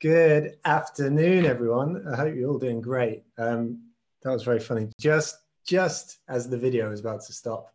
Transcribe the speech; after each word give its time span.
Good 0.00 0.58
afternoon, 0.64 1.44
everyone. 1.44 2.06
I 2.06 2.16
hope 2.16 2.34
you're 2.36 2.48
all 2.48 2.58
doing 2.58 2.80
great. 2.80 3.24
Um, 3.36 3.82
that 4.22 4.30
was 4.30 4.44
very 4.44 4.60
funny. 4.60 4.88
Just, 5.00 5.36
just 5.66 6.18
as 6.28 6.48
the 6.48 6.56
video 6.56 6.88
was 6.88 7.00
about 7.00 7.22
to 7.26 7.32
stop, 7.32 7.74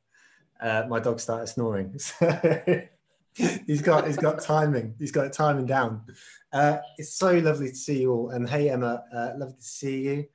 uh, 0.62 0.86
my 0.88 0.99
dog 0.99 1.20
started 1.20 1.47
snoring. 1.47 1.94
He's 3.36 3.82
got, 3.82 4.05
he's 4.05 4.18
got 4.18 4.41
timing. 4.41 4.93
He's 5.00 5.11
got 5.11 5.34
timing 5.34 5.66
down. 5.66 6.04
Uh, 6.52 6.77
it's 6.98 7.16
so 7.16 7.34
lovely 7.39 7.70
to 7.70 7.75
see 7.75 8.02
you 8.02 8.11
all. 8.11 8.30
And 8.30 8.48
hey, 8.48 8.70
Emma, 8.70 9.04
uh, 9.14 9.32
lovely 9.38 9.55
to 9.55 9.64
see 9.64 10.02
you. 10.02 10.25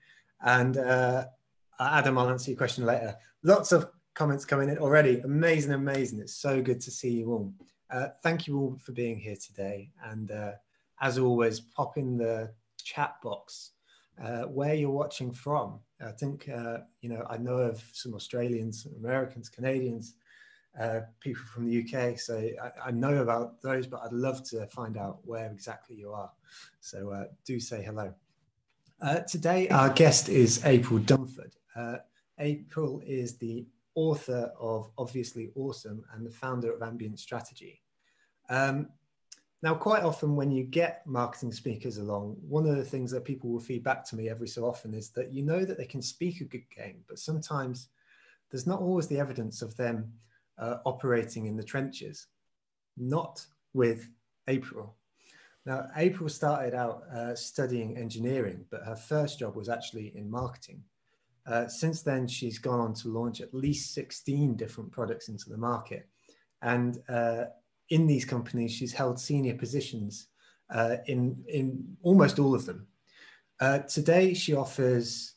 And 0.43 0.77
uh, 0.77 1.27
Adam, 1.79 2.19
I'll 2.19 2.29
answer 2.29 2.51
your 2.51 2.59
question 2.59 2.85
later. 2.85 3.17
Lots 3.45 3.71
of 3.71 3.89
comments 4.19 4.45
coming 4.45 4.69
in 4.69 4.79
already. 4.79 5.21
Amazing, 5.21 5.75
amazing. 5.75 6.19
It's 6.19 6.35
so 6.35 6.61
good 6.61 6.81
to 6.81 6.91
see 6.91 7.11
you 7.11 7.31
all. 7.31 7.53
Uh, 7.89 8.09
thank 8.25 8.49
you 8.49 8.59
all 8.59 8.77
for 8.85 8.91
being 8.91 9.17
here 9.17 9.37
today. 9.37 9.93
And 10.03 10.33
uh, 10.33 10.53
as 11.01 11.19
always, 11.21 11.61
pop 11.61 11.97
in 11.97 12.17
the 12.17 12.53
chat 12.83 13.15
box 13.23 13.75
uh, 14.21 14.43
where 14.43 14.75
you're 14.75 14.91
watching 14.91 15.31
from. 15.31 15.79
I 16.05 16.11
think, 16.11 16.49
uh, 16.49 16.79
you 17.01 17.09
know, 17.09 17.25
I 17.31 17.37
know 17.37 17.59
of 17.59 17.81
some 17.93 18.13
Australians, 18.13 18.89
Americans, 18.99 19.49
Canadians, 19.49 20.15
uh, 20.81 21.03
people 21.21 21.45
from 21.55 21.69
the 21.69 21.85
UK. 21.85 22.19
So 22.19 22.37
I, 22.61 22.89
I, 22.89 22.91
know 22.91 23.19
about 23.19 23.63
those, 23.63 23.87
but 23.87 24.01
I'd 24.05 24.13
love 24.13 24.43
to 24.51 24.67
find 24.67 24.97
out 24.97 25.21
where 25.23 25.49
exactly 25.49 25.95
you 25.95 26.11
are. 26.11 26.33
So 26.81 27.11
uh, 27.11 27.25
do 27.47 27.61
say 27.61 27.85
hello. 27.85 28.13
Today, 29.29 29.69
our 29.69 29.91
guest 29.91 30.29
is 30.29 30.65
April 30.65 30.99
Dunford. 30.99 31.53
April 32.41 33.01
is 33.05 33.37
the 33.37 33.67
author 33.99 34.53
of 34.61 34.91
Obviously 34.97 35.51
Awesome 35.57 36.05
and 36.15 36.25
the 36.25 36.31
founder 36.31 36.73
of 36.73 36.83
Ambient 36.83 37.19
Strategy. 37.19 37.83
Um, 38.49 38.91
now, 39.61 39.75
quite 39.75 40.05
often 40.05 40.37
when 40.37 40.53
you 40.53 40.63
get 40.63 41.05
marketing 41.05 41.51
speakers 41.51 41.99
along, 41.99 42.37
one 42.49 42.65
of 42.65 42.77
the 42.77 42.85
things 42.85 43.11
that 43.11 43.25
people 43.25 43.51
will 43.51 43.59
feed 43.59 43.83
back 43.83 44.05
to 44.05 44.17
me 44.17 44.29
every 44.29 44.47
so 44.47 44.65
often 44.65 44.95
is 44.95 45.11
that 45.11 45.33
you 45.33 45.43
know 45.43 45.65
that 45.65 45.77
they 45.77 45.85
can 45.85 46.01
speak 46.01 46.41
a 46.41 46.45
good 46.45 46.63
game, 46.71 47.03
but 47.09 47.19
sometimes 47.19 47.89
there's 48.51 48.69
not 48.69 48.81
always 48.81 49.09
the 49.09 49.19
evidence 49.19 49.63
of 49.63 49.77
them 49.77 50.13
uh, 50.59 50.77
operating 50.87 51.47
in 51.47 51.57
the 51.57 51.65
trenches. 51.65 52.29
Not 52.97 53.45
with 53.75 54.09
April. 54.47 54.95
Now, 55.67 55.89
April 55.97 56.29
started 56.29 56.73
out 56.73 57.03
uh, 57.13 57.35
studying 57.35 57.97
engineering, 57.97 58.65
but 58.71 58.85
her 58.85 58.97
first 58.97 59.41
job 59.41 59.57
was 59.57 59.69
actually 59.69 60.13
in 60.17 60.31
marketing. 60.31 60.85
Uh, 61.49 61.67
since 61.67 62.03
then, 62.03 62.29
she's 62.29 62.59
gone 62.59 62.79
on 62.79 62.93
to 62.93 63.09
launch 63.09 63.41
at 63.41 63.55
least 63.55 63.95
16 63.95 64.55
different 64.55 64.93
products 64.93 65.29
into 65.29 65.49
the 65.49 65.57
market. 65.57 66.07
And 66.61 66.99
uh, 67.09 67.45
in 67.89 68.07
these 68.07 68.25
companies, 68.25 68.73
she's 68.73 68.93
held 68.93 69.19
senior 69.19 69.55
positions 69.55 70.29
uh, 70.71 70.97
in, 71.07 71.43
in 71.49 71.97
almost 72.03 72.39
all 72.39 72.55
of 72.55 72.67
them. 72.67 72.87
Uh, 73.61 73.79
today, 73.81 74.35
she 74.35 74.55
offers 74.55 75.35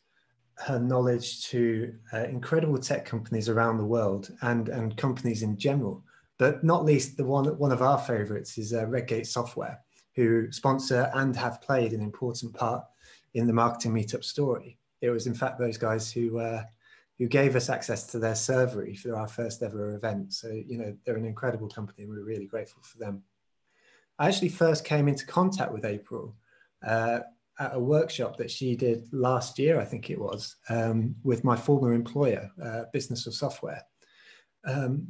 her 0.57 0.79
knowledge 0.79 1.47
to 1.47 1.93
uh, 2.13 2.25
incredible 2.25 2.77
tech 2.77 3.05
companies 3.05 3.47
around 3.47 3.77
the 3.77 3.85
world 3.85 4.31
and, 4.41 4.67
and 4.67 4.97
companies 4.97 5.43
in 5.43 5.57
general. 5.57 6.03
But 6.37 6.63
not 6.63 6.83
least, 6.83 7.15
the 7.15 7.23
one, 7.23 7.45
one 7.57 7.71
of 7.71 7.81
our 7.81 7.97
favorites 7.97 8.57
is 8.57 8.73
Redgate 8.73 9.27
Software, 9.27 9.79
who 10.15 10.51
sponsor 10.51 11.09
and 11.13 11.35
have 11.37 11.61
played 11.61 11.93
an 11.93 12.01
important 12.01 12.53
part 12.53 12.83
in 13.33 13.47
the 13.47 13.53
marketing 13.53 13.93
meetup 13.93 14.25
story. 14.25 14.77
It 15.01 15.09
was, 15.09 15.27
in 15.27 15.33
fact, 15.33 15.59
those 15.59 15.77
guys 15.77 16.11
who 16.11 16.39
uh, 16.39 16.63
who 17.21 17.27
gave 17.27 17.55
us 17.55 17.69
access 17.69 18.07
to 18.07 18.17
their 18.17 18.33
servery 18.33 18.97
for 18.97 19.15
our 19.15 19.27
first 19.27 19.61
ever 19.61 19.93
event. 19.95 20.33
So, 20.33 20.47
you 20.49 20.77
know, 20.77 20.97
they're 21.05 21.17
an 21.17 21.25
incredible 21.25 21.69
company 21.69 22.03
and 22.03 22.09
we're 22.11 22.23
really 22.23 22.47
grateful 22.47 22.81
for 22.81 22.97
them. 22.97 23.21
I 24.17 24.27
actually 24.27 24.49
first 24.49 24.85
came 24.85 25.07
into 25.07 25.27
contact 25.27 25.71
with 25.71 25.85
April 25.85 26.35
uh, 26.83 27.19
at 27.59 27.75
a 27.75 27.79
workshop 27.79 28.37
that 28.37 28.49
she 28.49 28.75
did 28.75 29.07
last 29.11 29.59
year, 29.59 29.79
I 29.79 29.85
think 29.85 30.09
it 30.09 30.19
was, 30.19 30.55
um, 30.69 31.15
with 31.23 31.43
my 31.43 31.55
former 31.55 31.93
employer, 31.93 32.49
uh, 32.63 32.83
Business 32.91 33.27
of 33.27 33.35
Software. 33.35 33.83
Um, 34.65 35.09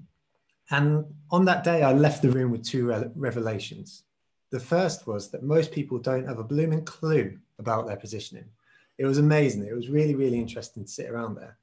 and 0.69 1.05
on 1.29 1.45
that 1.45 1.63
day, 1.63 1.81
I 1.81 1.93
left 1.93 2.21
the 2.21 2.31
room 2.31 2.51
with 2.51 2.65
two 2.65 2.87
re 2.87 3.05
revelations. 3.15 4.03
The 4.51 4.59
first 4.59 5.07
was 5.07 5.31
that 5.31 5.43
most 5.43 5.71
people 5.71 5.97
don't 5.97 6.27
have 6.27 6.39
a 6.39 6.43
blooming 6.43 6.83
clue 6.83 7.37
about 7.57 7.87
their 7.87 7.95
positioning. 7.95 8.49
It 9.01 9.05
was 9.05 9.17
amazing. 9.17 9.65
It 9.65 9.73
was 9.73 9.89
really, 9.89 10.13
really 10.13 10.37
interesting 10.37 10.83
to 10.83 10.91
sit 10.91 11.09
around 11.09 11.33
there. 11.33 11.57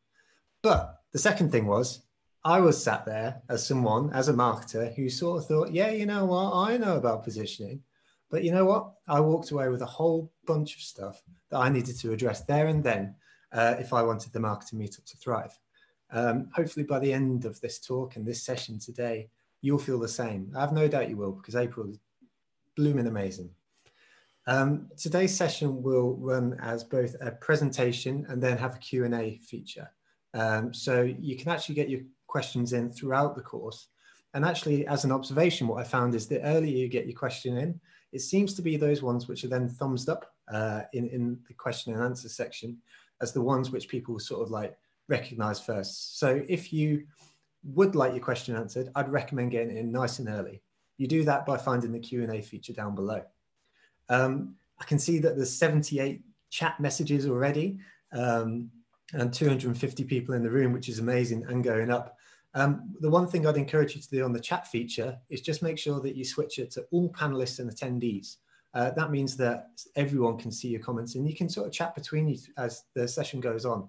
But 0.61 1.03
the 1.13 1.21
second 1.21 1.53
thing 1.53 1.67
was, 1.67 2.03
I 2.45 2.59
was 2.59 2.83
sat 2.83 3.07
there 3.07 3.43
as 3.49 3.65
someone, 3.65 4.13
as 4.13 4.29
a 4.29 4.33
marketer, 4.33 4.93
who 4.97 5.09
sort 5.09 5.41
of 5.41 5.47
thought, 5.47 5.71
yeah, 5.71 5.93
you 5.93 6.05
know 6.05 6.25
what, 6.25 6.53
I 6.53 6.77
know 6.79 6.97
about 6.97 7.23
positioning. 7.23 7.85
But 8.29 8.43
you 8.43 8.51
know 8.51 8.65
what? 8.65 8.91
I 9.07 9.21
walked 9.21 9.53
away 9.53 9.69
with 9.69 9.83
a 9.83 9.87
whole 9.87 10.33
bunch 10.47 10.75
of 10.75 10.83
stuff 10.83 11.23
that 11.51 11.59
I 11.59 11.69
needed 11.69 11.97
to 12.01 12.13
address 12.13 12.41
there 12.41 12.67
and 12.67 12.83
then 12.83 13.15
uh, 13.53 13.77
if 13.79 13.93
I 13.93 14.03
wanted 14.03 14.33
the 14.33 14.41
marketing 14.41 14.81
meetup 14.81 15.05
to 15.05 15.17
thrive. 15.17 15.57
Um, 16.11 16.49
hopefully, 16.53 16.87
by 16.87 16.99
the 16.99 17.13
end 17.13 17.45
of 17.45 17.61
this 17.61 17.79
talk 17.79 18.17
and 18.17 18.27
this 18.27 18.43
session 18.43 18.81
today, 18.81 19.29
you'll 19.61 19.79
feel 19.79 20.01
the 20.01 20.09
same. 20.09 20.53
I 20.57 20.61
have 20.63 20.73
no 20.73 20.89
doubt 20.89 21.09
you 21.09 21.17
will 21.17 21.33
because 21.33 21.55
April 21.55 21.89
is 21.89 22.01
blooming 22.75 23.07
amazing. 23.07 23.51
Um, 24.49 24.89
today's 24.97 25.37
session 25.37 25.83
will 25.83 26.17
run 26.17 26.59
as 26.63 26.83
both 26.83 27.15
a 27.21 27.33
presentation 27.33 28.25
and 28.31 28.43
then 28.43 28.57
have 28.57 28.77
a 28.77 28.79
Q&A 28.79 29.39
feature. 29.45 29.91
Um, 30.33 30.73
so 30.73 31.03
you 31.03 31.37
can 31.37 31.51
actually 31.51 31.75
get 31.75 31.91
your 31.91 32.01
questions 32.29 32.73
in 32.73 32.91
throughout 32.91 33.37
the 33.37 33.43
course. 33.43 33.89
And 34.33 34.47
actually, 34.47 34.87
as 34.87 35.05
an 35.05 35.13
observation, 35.13 35.69
what 35.69 35.81
I 35.81 35.85
found 35.85 36.15
is 36.15 36.27
the 36.27 36.43
earlier 36.43 36.75
you 36.75 36.89
get 36.89 37.07
your 37.07 37.17
question 37.17 37.59
in, 37.59 37.79
it 38.13 38.21
seems 38.21 38.55
to 38.55 38.63
be 38.63 38.79
those 38.79 39.03
ones 39.03 39.29
which 39.29 39.45
are 39.45 39.49
then 39.49 39.69
thumbs 39.69 40.09
up 40.09 40.33
uh, 40.51 40.83
in, 40.95 41.09
in 41.11 41.39
the 41.47 41.53
question 41.53 41.93
and 41.93 42.03
answer 42.03 42.31
section 42.31 42.79
as 43.21 43.35
the 43.35 43.43
ones 43.43 43.71
which 43.71 43.87
people 43.87 44.19
sort 44.19 44.41
of 44.41 44.51
like 44.51 44.75
recognize 45.11 45.61
first. 45.61 46.19
So 46.19 46.43
if 46.49 46.73
you 46.73 47.05
would 47.65 47.95
like 47.95 48.13
your 48.15 48.25
question 48.25 48.57
answered, 48.57 48.89
I'd 48.95 49.13
recommend 49.13 49.51
getting 49.51 49.77
it 49.77 49.81
in 49.81 49.93
nice 49.93 50.21
and 50.21 50.29
early. 50.29 50.63
You 50.97 51.07
do 51.07 51.23
that 51.25 51.45
by 51.45 51.59
finding 51.59 51.93
the 51.93 51.99
Q&A 51.99 52.41
feature 52.41 52.73
down 52.73 52.95
below. 52.95 53.23
Um, 54.09 54.57
I 54.81 54.85
can 54.85 54.99
see 54.99 55.19
that 55.19 55.37
there's 55.37 55.53
78 55.53 56.23
chat 56.51 56.79
messages 56.81 57.27
already. 57.27 57.79
Um, 58.13 58.71
and 59.15 59.33
250 59.33 60.05
people 60.05 60.35
in 60.35 60.43
the 60.43 60.51
room, 60.51 60.73
which 60.73 60.89
is 60.89 60.99
amazing 60.99 61.45
and 61.49 61.65
going 61.65 61.91
up. 61.91 62.17
Um, 62.55 62.95
the 63.01 63.11
one 63.11 63.27
thing 63.27 63.47
I'd 63.47 63.57
encourage 63.57 63.95
you 63.95 64.03
to 64.03 64.11
do 64.11 64.25
on 64.25 64.33
the 64.33 64.41
chat 64.41 64.67
feature 64.67 65.19
is 65.31 65.41
just 65.41 65.63
make 65.63 65.79
sure 65.79 66.01
that 66.01 66.17
you 66.17 66.25
switch 66.25 66.59
it 66.59 66.71
to 66.73 66.87
all 66.91 67.11
panelists 67.11 67.59
and 67.59 67.71
attendees. 67.71 68.37
Uh, 68.75 68.91
that 68.91 69.11
means 69.11 69.37
that 69.37 69.69
everyone 69.97 70.37
can 70.37 70.51
see 70.51 70.69
your 70.69 70.81
comments 70.81 71.15
and 71.15 71.27
you 71.27 71.35
can 71.35 71.49
sort 71.49 71.67
of 71.67 71.73
chat 71.73 71.95
between 71.95 72.29
you 72.29 72.39
as 72.59 72.85
the 72.95 73.09
session 73.09 73.41
goes 73.41 73.65
on. 73.65 73.89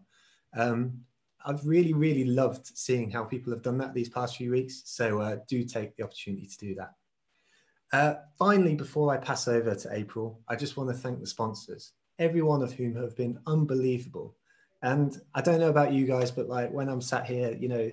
Um, 0.55 1.01
I've 1.45 1.65
really, 1.65 1.93
really 1.93 2.25
loved 2.25 2.67
seeing 2.77 3.09
how 3.09 3.23
people 3.23 3.51
have 3.53 3.61
done 3.61 3.77
that 3.77 3.93
these 3.93 4.09
past 4.09 4.37
few 4.37 4.51
weeks. 4.51 4.81
So 4.85 5.19
uh, 5.19 5.37
do 5.47 5.63
take 5.63 5.95
the 5.95 6.03
opportunity 6.03 6.47
to 6.47 6.57
do 6.57 6.75
that. 6.75 6.93
Uh, 7.91 8.15
finally, 8.37 8.75
before 8.75 9.11
I 9.11 9.17
pass 9.17 9.47
over 9.47 9.73
to 9.73 9.89
April, 9.91 10.39
I 10.47 10.55
just 10.55 10.77
want 10.77 10.89
to 10.89 10.95
thank 10.95 11.19
the 11.19 11.27
sponsors, 11.27 11.93
every 12.19 12.41
one 12.41 12.61
of 12.61 12.73
whom 12.73 12.95
have 12.95 13.15
been 13.15 13.39
unbelievable. 13.47 14.35
And 14.81 15.19
I 15.33 15.41
don't 15.41 15.59
know 15.59 15.69
about 15.69 15.91
you 15.91 16.05
guys, 16.05 16.31
but 16.31 16.47
like 16.47 16.71
when 16.71 16.87
I'm 16.87 17.01
sat 17.01 17.25
here, 17.25 17.55
you 17.59 17.67
know, 17.67 17.91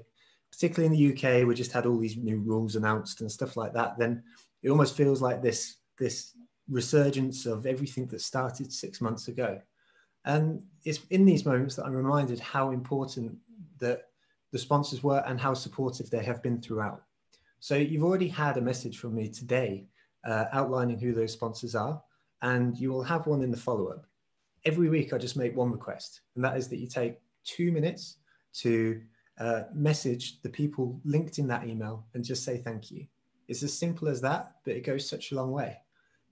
particularly 0.52 0.86
in 0.86 0.92
the 0.92 1.12
UK, 1.12 1.46
we 1.46 1.54
just 1.54 1.72
had 1.72 1.86
all 1.86 1.98
these 1.98 2.16
new 2.16 2.38
rules 2.38 2.76
announced 2.76 3.20
and 3.20 3.32
stuff 3.32 3.56
like 3.56 3.72
that. 3.72 3.98
Then 3.98 4.22
it 4.62 4.70
almost 4.70 4.96
feels 4.96 5.20
like 5.22 5.42
this 5.42 5.76
this 5.98 6.32
resurgence 6.68 7.46
of 7.46 7.64
everything 7.64 8.06
that 8.06 8.20
started 8.20 8.72
six 8.72 9.00
months 9.00 9.28
ago. 9.28 9.60
And 10.24 10.62
it's 10.84 11.00
in 11.10 11.24
these 11.24 11.46
moments 11.46 11.76
that 11.76 11.86
I'm 11.86 11.94
reminded 11.94 12.40
how 12.40 12.70
important 12.70 13.36
that 13.78 14.08
the 14.52 14.58
sponsors 14.58 15.02
were 15.02 15.22
and 15.26 15.40
how 15.40 15.54
supportive 15.54 16.10
they 16.10 16.24
have 16.24 16.42
been 16.42 16.60
throughout. 16.60 17.02
So 17.66 17.74
you've 17.74 18.04
already 18.04 18.28
had 18.28 18.58
a 18.58 18.60
message 18.60 18.98
from 18.98 19.16
me 19.16 19.28
today 19.28 19.86
uh, 20.24 20.44
outlining 20.52 21.00
who 21.00 21.12
those 21.12 21.32
sponsors 21.32 21.74
are, 21.74 22.00
and 22.40 22.78
you 22.78 22.92
will 22.92 23.02
have 23.02 23.26
one 23.26 23.42
in 23.42 23.50
the 23.50 23.56
follow-up 23.56 24.06
every 24.64 24.88
week 24.88 25.12
I 25.12 25.18
just 25.18 25.36
make 25.36 25.56
one 25.56 25.72
request, 25.72 26.20
and 26.36 26.44
that 26.44 26.56
is 26.56 26.68
that 26.68 26.76
you 26.76 26.86
take 26.86 27.18
two 27.44 27.72
minutes 27.72 28.18
to 28.58 29.00
uh, 29.40 29.62
message 29.74 30.40
the 30.42 30.48
people 30.48 31.00
linked 31.04 31.40
in 31.40 31.48
that 31.48 31.66
email 31.66 32.06
and 32.14 32.24
just 32.24 32.44
say 32.44 32.58
thank 32.58 32.92
you. 32.92 33.04
It's 33.48 33.64
as 33.64 33.76
simple 33.76 34.06
as 34.06 34.20
that, 34.20 34.52
but 34.64 34.76
it 34.76 34.84
goes 34.84 35.08
such 35.08 35.32
a 35.32 35.34
long 35.34 35.50
way. 35.50 35.76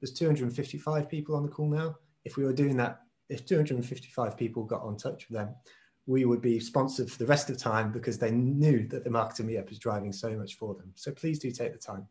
There's 0.00 0.12
255 0.12 1.08
people 1.08 1.34
on 1.34 1.42
the 1.42 1.48
call 1.48 1.68
now. 1.68 1.96
If 2.24 2.36
we 2.36 2.44
were 2.44 2.52
doing 2.52 2.76
that, 2.76 3.00
if 3.28 3.44
255 3.44 4.36
people 4.36 4.62
got 4.62 4.82
on 4.82 4.96
touch 4.96 5.28
with 5.28 5.38
them, 5.38 5.56
we 6.06 6.24
would 6.24 6.42
be 6.42 6.60
sponsored 6.60 7.10
for 7.10 7.18
the 7.18 7.26
rest 7.26 7.48
of 7.50 7.56
time 7.56 7.90
because 7.90 8.18
they 8.18 8.30
knew 8.30 8.86
that 8.88 9.04
the 9.04 9.10
marketing 9.10 9.46
meetup 9.46 9.70
is 9.70 9.78
driving 9.78 10.12
so 10.12 10.30
much 10.36 10.56
for 10.56 10.74
them. 10.74 10.92
So 10.94 11.12
please 11.12 11.38
do 11.38 11.50
take 11.50 11.72
the 11.72 11.78
time. 11.78 12.06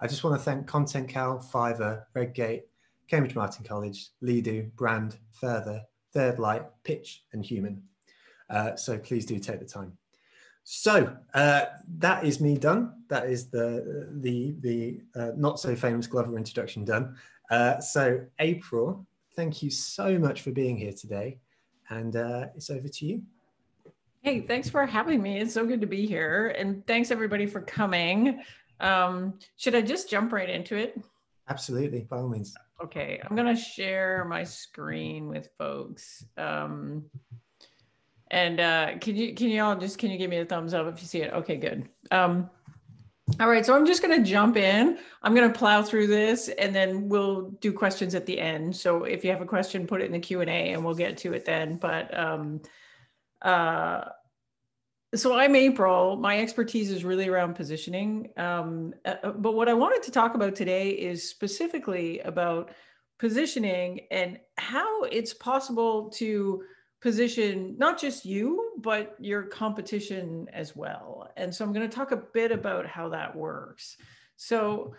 I 0.00 0.06
just 0.06 0.24
want 0.24 0.38
to 0.38 0.42
thank 0.42 0.66
ContentCal, 0.66 1.44
Fiverr, 1.50 2.04
Redgate, 2.14 2.64
Cambridge 3.08 3.34
Marketing 3.34 3.66
College, 3.66 4.10
Leadoo, 4.22 4.70
Brand, 4.76 5.18
Further, 5.40 5.82
Third 6.12 6.38
Light, 6.38 6.62
Pitch, 6.84 7.24
and 7.32 7.44
Human. 7.44 7.82
Uh, 8.48 8.76
so 8.76 8.96
please 8.98 9.26
do 9.26 9.38
take 9.38 9.58
the 9.58 9.66
time. 9.66 9.92
So 10.64 11.16
uh, 11.34 11.64
that 11.98 12.24
is 12.24 12.40
me 12.40 12.56
done. 12.56 12.92
That 13.08 13.28
is 13.28 13.48
the 13.48 14.10
the 14.20 14.54
the 14.60 15.00
uh, 15.16 15.30
not 15.36 15.58
so 15.58 15.74
famous 15.74 16.06
Glover 16.06 16.36
introduction 16.36 16.84
done. 16.84 17.16
Uh, 17.50 17.80
so 17.80 18.20
April, 18.38 19.06
thank 19.34 19.62
you 19.62 19.70
so 19.70 20.18
much 20.18 20.42
for 20.42 20.50
being 20.50 20.76
here 20.76 20.92
today, 20.92 21.38
and 21.90 22.16
uh, 22.16 22.46
it's 22.54 22.70
over 22.70 22.88
to 22.88 23.06
you. 23.06 23.22
Hey, 24.22 24.40
thanks 24.40 24.68
for 24.68 24.84
having 24.84 25.22
me. 25.22 25.38
It's 25.38 25.54
so 25.54 25.64
good 25.64 25.80
to 25.80 25.86
be 25.86 26.06
here, 26.06 26.54
and 26.58 26.86
thanks 26.86 27.10
everybody 27.10 27.46
for 27.46 27.60
coming. 27.60 28.42
Um, 28.80 29.34
should 29.56 29.74
I 29.74 29.80
just 29.80 30.10
jump 30.10 30.32
right 30.32 30.48
into 30.48 30.76
it? 30.76 31.00
Absolutely, 31.48 32.00
by 32.00 32.18
all 32.18 32.28
means. 32.28 32.54
Okay, 32.82 33.20
I'm 33.24 33.34
gonna 33.34 33.56
share 33.56 34.24
my 34.28 34.44
screen 34.44 35.28
with 35.28 35.48
folks. 35.58 36.24
Um, 36.36 37.04
and 38.30 38.60
uh, 38.60 38.98
can 39.00 39.16
you 39.16 39.34
can 39.34 39.48
you 39.48 39.62
all 39.62 39.76
just 39.76 39.98
can 39.98 40.10
you 40.10 40.18
give 40.18 40.30
me 40.30 40.38
a 40.38 40.44
thumbs 40.44 40.74
up 40.74 40.86
if 40.86 41.00
you 41.00 41.06
see 41.06 41.22
it? 41.22 41.32
Okay, 41.32 41.56
good. 41.56 41.88
Um, 42.10 42.50
all 43.40 43.48
right, 43.48 43.64
so 43.64 43.74
I'm 43.76 43.86
just 43.86 44.02
going 44.02 44.16
to 44.22 44.28
jump 44.28 44.56
in. 44.56 44.98
I'm 45.22 45.34
going 45.34 45.50
to 45.50 45.58
plow 45.58 45.82
through 45.82 46.06
this, 46.08 46.48
and 46.48 46.74
then 46.74 47.08
we'll 47.08 47.50
do 47.60 47.72
questions 47.72 48.14
at 48.14 48.26
the 48.26 48.38
end. 48.38 48.74
So 48.74 49.04
if 49.04 49.24
you 49.24 49.30
have 49.30 49.42
a 49.42 49.46
question, 49.46 49.86
put 49.86 50.00
it 50.00 50.06
in 50.06 50.12
the 50.12 50.18
Q 50.18 50.40
and 50.40 50.50
A, 50.50 50.72
and 50.72 50.84
we'll 50.84 50.94
get 50.94 51.16
to 51.18 51.34
it 51.34 51.44
then. 51.44 51.76
But 51.76 52.16
um, 52.18 52.60
uh, 53.42 54.04
so 55.14 55.38
I'm 55.38 55.54
April. 55.54 56.16
My 56.16 56.38
expertise 56.38 56.90
is 56.90 57.04
really 57.04 57.28
around 57.28 57.54
positioning. 57.54 58.30
Um, 58.36 58.94
uh, 59.04 59.14
uh, 59.22 59.30
but 59.32 59.52
what 59.52 59.68
I 59.68 59.74
wanted 59.74 60.02
to 60.04 60.10
talk 60.10 60.34
about 60.34 60.54
today 60.54 60.90
is 60.90 61.28
specifically 61.28 62.20
about 62.20 62.72
positioning 63.18 64.00
and 64.10 64.38
how 64.56 65.04
it's 65.04 65.34
possible 65.34 66.10
to 66.10 66.62
position 67.00 67.76
not 67.78 67.98
just 67.98 68.24
you, 68.24 68.72
but 68.78 69.14
your 69.20 69.44
competition 69.44 70.48
as 70.52 70.74
well. 70.74 71.30
And 71.36 71.54
so 71.54 71.64
I'm 71.64 71.72
going 71.72 71.88
to 71.88 71.94
talk 71.94 72.12
a 72.12 72.16
bit 72.16 72.50
about 72.50 72.86
how 72.86 73.08
that 73.10 73.34
works. 73.34 73.96
So, 74.36 74.94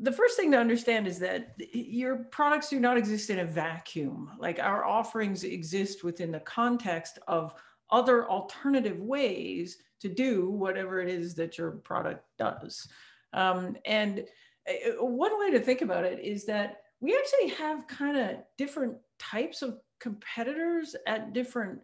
the 0.00 0.12
first 0.12 0.36
thing 0.36 0.50
to 0.50 0.58
understand 0.58 1.06
is 1.06 1.18
that 1.20 1.54
your 1.72 2.16
products 2.30 2.70
do 2.70 2.80
not 2.80 2.96
exist 2.96 3.30
in 3.30 3.38
a 3.38 3.44
vacuum. 3.44 4.30
Like 4.38 4.58
our 4.58 4.84
offerings 4.84 5.44
exist 5.44 6.02
within 6.02 6.32
the 6.32 6.40
context 6.40 7.18
of 7.28 7.54
other 7.90 8.28
alternative 8.28 8.98
ways 8.98 9.78
to 10.00 10.08
do 10.08 10.50
whatever 10.50 11.00
it 11.00 11.08
is 11.08 11.34
that 11.36 11.56
your 11.56 11.70
product 11.70 12.24
does. 12.36 12.88
Um, 13.32 13.76
and 13.84 14.24
uh, 14.68 15.04
one 15.04 15.38
way 15.38 15.50
to 15.52 15.60
think 15.60 15.82
about 15.82 16.04
it 16.04 16.18
is 16.18 16.44
that 16.46 16.82
we 17.00 17.16
actually 17.16 17.50
have 17.56 17.86
kind 17.86 18.16
of 18.16 18.38
different 18.58 18.96
types 19.18 19.62
of 19.62 19.78
competitors 20.00 20.94
at 21.06 21.32
different 21.32 21.80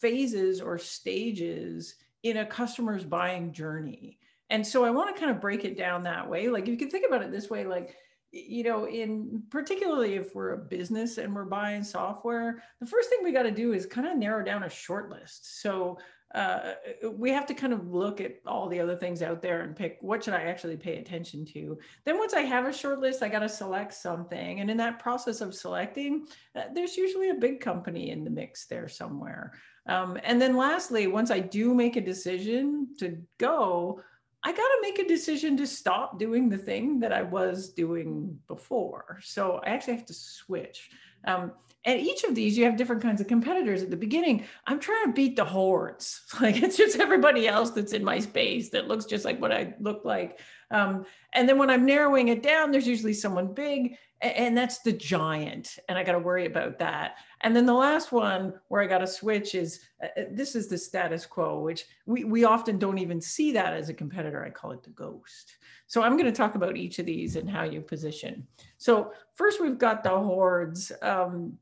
phases 0.00 0.60
or 0.60 0.78
stages 0.78 1.94
in 2.22 2.38
a 2.38 2.46
customer's 2.46 3.04
buying 3.04 3.52
journey. 3.52 4.18
And 4.50 4.66
so 4.66 4.84
I 4.84 4.90
want 4.90 5.14
to 5.14 5.20
kind 5.20 5.34
of 5.34 5.40
break 5.40 5.64
it 5.64 5.78
down 5.78 6.02
that 6.02 6.28
way. 6.28 6.48
Like 6.48 6.66
you 6.66 6.76
can 6.76 6.90
think 6.90 7.06
about 7.06 7.22
it 7.22 7.32
this 7.32 7.48
way, 7.48 7.64
like, 7.64 7.96
you 8.32 8.64
know, 8.64 8.86
in 8.86 9.42
particularly 9.50 10.14
if 10.14 10.34
we're 10.34 10.52
a 10.52 10.58
business 10.58 11.18
and 11.18 11.34
we're 11.34 11.44
buying 11.44 11.84
software, 11.84 12.62
the 12.80 12.86
first 12.86 13.08
thing 13.08 13.20
we 13.22 13.32
got 13.32 13.42
to 13.42 13.50
do 13.50 13.72
is 13.72 13.86
kind 13.86 14.06
of 14.06 14.16
narrow 14.16 14.44
down 14.44 14.62
a 14.62 14.70
short 14.70 15.10
list. 15.10 15.60
So 15.60 15.98
uh, 16.34 16.74
we 17.14 17.30
have 17.30 17.46
to 17.46 17.54
kind 17.54 17.72
of 17.72 17.92
look 17.92 18.20
at 18.20 18.36
all 18.46 18.68
the 18.68 18.80
other 18.80 18.96
things 18.96 19.22
out 19.22 19.42
there 19.42 19.60
and 19.60 19.76
pick 19.76 19.98
what 20.00 20.24
should 20.24 20.34
I 20.34 20.42
actually 20.42 20.76
pay 20.76 20.98
attention 20.98 21.44
to. 21.46 21.78
Then 22.04 22.18
once 22.18 22.32
I 22.32 22.40
have 22.40 22.66
a 22.66 22.72
short 22.72 23.00
list, 23.00 23.22
I 23.22 23.28
got 23.28 23.40
to 23.40 23.48
select 23.48 23.92
something. 23.92 24.60
And 24.60 24.70
in 24.70 24.76
that 24.78 24.98
process 24.98 25.40
of 25.40 25.54
selecting, 25.54 26.26
uh, 26.56 26.62
there's 26.74 26.96
usually 26.96 27.30
a 27.30 27.34
big 27.34 27.60
company 27.60 28.10
in 28.10 28.24
the 28.24 28.30
mix 28.30 28.66
there 28.66 28.88
somewhere. 28.88 29.52
Um, 29.86 30.18
and 30.22 30.40
then 30.40 30.56
lastly, 30.56 31.06
once 31.06 31.30
I 31.30 31.40
do 31.40 31.74
make 31.74 31.96
a 31.96 32.00
decision 32.00 32.88
to 32.98 33.18
go, 33.38 34.00
I 34.44 34.50
got 34.50 34.56
to 34.56 34.78
make 34.80 34.98
a 34.98 35.06
decision 35.06 35.56
to 35.58 35.66
stop 35.66 36.18
doing 36.18 36.48
the 36.48 36.58
thing 36.58 36.98
that 37.00 37.12
I 37.12 37.22
was 37.22 37.70
doing 37.70 38.38
before. 38.48 39.18
So 39.22 39.60
I 39.64 39.70
actually 39.70 39.96
have 39.96 40.06
to 40.06 40.14
switch. 40.14 40.90
Um, 41.24 41.52
and 41.84 42.00
each 42.00 42.22
of 42.22 42.34
these, 42.34 42.56
you 42.56 42.64
have 42.64 42.76
different 42.76 43.02
kinds 43.02 43.20
of 43.20 43.26
competitors. 43.26 43.82
At 43.82 43.90
the 43.90 43.96
beginning, 43.96 44.44
I'm 44.66 44.78
trying 44.78 45.06
to 45.06 45.12
beat 45.12 45.36
the 45.36 45.44
hordes. 45.44 46.20
Like 46.40 46.62
it's 46.62 46.76
just 46.76 46.98
everybody 46.98 47.46
else 47.46 47.70
that's 47.70 47.92
in 47.92 48.02
my 48.02 48.18
space 48.18 48.70
that 48.70 48.88
looks 48.88 49.04
just 49.04 49.24
like 49.24 49.40
what 49.40 49.52
I 49.52 49.74
look 49.80 50.04
like. 50.04 50.40
Um, 50.70 51.04
and 51.34 51.48
then 51.48 51.58
when 51.58 51.70
I'm 51.70 51.86
narrowing 51.86 52.28
it 52.28 52.42
down, 52.42 52.70
there's 52.70 52.86
usually 52.86 53.12
someone 53.12 53.52
big, 53.52 53.96
and 54.20 54.56
that's 54.56 54.78
the 54.78 54.92
giant. 54.92 55.78
And 55.88 55.98
I 55.98 56.04
got 56.04 56.12
to 56.12 56.18
worry 56.18 56.46
about 56.46 56.78
that. 56.78 57.16
And 57.42 57.54
then 57.54 57.66
the 57.66 57.74
last 57.74 58.12
one 58.12 58.54
where 58.68 58.82
I 58.82 58.86
got 58.86 58.98
to 58.98 59.06
switch 59.06 59.54
is 59.54 59.80
uh, 60.02 60.06
uh, 60.20 60.24
this 60.30 60.54
is 60.56 60.68
the 60.68 60.78
status 60.78 61.26
quo, 61.26 61.60
which 61.60 61.84
we, 62.06 62.24
we 62.24 62.44
often 62.44 62.78
don't 62.78 62.98
even 62.98 63.20
see 63.20 63.52
that 63.52 63.74
as 63.74 63.88
a 63.88 63.94
competitor. 63.94 64.44
I 64.44 64.50
call 64.50 64.72
it 64.72 64.82
the 64.82 64.90
ghost. 64.90 65.58
So 65.86 66.02
I'm 66.02 66.16
going 66.16 66.30
to 66.30 66.32
talk 66.32 66.54
about 66.54 66.76
each 66.76 66.98
of 66.98 67.06
these 67.06 67.36
and 67.36 67.48
how 67.48 67.64
you 67.64 67.82
position. 67.82 68.46
So 68.78 69.12
first, 69.34 69.60
we've 69.60 69.78
got 69.78 70.02
the 70.02 70.10
hordes. 70.10 70.90
Um, 71.02 71.58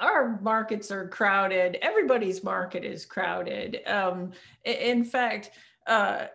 our 0.00 0.40
markets 0.40 0.90
are 0.90 1.08
crowded. 1.08 1.78
Everybody's 1.82 2.42
market 2.42 2.84
is 2.84 3.04
crowded. 3.04 3.80
Um, 3.86 4.32
in 4.64 5.04
fact, 5.04 5.50
uh, 5.86 6.26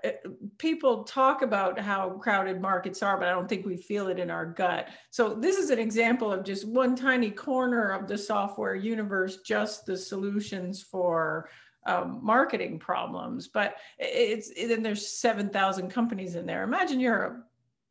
people 0.57 1.03
talk 1.03 1.41
about 1.41 1.79
how 1.79 2.11
crowded 2.11 2.61
markets 2.61 3.01
are, 3.01 3.17
but 3.17 3.27
I 3.27 3.31
don't 3.31 3.49
think 3.49 3.65
we 3.65 3.77
feel 3.77 4.07
it 4.07 4.19
in 4.19 4.29
our 4.29 4.45
gut. 4.45 4.89
So 5.09 5.33
this 5.33 5.57
is 5.57 5.71
an 5.71 5.79
example 5.79 6.31
of 6.31 6.43
just 6.43 6.67
one 6.67 6.95
tiny 6.95 7.31
corner 7.31 7.89
of 7.89 8.07
the 8.07 8.17
software 8.17 8.75
universe, 8.75 9.37
just 9.37 9.85
the 9.85 9.97
solutions 9.97 10.83
for 10.83 11.49
um, 11.87 12.19
marketing 12.21 12.77
problems. 12.77 13.47
But 13.47 13.77
it's 13.97 14.51
then 14.53 14.83
there's 14.83 15.07
7,000 15.07 15.89
companies 15.89 16.35
in 16.35 16.45
there. 16.45 16.63
Imagine 16.63 16.99
you're 16.99 17.23
a 17.23 17.43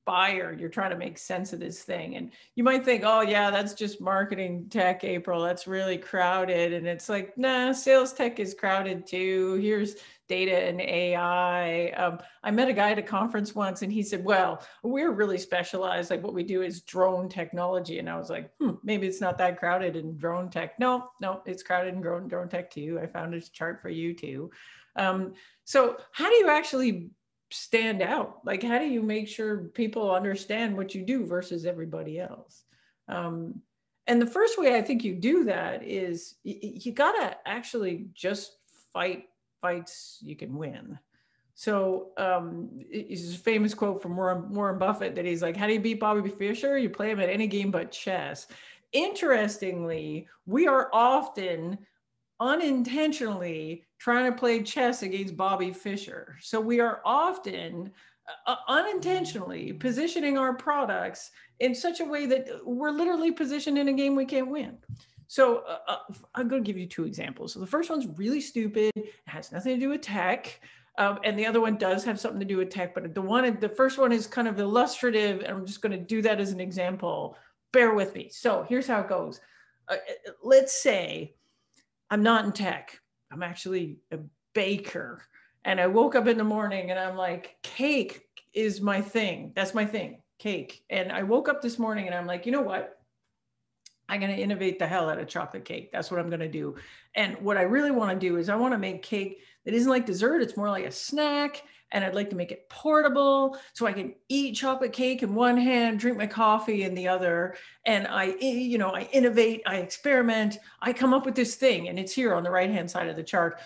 buyer 0.09 0.57
you're 0.59 0.71
trying 0.71 0.89
to 0.91 0.97
make 0.97 1.19
sense 1.19 1.53
of 1.53 1.61
this 1.61 1.83
thing. 1.83 2.17
And 2.17 2.33
you 2.55 2.65
might 2.65 2.83
think 2.83 3.03
oh 3.05 3.21
yeah 3.21 3.51
that's 3.51 3.75
just 3.75 4.01
marketing 4.01 4.67
tech 4.71 5.05
april. 5.05 5.43
That's 5.43 5.67
really 5.67 5.99
crowded. 5.99 6.73
And 6.73 6.87
it's 6.87 7.11
like 7.11 7.37
nah 7.37 7.73
sales 7.73 8.15
tech 8.15 8.41
is 8.41 8.55
crowded 8.55 9.07
too. 9.07 9.57
Here's 9.57 9.97
data 10.29 10.69
and 10.69 10.79
ai 10.83 11.89
um, 11.97 12.19
i 12.43 12.51
met 12.51 12.69
a 12.69 12.73
guy 12.75 12.91
at 12.91 12.99
a 12.99 13.03
conference 13.03 13.55
once 13.55 13.81
and 13.81 13.91
he 13.91 14.03
said 14.03 14.23
well 14.25 14.63
we're 14.83 15.11
really 15.11 15.37
specialized. 15.37 16.11
Like 16.11 16.23
what 16.23 16.33
we 16.33 16.43
do 16.43 16.63
is 16.63 16.81
drone 16.81 17.29
technology. 17.29 17.99
And 17.99 18.09
i 18.09 18.17
was 18.17 18.31
like 18.31 18.51
hmm, 18.59 18.77
maybe 18.83 19.07
it's 19.07 19.21
not 19.21 19.37
that 19.37 19.59
crowded 19.59 19.95
in 19.95 20.17
drone 20.17 20.49
tech. 20.49 20.81
No 20.81 21.11
no 21.21 21.43
it's 21.45 21.63
crowded 21.63 21.93
in 21.93 22.01
drone, 22.01 22.29
drone 22.29 22.49
tech 22.49 22.71
too. 22.71 22.99
I 23.03 23.07
found 23.07 23.35
a 23.35 23.43
chart 23.43 23.83
for 23.83 23.91
you 23.91 24.15
too. 24.15 24.51
Um, 24.97 25.35
so 25.65 25.99
how 26.13 26.31
do 26.31 26.37
you 26.37 26.49
actually 26.49 27.11
stand 27.51 28.03
out? 28.03 28.41
Like, 28.45 28.63
how 28.63 28.79
do 28.79 28.87
you 28.87 29.03
make 29.03 29.29
sure 29.29 29.69
people 29.75 30.15
understand 30.15 30.77
what 30.77 30.95
you 30.95 31.03
do 31.03 31.27
versus 31.27 31.65
everybody 31.65 32.21
else? 32.21 32.65
Um, 33.09 33.63
and 34.07 34.21
the 34.21 34.27
first 34.27 34.59
way 34.59 34.77
I 34.77 34.83
think 34.83 35.05
you 35.05 35.15
do 35.15 35.45
that 35.45 35.83
is 35.83 36.37
you, 36.43 36.57
you 36.61 36.93
got 36.93 37.13
to 37.13 37.37
actually 37.47 38.07
just 38.15 38.57
fight 38.93 39.25
fights 39.61 40.19
you 40.23 40.37
can 40.37 40.57
win. 40.57 40.99
So 41.55 42.11
um, 42.17 42.69
it's 42.89 43.35
a 43.35 43.39
famous 43.39 43.75
quote 43.75 44.01
from 44.01 44.17
Warren, 44.17 44.55
Warren 44.55 44.79
Buffett 44.79 45.17
that 45.17 45.25
he's 45.25 45.43
like, 45.43 45.57
"How 45.57 45.67
do 45.67 45.73
you 45.73 45.81
beat 45.81 45.99
Bobby 45.99 46.31
Fischer? 46.31 46.79
You 46.79 46.89
play 46.89 47.11
him 47.11 47.21
at 47.21 47.29
any 47.29 47.47
game 47.49 47.71
but 47.71 47.91
chess." 47.91 48.47
Interestingly, 48.93 50.29
we 50.47 50.67
are 50.69 50.89
often 50.93 51.79
unintentionally 52.41 53.85
trying 53.99 54.31
to 54.31 54.39
play 54.39 54.63
chess 54.63 55.03
against 55.03 55.37
Bobby 55.37 55.73
Fischer. 55.73 56.37
So 56.41 56.61
we 56.61 56.81
are 56.81 57.01
often 57.05 57.91
uh, 58.47 58.57
unintentionally 58.69 59.73
positioning 59.73 60.39
our 60.39 60.55
products 60.55 61.31
in 61.61 61.75
such 61.75 62.01
a 62.01 62.05
way 62.05 62.27
that 62.27 62.47
we're 62.65 62.91
literally 62.91 63.33
positioned 63.33 63.79
in 63.79 63.89
a 63.89 63.93
game 63.93 64.15
we 64.15 64.25
can't 64.25 64.51
win. 64.51 64.79
So 65.27 65.59
uh, 65.69 65.79
uh 65.87 65.99
I'm 66.35 66.49
going 66.49 66.63
to 66.63 66.67
give 66.67 66.79
you 66.79 66.87
two 66.87 67.05
examples. 67.05 67.53
So 67.53 67.61
the 67.61 67.67
first 67.67 67.91
one's 67.91 68.07
really 68.19 68.41
stupid. 68.41 68.93
It 68.97 69.13
has 69.27 69.53
nothing 69.53 69.75
to 69.75 69.81
do 69.81 69.91
with 69.91 70.03
tech. 70.03 70.61
Um, 70.99 71.21
and 71.23 71.39
the 71.39 71.47
other 71.47 71.61
one 71.61 71.77
does 71.77 72.05
have 72.05 72.19
something 72.19 72.41
to 72.41 72.47
do 72.47 72.57
with 72.57 72.71
tech, 72.71 72.93
but 72.93 73.15
the 73.15 73.23
one, 73.23 73.59
the 73.61 73.69
first 73.69 73.99
one 73.99 74.11
is 74.11 74.27
kind 74.27 74.49
of 74.49 74.59
illustrative, 74.59 75.43
and 75.43 75.57
I'm 75.57 75.65
just 75.65 75.81
going 75.81 75.93
to 75.93 76.05
do 76.05 76.23
that 76.23 76.41
as 76.41 76.51
an 76.51 76.59
example. 76.59 77.37
Bear 77.73 77.95
with 77.95 78.17
me. 78.17 78.31
So 78.33 78.67
here's 78.69 78.89
how 78.89 79.01
it 79.01 79.09
goes. 79.09 79.41
Uh, 79.89 79.95
uh 79.95 80.33
let's 80.43 80.83
say 80.83 81.35
I'm 82.11 82.23
not 82.23 82.45
in 82.47 82.53
tech. 82.53 83.01
I'm 83.31 83.43
actually 83.43 83.99
a 84.11 84.19
baker. 84.55 85.23
And 85.65 85.81
I 85.81 85.87
woke 85.87 86.15
up 86.15 86.27
in 86.27 86.39
the 86.39 86.45
morning 86.45 86.91
and 86.91 86.99
I'm 86.99 87.17
like, 87.17 87.57
cake 87.63 88.23
is 88.55 88.81
my 88.81 89.01
thing. 89.01 89.53
That's 89.55 89.75
my 89.75 89.85
thing, 89.85 90.23
cake. 90.39 90.85
And 90.89 91.13
I 91.13 91.23
woke 91.23 91.49
up 91.49 91.61
this 91.61 91.79
morning 91.79 92.07
and 92.07 92.15
I'm 92.15 92.27
like, 92.27 92.47
you 92.47 92.53
know 92.53 92.63
what? 92.63 92.99
I'm 94.09 94.21
going 94.21 94.35
to 94.35 94.43
innovate 94.43 94.79
the 94.79 94.87
hell 94.87 95.11
out 95.11 95.19
of 95.19 95.29
chocolate 95.29 95.67
cake. 95.67 95.91
That's 95.93 96.11
what 96.11 96.19
I'm 96.19 96.31
going 96.31 96.41
to 96.41 96.49
do. 96.49 96.77
And 97.15 97.37
what 97.41 97.59
I 97.59 97.63
really 97.63 97.91
want 97.91 98.19
to 98.19 98.27
do 98.27 98.37
is 98.37 98.49
I 98.49 98.57
want 98.57 98.73
to 98.73 98.79
make 98.79 99.03
cake 99.03 99.41
that 99.65 99.75
isn't 99.75 99.91
like 99.91 100.07
dessert, 100.07 100.41
it's 100.41 100.57
more 100.57 100.71
like 100.71 100.87
a 100.87 100.91
snack 100.91 101.63
and 101.91 102.05
I'd 102.05 102.15
like 102.15 102.31
to 102.31 102.37
make 102.37 102.53
it 102.53 102.69
portable 102.69 103.59
so 103.73 103.87
I 103.87 103.93
can 103.93 104.15
eat 104.29 104.57
chocolate 104.57 104.93
cake 104.93 105.23
in 105.23 105.35
one 105.35 105.57
hand, 105.57 105.99
drink 105.99 106.19
my 106.19 106.27
coffee 106.27 106.83
in 106.83 106.95
the 106.95 107.09
other. 107.09 107.57
And 107.87 108.07
I, 108.07 108.31
eh, 108.41 108.53
you 108.53 108.79
know, 108.79 108.91
I 108.91 109.09
innovate, 109.13 109.63
I 109.67 109.77
experiment, 109.77 110.59
I 110.81 110.93
come 110.93 111.15
up 111.15 111.25
with 111.25 111.35
this 111.35 111.57
thing, 111.57 111.89
and 111.89 111.99
it's 111.99 112.13
here 112.13 112.35
on 112.35 112.43
the 112.43 112.51
right 112.51 112.71
hand 112.71 112.91
side 112.91 113.09
of 113.09 113.17
the 113.17 113.23
chart. 113.23 113.61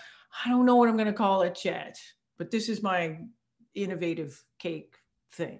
I 0.45 0.49
don't 0.49 0.65
know 0.65 0.75
what 0.75 0.89
I'm 0.89 0.97
going 0.97 1.07
to 1.07 1.13
call 1.13 1.43
it 1.43 1.63
yet. 1.63 1.99
but 2.37 2.49
this 2.49 2.67
is 2.67 2.81
my 2.81 3.19
innovative 3.75 4.43
cake 4.59 4.95
thing. 5.33 5.59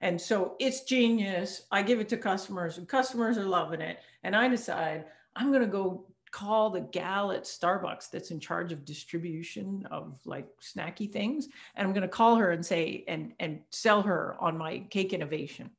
And 0.00 0.20
so 0.20 0.54
it's 0.58 0.84
genius. 0.84 1.62
I 1.70 1.82
give 1.82 2.00
it 2.00 2.08
to 2.10 2.16
customers, 2.16 2.78
and 2.78 2.88
customers 2.88 3.36
are 3.36 3.44
loving 3.44 3.80
it. 3.80 3.98
And 4.22 4.34
I 4.34 4.48
decide 4.48 5.04
I'm 5.36 5.50
going 5.50 5.62
to 5.62 5.68
go 5.68 6.06
call 6.30 6.70
the 6.70 6.80
gal 6.80 7.32
at 7.32 7.44
Starbucks 7.44 8.10
that's 8.10 8.30
in 8.30 8.40
charge 8.40 8.72
of 8.72 8.84
distribution 8.84 9.86
of 9.90 10.20
like 10.24 10.46
snacky 10.60 11.10
things. 11.10 11.48
And 11.74 11.86
I'm 11.86 11.92
going 11.92 12.02
to 12.02 12.08
call 12.08 12.36
her 12.36 12.52
and 12.52 12.64
say, 12.64 13.04
and, 13.08 13.32
and 13.40 13.60
sell 13.70 14.02
her 14.02 14.36
on 14.40 14.56
my 14.56 14.80
cake 14.90 15.12
innovation. 15.12 15.70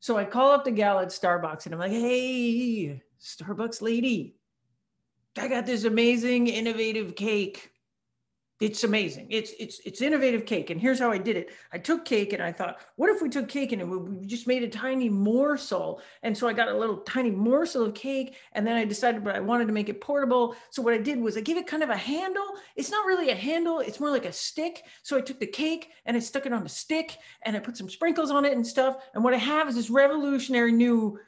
So 0.00 0.16
I 0.16 0.24
call 0.24 0.52
up 0.52 0.64
the 0.64 0.70
gal 0.70 0.98
at 0.98 1.08
Starbucks 1.08 1.66
and 1.66 1.74
I'm 1.74 1.80
like, 1.80 1.90
hey, 1.90 3.02
Starbucks 3.20 3.82
lady, 3.82 4.36
I 5.38 5.48
got 5.48 5.66
this 5.66 5.84
amazing 5.84 6.48
innovative 6.48 7.16
cake 7.16 7.70
it's 8.58 8.84
amazing. 8.84 9.26
It's 9.28 9.52
it's 9.58 9.80
it's 9.84 10.00
innovative 10.00 10.46
cake. 10.46 10.70
And 10.70 10.80
here's 10.80 10.98
how 10.98 11.10
I 11.10 11.18
did 11.18 11.36
it. 11.36 11.50
I 11.72 11.78
took 11.78 12.06
cake 12.06 12.32
and 12.32 12.42
I 12.42 12.52
thought, 12.52 12.78
what 12.96 13.10
if 13.10 13.20
we 13.20 13.28
took 13.28 13.48
cake 13.48 13.72
and 13.72 13.90
we 13.90 14.26
just 14.26 14.46
made 14.46 14.62
a 14.62 14.68
tiny 14.68 15.10
morsel? 15.10 16.00
And 16.22 16.36
so 16.36 16.48
I 16.48 16.54
got 16.54 16.68
a 16.68 16.76
little 16.76 16.98
tiny 16.98 17.30
morsel 17.30 17.84
of 17.84 17.94
cake. 17.94 18.36
And 18.52 18.66
then 18.66 18.76
I 18.76 18.86
decided, 18.86 19.22
but 19.22 19.36
I 19.36 19.40
wanted 19.40 19.66
to 19.66 19.74
make 19.74 19.90
it 19.90 20.00
portable. 20.00 20.56
So 20.70 20.80
what 20.80 20.94
I 20.94 20.98
did 20.98 21.20
was 21.20 21.36
I 21.36 21.42
gave 21.42 21.58
it 21.58 21.66
kind 21.66 21.82
of 21.82 21.90
a 21.90 21.96
handle. 21.96 22.46
It's 22.76 22.90
not 22.90 23.04
really 23.04 23.28
a 23.28 23.34
handle, 23.34 23.80
it's 23.80 24.00
more 24.00 24.10
like 24.10 24.24
a 24.24 24.32
stick. 24.32 24.84
So 25.02 25.18
I 25.18 25.20
took 25.20 25.38
the 25.38 25.46
cake 25.46 25.90
and 26.06 26.16
I 26.16 26.20
stuck 26.20 26.46
it 26.46 26.52
on 26.54 26.62
the 26.62 26.68
stick 26.70 27.18
and 27.42 27.56
I 27.56 27.60
put 27.60 27.76
some 27.76 27.90
sprinkles 27.90 28.30
on 28.30 28.46
it 28.46 28.54
and 28.54 28.66
stuff. 28.66 28.96
And 29.14 29.22
what 29.22 29.34
I 29.34 29.38
have 29.38 29.68
is 29.68 29.74
this 29.74 29.90
revolutionary 29.90 30.72
new 30.72 31.18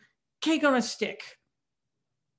cake 0.40 0.64
on 0.64 0.76
a 0.76 0.82
stick. 0.82 1.20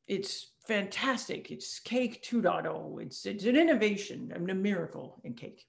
It's 0.08 0.48
fantastic. 0.70 1.50
It's 1.50 1.80
cake 1.80 2.24
2.0. 2.24 3.02
It's, 3.02 3.26
it's 3.26 3.46
an 3.46 3.58
innovation 3.58 4.32
and 4.34 4.48
a 4.52 4.54
miracle 4.54 5.20
in 5.24 5.34
cake. 5.34 5.66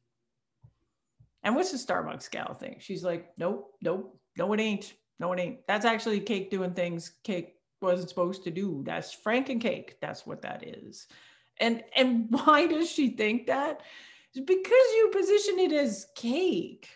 And 1.43 1.57
what's 1.57 1.73
the 1.73 1.79
Starbucks 1.79 2.31
gal 2.31 2.53
thing? 2.53 2.77
She's 2.81 3.03
like, 3.03 3.31
nope, 3.39 3.73
nope, 3.81 4.21
no, 4.37 4.53
it 4.53 4.61
ain't. 4.61 4.93
No, 5.19 5.33
it 5.33 5.41
ain't. 5.41 5.67
That's 5.67 5.87
actually 5.87 6.21
cake 6.21 6.51
doing 6.51 6.75
things 6.75 7.13
cake 7.25 7.55
wasn't 7.81 8.11
supposed 8.11 8.45
to 8.45 8.51
do. 8.51 8.83
That's 8.85 9.17
Franken 9.17 9.59
cake. 9.59 9.97
That's 10.03 10.27
what 10.27 10.43
that 10.43 10.67
is. 10.67 11.07
And 11.59 11.83
and 11.97 12.27
why 12.31 12.67
does 12.67 12.91
she 12.91 13.17
think 13.17 13.47
that? 13.47 13.81
It's 14.35 14.45
because 14.45 14.87
you 14.97 15.11
position 15.13 15.59
it 15.61 15.73
as 15.73 16.09
cake. 16.15 16.89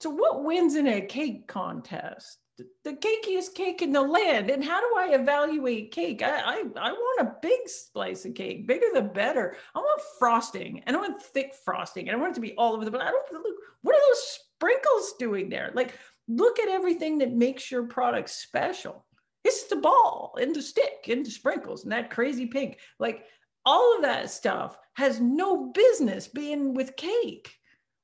So 0.00 0.10
what 0.10 0.44
wins 0.44 0.76
in 0.76 0.86
a 0.86 1.00
cake 1.00 1.48
contest? 1.48 2.38
The 2.56 2.92
cakiest 2.92 3.54
cake 3.54 3.82
in 3.82 3.92
the 3.92 4.00
land. 4.00 4.50
And 4.50 4.64
how 4.64 4.80
do 4.80 4.96
I 4.96 5.14
evaluate 5.14 5.90
cake? 5.90 6.22
I, 6.22 6.40
I, 6.40 6.64
I 6.76 6.92
want 6.92 7.28
a 7.28 7.36
big 7.42 7.68
slice 7.68 8.24
of 8.24 8.34
cake, 8.34 8.66
bigger 8.66 8.86
the 8.94 9.02
better. 9.02 9.56
I 9.74 9.80
want 9.80 10.00
frosting 10.18 10.82
and 10.86 10.96
I 10.96 11.00
want 11.00 11.22
thick 11.22 11.54
frosting 11.64 12.08
and 12.08 12.16
I 12.16 12.20
want 12.20 12.32
it 12.32 12.34
to 12.36 12.40
be 12.40 12.54
all 12.54 12.74
over 12.74 12.84
the, 12.84 12.90
but 12.90 13.00
I 13.00 13.10
don't 13.10 13.32
look, 13.32 13.56
what 13.82 13.96
are 13.96 14.00
those 14.08 14.40
sprinkles 14.56 15.14
doing 15.18 15.48
there? 15.48 15.72
Like, 15.74 15.98
look 16.28 16.58
at 16.58 16.68
everything 16.68 17.18
that 17.18 17.32
makes 17.32 17.70
your 17.70 17.84
product 17.84 18.30
special. 18.30 19.04
It's 19.44 19.64
the 19.64 19.76
ball 19.76 20.36
and 20.40 20.54
the 20.54 20.62
stick 20.62 21.06
and 21.08 21.26
the 21.26 21.30
sprinkles 21.30 21.82
and 21.82 21.92
that 21.92 22.10
crazy 22.10 22.46
pink. 22.46 22.78
Like, 22.98 23.24
all 23.66 23.96
of 23.96 24.02
that 24.02 24.30
stuff 24.30 24.78
has 24.94 25.20
no 25.20 25.72
business 25.72 26.28
being 26.28 26.74
with 26.74 26.96
cake. 26.96 27.54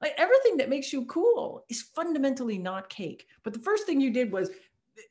Like 0.00 0.14
everything 0.16 0.57
that 0.59 0.71
makes 0.71 0.92
you 0.92 1.04
cool 1.07 1.64
is 1.69 1.83
fundamentally 1.83 2.59
not 2.59 2.88
cake. 2.88 3.26
But 3.42 3.52
the 3.52 3.59
first 3.61 3.87
thing 3.87 4.00
you 4.00 4.11
did 4.11 4.33
was 4.33 4.50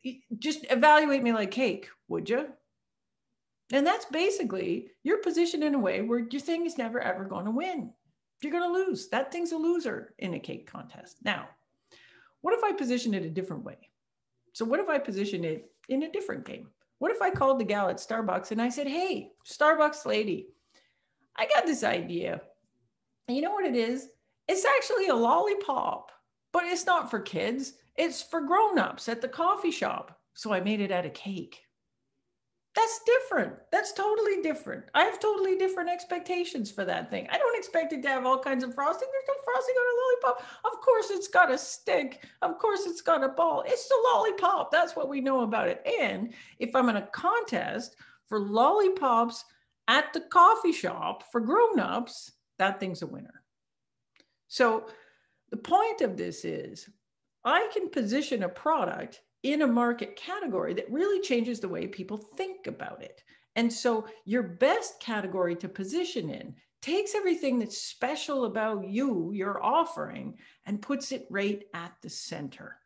eh, 0.06 0.14
just 0.40 0.66
evaluate 0.70 1.24
me 1.24 1.32
like 1.32 1.52
cake, 1.52 1.90
would 2.08 2.30
you? 2.30 2.48
And 3.72 3.86
that's 3.86 4.06
basically 4.06 4.88
your 5.04 5.20
position 5.20 5.62
in 5.62 5.76
a 5.76 5.80
way 5.80 6.02
where 6.02 6.20
your 6.20 6.42
thing 6.42 6.66
is 6.66 6.78
never 6.78 7.00
ever 7.00 7.26
going 7.26 7.46
to 7.46 7.52
win. 7.52 7.92
You're 8.42 8.52
going 8.52 8.64
to 8.64 8.80
lose. 8.80 9.10
That 9.10 9.32
thing's 9.32 9.52
a 9.52 9.58
loser 9.58 10.14
in 10.18 10.34
a 10.34 10.40
cake 10.40 10.70
contest. 10.70 11.18
Now, 11.24 11.50
what 12.42 12.54
if 12.54 12.64
I 12.64 12.72
position 12.72 13.14
it 13.14 13.24
a 13.24 13.30
different 13.30 13.64
way? 13.64 13.78
So, 14.54 14.66
what 14.66 14.80
if 14.80 14.90
I 14.90 14.98
position 14.98 15.44
it 15.44 15.70
in 15.90 16.04
a 16.04 16.12
different 16.12 16.46
game? 16.46 16.70
What 17.00 17.12
if 17.12 17.22
I 17.22 17.30
called 17.30 17.60
the 17.60 17.66
gal 17.66 17.90
at 17.90 17.98
Starbucks 17.98 18.52
and 18.52 18.62
I 18.62 18.70
said, 18.70 18.88
Hey, 18.88 19.32
Starbucks 19.48 20.06
lady, 20.06 20.48
I 21.38 21.48
got 21.48 21.66
this 21.66 21.84
idea. 21.84 22.42
And 23.28 23.38
you 23.38 23.44
know 23.44 23.52
what 23.52 23.66
it 23.66 23.76
is? 23.76 24.10
It's 24.50 24.66
actually 24.66 25.10
a 25.10 25.16
lollipop, 25.16 26.12
but 26.52 26.64
it's 26.64 26.88
not 26.88 27.12
for 27.12 27.20
kids. 27.20 27.74
It's 27.98 28.24
for 28.24 28.42
grown-ups 28.42 29.08
at 29.08 29.22
the 29.22 29.28
coffee 29.28 29.70
shop. 29.70 30.20
So 30.34 30.52
I 30.52 30.60
made 30.60 30.82
it 30.82 30.92
out 30.92 31.06
of 31.06 31.14
cake. 31.14 31.62
That's 32.76 33.02
different. 33.06 33.54
That's 33.72 33.94
totally 33.94 34.42
different. 34.42 34.86
I 34.96 35.04
have 35.04 35.20
totally 35.20 35.56
different 35.56 35.92
expectations 35.92 36.72
for 36.72 36.84
that 36.86 37.12
thing. 37.12 37.28
I 37.30 37.38
don't 37.38 37.58
expect 37.58 37.94
it 37.94 38.02
to 38.02 38.08
have 38.10 38.26
all 38.26 38.40
kinds 38.40 38.64
of 38.64 38.74
frosting. 38.74 39.08
There's 39.12 39.24
no 39.28 39.44
frosting 39.44 39.76
on 39.76 39.86
a 39.86 40.28
lollipop. 40.28 40.44
Of 40.66 40.82
course, 40.82 41.12
it's 41.12 41.28
got 41.28 41.52
a 41.52 41.58
stick. 41.58 42.26
Of 42.42 42.58
course, 42.58 42.88
it's 42.88 43.02
got 43.02 43.24
a 43.24 43.30
ball. 43.30 43.64
It's 43.68 43.92
a 43.92 44.14
lollipop. 44.16 44.72
That's 44.72 44.96
what 44.96 45.10
we 45.10 45.22
know 45.22 45.42
about 45.42 45.68
it. 45.68 45.86
And 46.02 46.34
if 46.58 46.76
I'm 46.76 46.90
in 46.90 46.96
a 46.96 47.08
contest 47.08 47.98
for 48.26 48.40
lollipops 48.40 49.46
at 49.88 50.12
the 50.12 50.22
coffee 50.22 50.74
shop 50.74 51.24
for 51.32 51.40
grown-ups, 51.40 52.32
that 52.58 52.80
thing's 52.80 53.04
a 53.04 53.08
winner. 53.08 53.39
So 54.50 54.88
the 55.52 55.58
point 55.58 56.02
of 56.02 56.18
this 56.18 56.44
is 56.44 56.90
I 57.46 57.70
can 57.74 57.90
position 57.90 58.44
a 58.44 58.50
product 58.50 59.22
in 59.44 59.62
a 59.62 59.68
market 59.68 60.18
category 60.18 60.74
that 60.74 60.92
really 60.92 61.22
changes 61.22 61.60
the 61.60 61.70
way 61.70 61.88
people 61.88 62.18
think 62.18 62.68
about 62.68 63.02
it. 63.02 63.24
And 63.56 63.72
so 63.72 64.08
your 64.26 64.44
best 64.44 65.00
category 65.00 65.56
to 65.56 65.70
position 65.70 66.30
in 66.30 66.56
takes 66.82 67.16
everything 67.16 67.60
that's 67.60 67.78
special 67.78 68.46
about 68.46 68.88
you, 68.88 69.32
your 69.34 69.64
offering, 69.64 70.38
and 70.66 70.82
puts 70.82 71.12
it 71.12 71.26
right 71.30 71.64
at 71.74 71.94
the 72.02 72.10
center. 72.10 72.78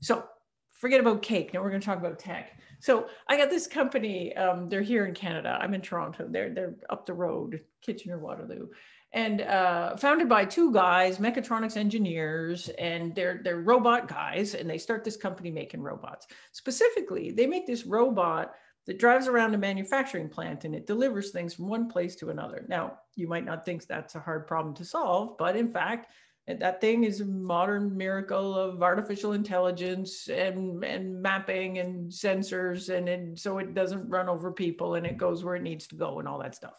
So 0.00 0.24
forget 0.70 1.00
about 1.00 1.22
cake. 1.22 1.52
Now 1.52 1.62
we're 1.62 1.70
going 1.70 1.80
to 1.80 1.86
talk 1.86 1.98
about 1.98 2.18
tech. 2.18 2.60
So 2.80 3.08
I 3.28 3.36
got 3.36 3.50
this 3.50 3.66
company. 3.66 4.36
Um, 4.36 4.68
they're 4.68 4.82
here 4.82 5.06
in 5.06 5.14
Canada. 5.14 5.58
I'm 5.60 5.74
in 5.74 5.80
Toronto. 5.80 6.28
They're 6.30 6.54
they're 6.54 6.76
up 6.90 7.06
the 7.06 7.14
road, 7.14 7.60
Kitchener 7.82 8.18
Waterloo, 8.18 8.68
and 9.12 9.40
uh, 9.40 9.96
founded 9.96 10.28
by 10.28 10.44
two 10.44 10.72
guys, 10.72 11.18
mechatronics 11.18 11.76
engineers, 11.76 12.68
and 12.78 13.14
they're 13.14 13.40
they're 13.42 13.60
robot 13.60 14.06
guys, 14.06 14.54
and 14.54 14.68
they 14.68 14.78
start 14.78 15.04
this 15.04 15.16
company 15.16 15.50
making 15.50 15.82
robots. 15.82 16.26
Specifically, 16.52 17.30
they 17.30 17.46
make 17.46 17.66
this 17.66 17.86
robot 17.86 18.54
that 18.86 18.98
drives 18.98 19.28
around 19.28 19.54
a 19.54 19.58
manufacturing 19.58 20.30
plant 20.30 20.64
and 20.64 20.74
it 20.74 20.86
delivers 20.86 21.30
things 21.30 21.52
from 21.52 21.68
one 21.68 21.90
place 21.90 22.16
to 22.16 22.30
another. 22.30 22.64
Now, 22.70 23.00
you 23.16 23.28
might 23.28 23.44
not 23.44 23.66
think 23.66 23.86
that's 23.86 24.14
a 24.14 24.20
hard 24.20 24.46
problem 24.46 24.74
to 24.76 24.84
solve, 24.84 25.36
but 25.38 25.56
in 25.56 25.70
fact, 25.70 26.10
that 26.46 26.80
thing 26.80 27.04
is 27.04 27.20
a 27.20 27.26
modern 27.26 27.94
miracle 27.94 28.54
of 28.54 28.82
artificial 28.82 29.34
intelligence 29.34 30.28
and, 30.28 30.82
and 30.82 31.20
mapping 31.20 31.78
and 31.78 32.10
sensors 32.10 32.88
and, 32.88 33.10
and 33.10 33.38
so 33.38 33.58
it 33.58 33.74
doesn't 33.74 34.08
run 34.08 34.30
over 34.30 34.50
people 34.50 34.94
and 34.94 35.06
it 35.06 35.18
goes 35.18 35.44
where 35.44 35.56
it 35.56 35.62
needs 35.62 35.86
to 35.88 35.94
go 35.94 36.18
and 36.18 36.26
all 36.26 36.38
that 36.38 36.54
stuff 36.54 36.72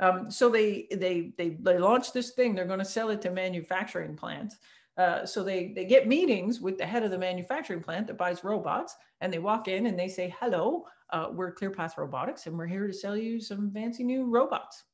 um, 0.00 0.30
so 0.30 0.48
they 0.48 0.86
they 0.90 1.32
they 1.36 1.50
they 1.60 1.78
launch 1.78 2.12
this 2.12 2.30
thing. 2.30 2.54
They're 2.54 2.64
going 2.64 2.78
to 2.80 2.84
sell 2.84 3.10
it 3.10 3.22
to 3.22 3.30
manufacturing 3.30 4.16
plants. 4.16 4.56
Uh, 4.96 5.26
so 5.26 5.42
they 5.42 5.72
they 5.74 5.84
get 5.84 6.08
meetings 6.08 6.60
with 6.60 6.78
the 6.78 6.86
head 6.86 7.02
of 7.02 7.10
the 7.10 7.18
manufacturing 7.18 7.82
plant 7.82 8.06
that 8.06 8.18
buys 8.18 8.44
robots, 8.44 8.96
and 9.20 9.32
they 9.32 9.38
walk 9.38 9.68
in 9.68 9.86
and 9.86 9.98
they 9.98 10.08
say, 10.08 10.34
"Hello, 10.40 10.84
uh, 11.10 11.28
we're 11.32 11.54
ClearPath 11.54 11.96
Robotics, 11.96 12.46
and 12.46 12.56
we're 12.56 12.66
here 12.66 12.86
to 12.86 12.92
sell 12.92 13.16
you 13.16 13.40
some 13.40 13.70
fancy 13.70 14.04
new 14.04 14.24
robots." 14.24 14.84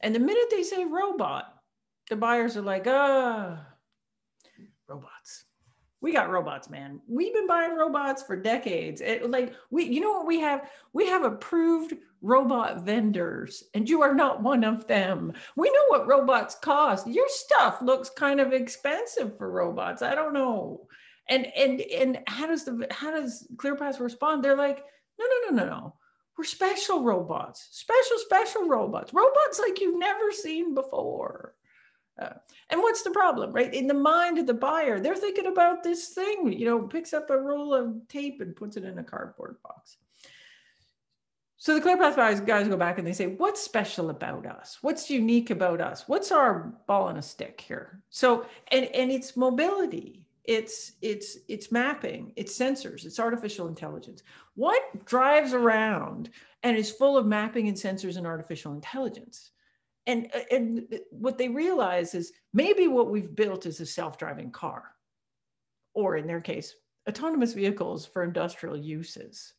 And 0.00 0.14
the 0.14 0.20
minute 0.20 0.46
they 0.50 0.62
say 0.62 0.84
robot, 0.84 1.62
the 2.10 2.16
buyers 2.16 2.56
are 2.56 2.62
like, 2.62 2.86
"Ah, 2.86 3.66
robots." 4.88 5.46
We 6.04 6.12
got 6.12 6.28
robots 6.28 6.68
man. 6.68 7.00
We've 7.08 7.32
been 7.32 7.46
buying 7.46 7.74
robots 7.76 8.22
for 8.22 8.36
decades. 8.36 9.00
It, 9.00 9.30
like 9.30 9.54
we 9.70 9.84
you 9.84 10.02
know 10.02 10.12
what 10.12 10.26
we 10.26 10.38
have? 10.38 10.68
We 10.92 11.06
have 11.06 11.24
approved 11.24 11.94
robot 12.20 12.82
vendors 12.82 13.64
and 13.72 13.88
you 13.88 14.02
are 14.02 14.14
not 14.14 14.42
one 14.42 14.64
of 14.64 14.86
them. 14.86 15.32
We 15.56 15.70
know 15.70 15.84
what 15.88 16.06
robots 16.06 16.56
cost. 16.56 17.06
Your 17.06 17.24
stuff 17.30 17.80
looks 17.80 18.10
kind 18.10 18.38
of 18.38 18.52
expensive 18.52 19.38
for 19.38 19.50
robots. 19.50 20.02
I 20.02 20.14
don't 20.14 20.34
know. 20.34 20.88
And 21.30 21.46
and 21.56 21.80
and 21.80 22.18
how 22.26 22.48
does 22.48 22.66
the 22.66 22.86
how 22.90 23.10
does 23.10 23.48
ClearPath 23.56 23.98
respond? 23.98 24.44
They're 24.44 24.58
like 24.58 24.84
no 25.18 25.24
no 25.24 25.56
no 25.56 25.64
no 25.64 25.70
no. 25.70 25.94
We're 26.36 26.44
special 26.44 27.02
robots. 27.02 27.66
Special 27.70 28.18
special 28.18 28.68
robots. 28.68 29.14
Robots 29.14 29.58
like 29.58 29.80
you've 29.80 29.98
never 29.98 30.32
seen 30.32 30.74
before 30.74 31.54
uh, 32.20 32.34
and 32.70 32.80
what's 32.80 33.02
the 33.02 33.10
problem, 33.10 33.52
right? 33.52 33.74
In 33.74 33.86
the 33.86 33.94
mind 33.94 34.38
of 34.38 34.46
the 34.46 34.54
buyer, 34.54 35.00
they're 35.00 35.16
thinking 35.16 35.46
about 35.46 35.82
this 35.82 36.08
thing, 36.10 36.52
you 36.52 36.64
know, 36.64 36.82
picks 36.82 37.12
up 37.12 37.30
a 37.30 37.36
roll 37.36 37.74
of 37.74 37.96
tape 38.08 38.40
and 38.40 38.54
puts 38.54 38.76
it 38.76 38.84
in 38.84 38.98
a 38.98 39.04
cardboard 39.04 39.56
box. 39.62 39.96
So 41.56 41.74
the 41.74 41.80
ClearPath 41.80 42.14
guys, 42.14 42.40
guys 42.40 42.68
go 42.68 42.76
back 42.76 42.98
and 42.98 43.06
they 43.06 43.12
say, 43.14 43.26
what's 43.26 43.60
special 43.60 44.10
about 44.10 44.46
us? 44.46 44.78
What's 44.82 45.08
unique 45.08 45.50
about 45.50 45.80
us? 45.80 46.04
What's 46.06 46.30
our 46.30 46.74
ball 46.86 47.08
and 47.08 47.18
a 47.18 47.22
stick 47.22 47.60
here? 47.66 48.02
So, 48.10 48.46
and, 48.68 48.84
and 48.86 49.10
it's 49.10 49.36
mobility, 49.36 50.26
it's, 50.44 50.92
it's, 51.00 51.38
it's 51.48 51.72
mapping, 51.72 52.32
it's 52.36 52.56
sensors, 52.56 53.06
it's 53.06 53.18
artificial 53.18 53.66
intelligence. 53.66 54.22
What 54.56 55.06
drives 55.06 55.54
around 55.54 56.30
and 56.62 56.76
is 56.76 56.90
full 56.90 57.16
of 57.16 57.26
mapping 57.26 57.68
and 57.68 57.76
sensors 57.76 58.18
and 58.18 58.26
artificial 58.26 58.74
intelligence? 58.74 59.52
And 60.06 60.28
uh, 60.34 60.40
and 60.50 60.98
what 61.10 61.38
they 61.38 61.48
realize 61.48 62.14
is 62.14 62.32
maybe 62.52 62.88
what 62.88 63.10
we've 63.10 63.34
built 63.34 63.66
is 63.66 63.80
a 63.80 63.86
self-driving 63.86 64.50
car. 64.50 64.84
Or 65.94 66.16
in 66.16 66.26
their 66.26 66.40
case 66.40 66.74
autonomous 67.08 67.52
vehicles 67.52 68.06
for 68.06 68.24
industrial 68.24 68.76
uses. 68.76 69.52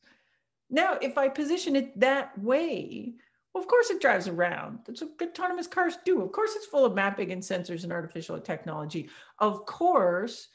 Now 0.69 0.97
if 1.01 1.17
i 1.17 1.29
position 1.29 1.75
it 1.75 1.99
that 1.99 2.37
way 2.39 3.15
well, 3.55 3.63
of 3.63 3.69
course 3.69 3.89
it 3.89 4.01
drives 4.01 4.27
around. 4.27 4.79
That's 4.85 5.01
what 5.01 5.11
autonomous 5.21 5.65
cars 5.65 5.97
do. 6.03 6.21
Of 6.21 6.33
course 6.33 6.55
it's 6.57 6.65
full 6.65 6.83
of 6.83 6.93
mapping 6.93 7.31
and 7.31 7.41
sensors 7.41 7.83
and 7.83 7.93
artificial 7.93 8.37
technology. 8.37 9.09
Of 9.39 9.65
course 9.65 10.49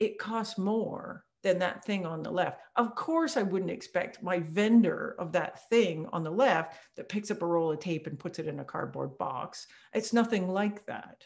it 0.00 0.18
costs 0.18 0.58
more 0.58 1.24
than 1.42 1.58
that 1.58 1.84
thing 1.84 2.04
on 2.04 2.22
the 2.22 2.30
left. 2.30 2.60
Of 2.76 2.94
course, 2.94 3.36
I 3.36 3.42
wouldn't 3.42 3.70
expect 3.70 4.22
my 4.22 4.40
vendor 4.40 5.14
of 5.18 5.32
that 5.32 5.68
thing 5.68 6.06
on 6.12 6.22
the 6.22 6.30
left 6.30 6.74
that 6.96 7.08
picks 7.08 7.30
up 7.30 7.42
a 7.42 7.46
roll 7.46 7.72
of 7.72 7.80
tape 7.80 8.06
and 8.06 8.18
puts 8.18 8.38
it 8.38 8.46
in 8.46 8.60
a 8.60 8.64
cardboard 8.64 9.16
box. 9.18 9.66
It's 9.94 10.12
nothing 10.12 10.48
like 10.48 10.84
that. 10.86 11.24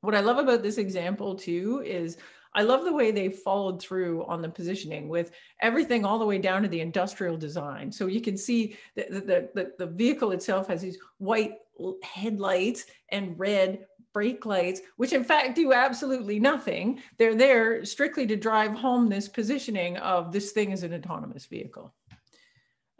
What 0.00 0.14
I 0.14 0.20
love 0.20 0.38
about 0.38 0.62
this 0.62 0.78
example 0.78 1.34
too 1.34 1.82
is 1.84 2.16
I 2.54 2.62
love 2.62 2.84
the 2.84 2.92
way 2.92 3.10
they 3.10 3.28
followed 3.28 3.80
through 3.80 4.24
on 4.24 4.40
the 4.40 4.48
positioning 4.48 5.08
with 5.08 5.32
everything 5.60 6.04
all 6.04 6.18
the 6.18 6.24
way 6.24 6.38
down 6.38 6.62
to 6.62 6.68
the 6.68 6.80
industrial 6.80 7.36
design. 7.36 7.92
So 7.92 8.06
you 8.06 8.20
can 8.20 8.36
see 8.36 8.76
that 8.96 9.10
the, 9.10 9.48
the, 9.54 9.72
the 9.78 9.86
vehicle 9.86 10.32
itself 10.32 10.68
has 10.68 10.80
these 10.80 10.98
white 11.18 11.56
headlights 12.02 12.86
and 13.10 13.38
red 13.38 13.86
brake 14.18 14.44
lights, 14.44 14.80
which 14.96 15.12
in 15.12 15.22
fact 15.22 15.54
do 15.54 15.72
absolutely 15.72 16.40
nothing. 16.40 17.00
They're 17.18 17.36
there 17.36 17.84
strictly 17.84 18.26
to 18.26 18.34
drive 18.34 18.74
home 18.74 19.08
this 19.08 19.28
positioning 19.28 19.96
of 19.98 20.32
this 20.32 20.50
thing 20.50 20.72
is 20.72 20.82
an 20.82 20.92
autonomous 20.92 21.46
vehicle. 21.46 21.94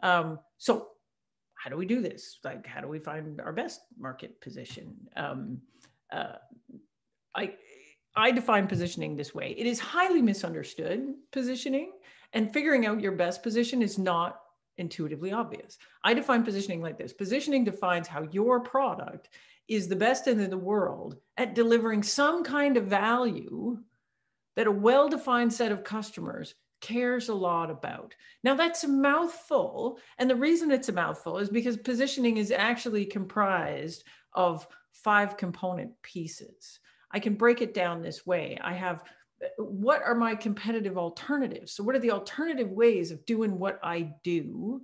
Um, 0.01 0.39
so 0.57 0.87
how 1.55 1.69
do 1.69 1.75
we 1.75 1.85
do 1.85 2.01
this? 2.01 2.39
Like, 2.45 2.65
how 2.65 2.79
do 2.79 2.87
we 2.87 2.99
find 2.99 3.41
our 3.41 3.51
best 3.51 3.81
market 3.97 4.39
position? 4.39 4.95
Um, 5.17 5.57
uh, 6.09 6.37
I, 7.35 7.55
I 8.15 8.31
define 8.31 8.65
positioning 8.65 9.17
this 9.17 9.35
way. 9.35 9.53
It 9.57 9.67
is 9.67 9.77
highly 9.77 10.21
misunderstood 10.21 11.15
positioning 11.33 11.91
and 12.31 12.53
figuring 12.53 12.85
out 12.85 13.01
your 13.01 13.11
best 13.11 13.43
position 13.43 13.81
is 13.81 13.97
not 13.97 14.39
intuitively 14.77 15.33
obvious. 15.33 15.79
I 16.05 16.13
define 16.13 16.43
positioning 16.43 16.81
like 16.81 16.97
this. 16.97 17.11
Positioning 17.11 17.65
defines 17.65 18.07
how 18.07 18.21
your 18.31 18.61
product 18.61 19.27
is 19.69 19.87
the 19.87 19.95
best 19.95 20.27
in 20.27 20.49
the 20.49 20.57
world 20.57 21.17
at 21.37 21.55
delivering 21.55 22.03
some 22.03 22.43
kind 22.43 22.75
of 22.75 22.85
value 22.85 23.77
that 24.55 24.67
a 24.67 24.71
well 24.71 25.07
defined 25.07 25.53
set 25.53 25.71
of 25.71 25.83
customers 25.83 26.55
cares 26.81 27.29
a 27.29 27.33
lot 27.33 27.69
about. 27.69 28.13
Now, 28.43 28.55
that's 28.55 28.83
a 28.83 28.87
mouthful. 28.87 29.99
And 30.17 30.29
the 30.29 30.35
reason 30.35 30.71
it's 30.71 30.89
a 30.89 30.93
mouthful 30.93 31.37
is 31.37 31.49
because 31.49 31.77
positioning 31.77 32.37
is 32.37 32.51
actually 32.51 33.05
comprised 33.05 34.03
of 34.33 34.67
five 34.91 35.37
component 35.37 35.91
pieces. 36.01 36.79
I 37.11 37.19
can 37.19 37.35
break 37.35 37.61
it 37.61 37.73
down 37.73 38.01
this 38.01 38.25
way. 38.25 38.57
I 38.61 38.73
have 38.73 39.03
what 39.57 40.01
are 40.03 40.15
my 40.15 40.35
competitive 40.35 40.97
alternatives? 40.97 41.71
So, 41.73 41.83
what 41.83 41.95
are 41.95 41.99
the 41.99 42.11
alternative 42.11 42.69
ways 42.69 43.11
of 43.11 43.25
doing 43.25 43.57
what 43.57 43.79
I 43.83 44.11
do? 44.23 44.81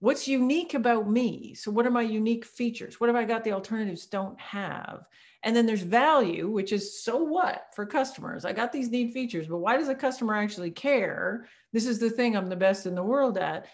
What's 0.00 0.28
unique 0.28 0.74
about 0.74 1.10
me? 1.10 1.54
So 1.54 1.70
what 1.70 1.86
are 1.86 1.90
my 1.90 2.02
unique 2.02 2.44
features? 2.44 3.00
What 3.00 3.08
have 3.08 3.16
i 3.16 3.24
got 3.24 3.44
the 3.44 3.52
alternatives 3.52 4.06
don't 4.06 4.38
have? 4.40 5.04
And 5.44 5.54
then 5.54 5.66
there's 5.66 5.82
value 5.82 6.48
which 6.48 6.72
is 6.72 7.02
so 7.02 7.16
what? 7.16 7.66
For 7.74 7.86
customers. 7.86 8.44
I 8.44 8.52
got 8.52 8.72
these 8.72 8.90
neat 8.90 9.12
features 9.12 9.48
but 9.48 9.58
why 9.58 9.76
does 9.76 9.88
a 9.88 9.94
customer 9.94 10.34
actually 10.34 10.70
care? 10.70 11.46
This 11.72 11.86
is 11.86 11.98
the 11.98 12.10
thing 12.10 12.36
i'm 12.36 12.48
the 12.48 12.56
best 12.56 12.86
in 12.86 12.94
the 12.94 13.02
world 13.02 13.38
at. 13.38 13.66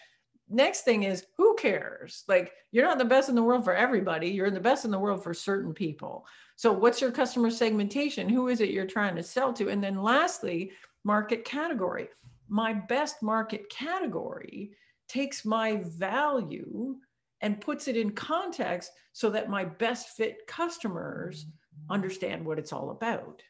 Next 0.47 0.81
thing 0.81 1.03
is 1.03 1.25
who 1.37 1.55
cares? 1.55 2.23
Like 2.27 2.51
you're 2.71 2.85
not 2.85 2.97
the 2.97 3.05
best 3.05 3.29
in 3.29 3.35
the 3.35 3.43
world 3.43 3.63
for 3.63 3.75
everybody. 3.75 4.29
You're 4.29 4.51
the 4.51 4.59
best 4.59 4.85
in 4.85 4.91
the 4.91 4.99
world 4.99 5.23
for 5.23 5.33
certain 5.33 5.73
people. 5.73 6.25
So 6.55 6.71
what's 6.71 7.01
your 7.01 7.11
customer 7.11 7.49
segmentation? 7.49 8.29
Who 8.29 8.47
is 8.47 8.61
it 8.61 8.69
you're 8.69 8.85
trying 8.85 9.15
to 9.15 9.23
sell 9.23 9.53
to? 9.53 9.69
And 9.69 9.83
then 9.83 10.01
lastly 10.01 10.71
market 11.03 11.45
category. 11.45 12.09
My 12.47 12.73
best 12.73 13.23
market 13.23 13.69
category 13.69 14.71
takes 15.07 15.45
my 15.45 15.81
value 15.83 16.95
and 17.41 17.61
puts 17.61 17.87
it 17.87 17.97
in 17.97 18.11
context 18.11 18.91
so 19.13 19.29
that 19.29 19.49
my 19.49 19.63
best 19.63 20.09
fit 20.09 20.47
customers 20.47 21.45
mm-hmm. 21.45 21.93
understand 21.93 22.45
what 22.45 22.59
it's 22.59 22.73
all 22.73 22.91
about. 22.91 23.41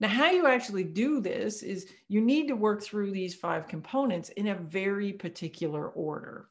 Now, 0.00 0.08
how 0.08 0.30
you 0.30 0.46
actually 0.46 0.84
do 0.84 1.20
this 1.20 1.62
is 1.62 1.88
you 2.06 2.20
need 2.20 2.46
to 2.48 2.54
work 2.54 2.82
through 2.82 3.10
these 3.10 3.34
five 3.34 3.66
components 3.66 4.28
in 4.30 4.48
a 4.48 4.54
very 4.54 5.12
particular 5.12 5.88
order. 5.88 6.48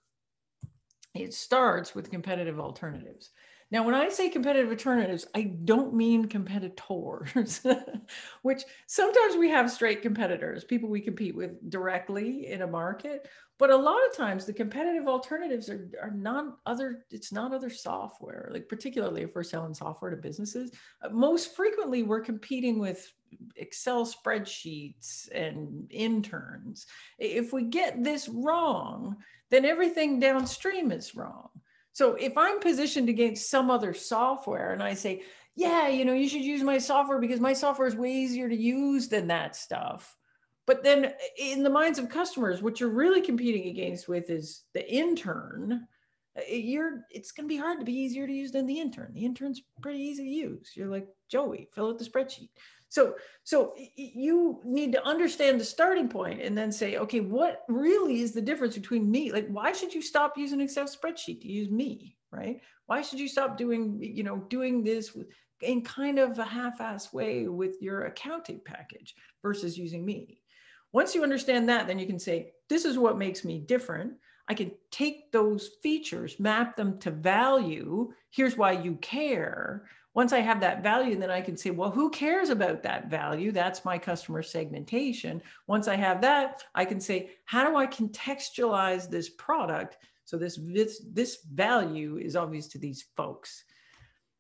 It 1.16 1.34
starts 1.34 1.96
with 1.96 2.12
competitive 2.12 2.60
alternatives. 2.60 3.32
Now, 3.70 3.84
when 3.84 3.96
I 3.96 4.08
say 4.08 4.30
competitive 4.30 4.70
alternatives, 4.70 5.28
I 5.36 5.44
don't 5.66 5.94
mean 5.94 6.28
competitors, 6.28 7.62
which 8.42 8.64
sometimes 8.86 9.36
we 9.36 9.50
have 9.50 9.70
straight 9.70 10.02
competitors, 10.02 10.64
people 10.64 10.88
we 10.88 11.02
compete 11.02 11.36
with 11.36 11.70
directly 11.70 12.48
in 12.48 12.62
a 12.62 12.68
market. 12.68 13.28
But 13.60 13.72
a 13.72 13.76
lot 13.76 14.00
of 14.10 14.16
times 14.16 14.46
the 14.46 14.54
competitive 14.54 15.08
alternatives 15.08 15.70
are, 15.70 15.90
are 16.02 16.12
not 16.12 16.60
other, 16.66 17.04
it's 17.10 17.34
not 17.34 17.54
other 17.54 17.70
software, 17.70 18.50
like 18.54 18.70
particularly 18.70 19.24
if 19.24 19.36
we're 19.36 19.44
selling 19.44 19.74
software 19.74 20.12
to 20.12 20.18
businesses. 20.18 20.72
Uh, 21.02 21.10
most 21.10 21.54
frequently, 21.56 22.04
we're 22.04 22.22
competing 22.22 22.80
with 22.80 23.12
Excel 23.58 24.06
spreadsheets 24.06 25.28
and 25.34 25.88
interns. 25.90 26.86
If 27.20 27.52
we 27.52 27.64
get 27.64 28.02
this 28.02 28.30
wrong, 28.30 29.18
then 29.50 29.66
everything 29.66 30.20
downstream 30.22 30.92
is 30.92 31.16
wrong. 31.16 31.50
So 31.98 32.14
if 32.14 32.38
I'm 32.38 32.60
positioned 32.60 33.10
against 33.10 33.50
some 33.50 33.72
other 33.72 33.92
software 33.92 34.72
and 34.72 34.84
I 34.84 34.94
say, 34.94 35.24
yeah, 35.56 35.88
you 35.88 36.06
know, 36.06 36.14
you 36.14 36.30
should 36.30 36.44
use 36.44 36.62
my 36.62 36.78
software 36.78 37.20
because 37.20 37.40
my 37.40 37.54
software 37.54 37.88
is 37.88 37.96
way 37.96 38.12
easier 38.12 38.48
to 38.48 38.56
use 38.56 39.08
than 39.08 39.26
that 39.30 39.56
stuff. 39.56 40.16
But 40.68 40.84
then 40.84 41.14
in 41.40 41.64
the 41.64 41.72
minds 41.72 41.98
of 41.98 42.08
customers, 42.08 42.62
what 42.62 42.80
you're 42.80 42.92
really 42.92 43.22
competing 43.22 43.70
against 43.70 44.08
with 44.08 44.30
is 44.30 44.62
the 44.76 44.88
intern. 44.88 45.88
Uh, 46.38 46.42
you're 46.48 47.02
it's 47.10 47.32
to 47.32 47.48
be 47.48 47.58
hard 47.58 47.80
to 47.80 47.86
be 47.86 47.98
easier 47.98 48.28
to 48.28 48.34
use 48.34 48.52
than 48.52 48.68
the 48.68 48.80
intern. 48.80 49.14
The 49.16 49.26
intern's 49.26 49.64
pretty 49.82 49.98
easy 49.98 50.26
to 50.26 50.30
use. 50.30 50.74
You're 50.76 50.92
like, 50.92 51.08
Joey, 51.32 51.68
fill 51.74 51.88
out 51.88 51.98
the 51.98 52.06
spreadsheet. 52.06 52.50
So, 52.90 53.16
so 53.44 53.74
you 53.96 54.62
need 54.64 54.92
to 54.94 55.06
understand 55.06 55.60
the 55.60 55.66
starting 55.66 56.08
point 56.08 56.42
and 56.42 56.58
then 56.58 56.72
say, 56.72 56.98
okay, 56.98 57.20
what 57.20 57.64
really 57.68 58.22
is 58.22 58.32
the 58.32 58.42
difference 58.42 58.76
between 58.76 59.12
me? 59.12 59.32
Like, 59.32 59.48
why 59.50 59.74
should 59.74 59.94
you 59.94 60.02
stop 60.02 60.38
using 60.38 60.62
Excel 60.62 60.86
spreadsheet 60.86 61.42
to 61.42 61.48
use 61.48 61.70
me, 61.70 62.16
right? 62.32 62.62
Why 62.86 63.02
should 63.02 63.20
you 63.20 63.28
stop 63.28 63.58
doing, 63.58 64.00
you 64.02 64.24
know, 64.24 64.38
doing 64.50 64.84
this 64.84 65.14
with, 65.14 65.28
in 65.62 65.82
kind 65.82 66.18
of 66.18 66.40
a 66.40 66.46
half-ass 66.46 67.12
way 67.12 67.48
with 67.48 67.76
your 67.82 68.06
accounting 68.06 68.62
package 68.64 69.16
versus 69.42 69.78
using 69.78 70.06
me? 70.06 70.42
Once 70.94 71.14
you 71.14 71.24
understand 71.24 71.68
that, 71.68 71.88
then 71.88 72.00
you 72.00 72.08
can 72.08 72.20
say, 72.20 72.54
this 72.70 72.86
is 72.86 72.98
what 72.98 73.18
makes 73.18 73.44
me 73.44 73.60
different. 73.60 74.14
I 74.48 74.54
can 74.54 74.72
take 74.92 75.34
those 75.34 75.72
features, 75.84 76.40
map 76.40 76.78
them 76.78 76.98
to 77.00 77.12
value. 77.12 78.14
Here's 78.32 78.56
why 78.56 78.72
you 78.72 78.96
care 78.96 79.90
once 80.18 80.34
I 80.34 80.40
have 80.40 80.60
that 80.62 80.82
value, 80.82 81.16
then 81.16 81.30
I 81.30 81.42
can 81.42 81.56
say, 81.56 81.70
well, 81.70 81.92
who 81.92 82.10
cares 82.10 82.50
about 82.50 82.82
that 82.82 83.08
value? 83.08 83.52
That's 83.52 83.86
my 83.86 84.00
customer 84.00 84.42
segmentation. 84.42 85.44
Once 85.68 85.88
I 85.88 85.96
have 85.96 86.22
that, 86.22 86.64
I 86.74 86.86
can 86.86 87.00
say, 87.00 87.30
how 87.46 87.70
do 87.70 87.76
I 87.76 87.86
contextualize 87.86 89.12
this 89.12 89.30
product 89.30 89.98
so 90.26 90.36
this 90.36 90.60
this, 90.60 91.06
this 91.14 91.38
value 91.54 92.18
is 92.18 92.36
obvious 92.36 92.66
to 92.70 92.80
these 92.80 93.06
folks? 93.16 93.64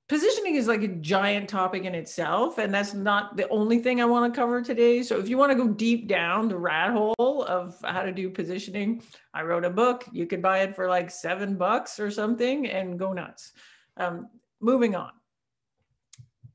Positioning 0.09 0.55
is 0.55 0.67
like 0.67 0.81
a 0.81 0.87
giant 0.87 1.47
topic 1.47 1.83
in 1.83 1.93
itself, 1.93 2.57
and 2.57 2.73
that's 2.73 2.95
not 2.95 3.37
the 3.37 3.47
only 3.49 3.77
thing 3.77 4.01
I 4.01 4.05
want 4.05 4.33
to 4.33 4.35
cover 4.35 4.63
today. 4.63 5.03
So, 5.03 5.19
if 5.19 5.29
you 5.29 5.37
want 5.37 5.51
to 5.51 5.57
go 5.63 5.67
deep 5.67 6.07
down 6.07 6.47
the 6.47 6.57
rat 6.57 6.91
hole 6.91 7.45
of 7.47 7.79
how 7.83 8.01
to 8.01 8.11
do 8.11 8.31
positioning, 8.31 9.03
I 9.31 9.43
wrote 9.43 9.63
a 9.63 9.69
book. 9.69 10.05
You 10.11 10.25
could 10.25 10.41
buy 10.41 10.61
it 10.61 10.75
for 10.75 10.89
like 10.89 11.11
seven 11.11 11.55
bucks 11.55 11.99
or 11.99 12.09
something 12.09 12.65
and 12.65 12.97
go 12.97 13.13
nuts. 13.13 13.51
Um, 13.95 14.29
moving 14.59 14.95
on 14.95 15.11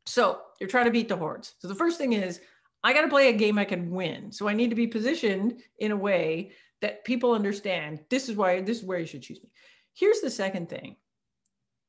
so 0.07 0.41
you're 0.61 0.69
trying 0.69 0.87
to 0.87 0.91
beat 0.91 1.09
the 1.09 1.17
hordes. 1.17 1.55
So 1.59 1.69
the 1.69 1.75
first 1.75 1.99
thing 1.99 2.13
is 2.13 2.41
I 2.85 2.93
got 2.93 3.03
to 3.03 3.09
play 3.09 3.29
a 3.29 3.33
game 3.33 3.59
I 3.59 3.65
can 3.65 3.91
win. 3.91 4.33
So 4.33 4.49
I 4.49 4.55
need 4.55 4.71
to 4.71 4.77
be 4.77 4.87
positioned 4.87 5.63
in 5.79 5.93
a 5.93 5.97
way 5.97 6.53
that 6.81 7.05
people 7.05 7.33
understand 7.33 8.01
this 8.11 8.29
is 8.29 8.37
why 8.37 8.61
this 8.61 8.79
is 8.79 8.85
where 8.85 8.99
you 8.99 9.07
should 9.07 9.23
choose 9.23 9.43
me. 9.43 9.51
Here's 9.95 10.21
the 10.21 10.31
second 10.31 10.69
thing. 10.69 10.97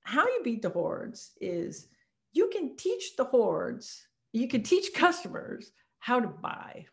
How 0.04 0.26
you 0.26 0.42
beat 0.44 0.62
the 0.62 0.70
hordes 0.70 1.32
is 1.42 1.88
you 2.34 2.50
can 2.50 2.76
teach 2.76 3.16
the 3.16 3.24
hordes, 3.24 4.06
you 4.34 4.48
can 4.48 4.62
teach 4.62 4.94
customers 4.94 5.72
how 6.00 6.20
to 6.20 6.28
buy. 6.28 6.86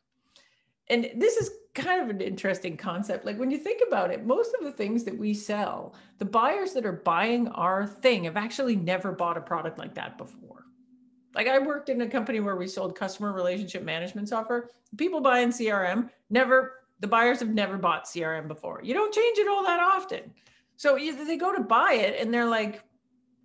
And 0.88 1.10
this 1.16 1.36
is 1.36 1.50
kind 1.74 2.02
of 2.02 2.08
an 2.08 2.20
interesting 2.20 2.76
concept. 2.76 3.24
Like 3.24 3.38
when 3.38 3.50
you 3.50 3.58
think 3.58 3.82
about 3.86 4.10
it, 4.10 4.26
most 4.26 4.54
of 4.58 4.64
the 4.64 4.72
things 4.72 5.04
that 5.04 5.16
we 5.16 5.34
sell, 5.34 5.94
the 6.18 6.24
buyers 6.24 6.72
that 6.72 6.86
are 6.86 6.92
buying 6.92 7.48
our 7.48 7.86
thing 7.86 8.24
have 8.24 8.36
actually 8.36 8.76
never 8.76 9.12
bought 9.12 9.36
a 9.36 9.42
product 9.42 9.78
like 9.78 9.94
that 9.94 10.18
before 10.18 10.59
like 11.34 11.46
I 11.46 11.58
worked 11.58 11.88
in 11.88 12.00
a 12.00 12.08
company 12.08 12.40
where 12.40 12.56
we 12.56 12.66
sold 12.66 12.96
customer 12.96 13.32
relationship 13.32 13.82
management 13.82 14.28
software. 14.28 14.70
People 14.96 15.20
buying 15.20 15.50
CRM 15.50 16.10
never, 16.28 16.80
the 17.00 17.06
buyers 17.06 17.40
have 17.40 17.50
never 17.50 17.78
bought 17.78 18.06
CRM 18.06 18.48
before. 18.48 18.80
You 18.82 18.94
don't 18.94 19.14
change 19.14 19.38
it 19.38 19.48
all 19.48 19.64
that 19.64 19.80
often. 19.80 20.32
So 20.76 20.98
either 20.98 21.24
they 21.24 21.36
go 21.36 21.54
to 21.54 21.62
buy 21.62 21.94
it 21.94 22.20
and 22.20 22.32
they're 22.32 22.48
like, 22.48 22.82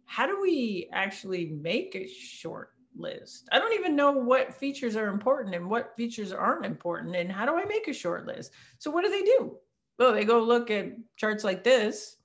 how 0.05 0.25
do 0.25 0.39
we 0.41 0.89
actually 0.93 1.47
make 1.47 1.95
a 1.95 2.07
short 2.07 2.71
list? 2.95 3.49
I 3.51 3.59
don't 3.59 3.73
even 3.73 3.95
know 3.95 4.11
what 4.11 4.53
features 4.53 4.95
are 4.95 5.07
important 5.07 5.55
and 5.55 5.69
what 5.69 5.95
features 5.95 6.31
aren't 6.31 6.65
important. 6.65 7.15
And 7.15 7.31
how 7.31 7.45
do 7.45 7.55
I 7.55 7.65
make 7.65 7.87
a 7.87 7.93
short 7.93 8.25
list? 8.25 8.51
So, 8.77 8.91
what 8.91 9.03
do 9.03 9.11
they 9.11 9.23
do? 9.23 9.57
Well, 9.97 10.13
they 10.13 10.25
go 10.25 10.41
look 10.41 10.71
at 10.71 10.93
charts 11.17 11.43
like 11.43 11.63
this. 11.63 12.17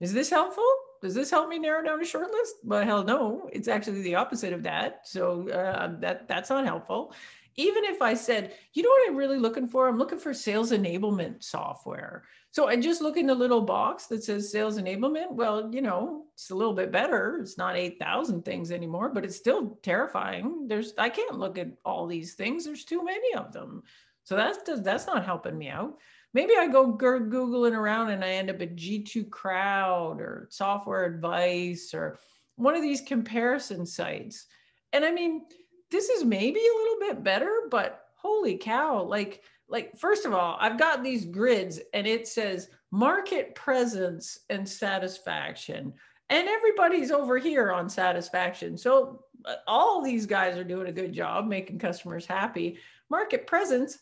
Is 0.00 0.12
this 0.12 0.30
helpful? 0.30 0.68
Does 1.02 1.14
this 1.14 1.30
help 1.30 1.48
me 1.48 1.58
narrow 1.58 1.84
down 1.84 2.00
a 2.00 2.04
short 2.04 2.30
list? 2.30 2.54
Well, 2.64 2.84
hell 2.84 3.04
no. 3.04 3.48
It's 3.52 3.68
actually 3.68 4.02
the 4.02 4.14
opposite 4.14 4.52
of 4.52 4.62
that. 4.64 5.00
So 5.04 5.48
uh, 5.48 5.98
that 6.00 6.28
that's 6.28 6.50
not 6.50 6.64
helpful 6.64 7.12
even 7.56 7.84
if 7.84 8.02
I 8.02 8.14
said, 8.14 8.54
you 8.74 8.82
know 8.82 8.90
what 8.90 9.08
I'm 9.08 9.16
really 9.16 9.38
looking 9.38 9.66
for? 9.66 9.88
I'm 9.88 9.98
looking 9.98 10.18
for 10.18 10.34
sales 10.34 10.72
enablement 10.72 11.42
software. 11.42 12.24
So 12.50 12.68
I 12.68 12.76
just 12.76 13.00
look 13.00 13.16
in 13.16 13.26
the 13.26 13.34
little 13.34 13.62
box 13.62 14.06
that 14.06 14.24
says 14.24 14.52
sales 14.52 14.78
enablement. 14.78 15.32
Well, 15.32 15.72
you 15.72 15.80
know, 15.80 16.24
it's 16.34 16.50
a 16.50 16.54
little 16.54 16.74
bit 16.74 16.92
better. 16.92 17.38
It's 17.40 17.56
not 17.56 17.76
8,000 17.76 18.44
things 18.44 18.70
anymore, 18.70 19.08
but 19.08 19.24
it's 19.24 19.36
still 19.36 19.78
terrifying. 19.82 20.68
There's, 20.68 20.92
I 20.98 21.08
can't 21.08 21.38
look 21.38 21.56
at 21.58 21.68
all 21.84 22.06
these 22.06 22.34
things. 22.34 22.64
There's 22.64 22.84
too 22.84 23.02
many 23.02 23.34
of 23.34 23.52
them. 23.52 23.82
So 24.24 24.36
that's, 24.36 24.58
that's 24.82 25.06
not 25.06 25.24
helping 25.24 25.56
me 25.56 25.68
out. 25.68 25.98
Maybe 26.36 26.52
I 26.54 26.66
go 26.66 26.92
Googling 26.92 27.72
around 27.72 28.10
and 28.10 28.22
I 28.22 28.32
end 28.32 28.50
up 28.50 28.60
at 28.60 28.76
G2 28.76 29.30
Crowd 29.30 30.20
or 30.20 30.48
Software 30.50 31.06
Advice 31.06 31.94
or 31.94 32.18
one 32.56 32.76
of 32.76 32.82
these 32.82 33.00
comparison 33.00 33.86
sites. 33.86 34.44
And 34.92 35.02
I 35.02 35.12
mean, 35.12 35.46
this 35.90 36.10
is 36.10 36.24
maybe 36.24 36.60
a 36.60 36.78
little 36.78 36.98
bit 37.00 37.24
better, 37.24 37.68
but 37.70 38.08
holy 38.16 38.58
cow, 38.58 39.02
like, 39.02 39.44
like 39.70 39.96
first 39.96 40.26
of 40.26 40.34
all, 40.34 40.58
I've 40.60 40.78
got 40.78 41.02
these 41.02 41.24
grids 41.24 41.80
and 41.94 42.06
it 42.06 42.28
says 42.28 42.68
market 42.90 43.54
presence 43.54 44.40
and 44.50 44.68
satisfaction. 44.68 45.94
And 46.28 46.48
everybody's 46.48 47.10
over 47.10 47.38
here 47.38 47.72
on 47.72 47.88
satisfaction. 47.88 48.76
So 48.76 49.24
uh, 49.46 49.54
all 49.66 50.02
these 50.02 50.26
guys 50.26 50.58
are 50.58 50.64
doing 50.64 50.88
a 50.88 50.92
good 50.92 51.14
job 51.14 51.46
making 51.46 51.78
customers 51.78 52.26
happy. 52.26 52.78
Market 53.08 53.46
presence, 53.46 54.00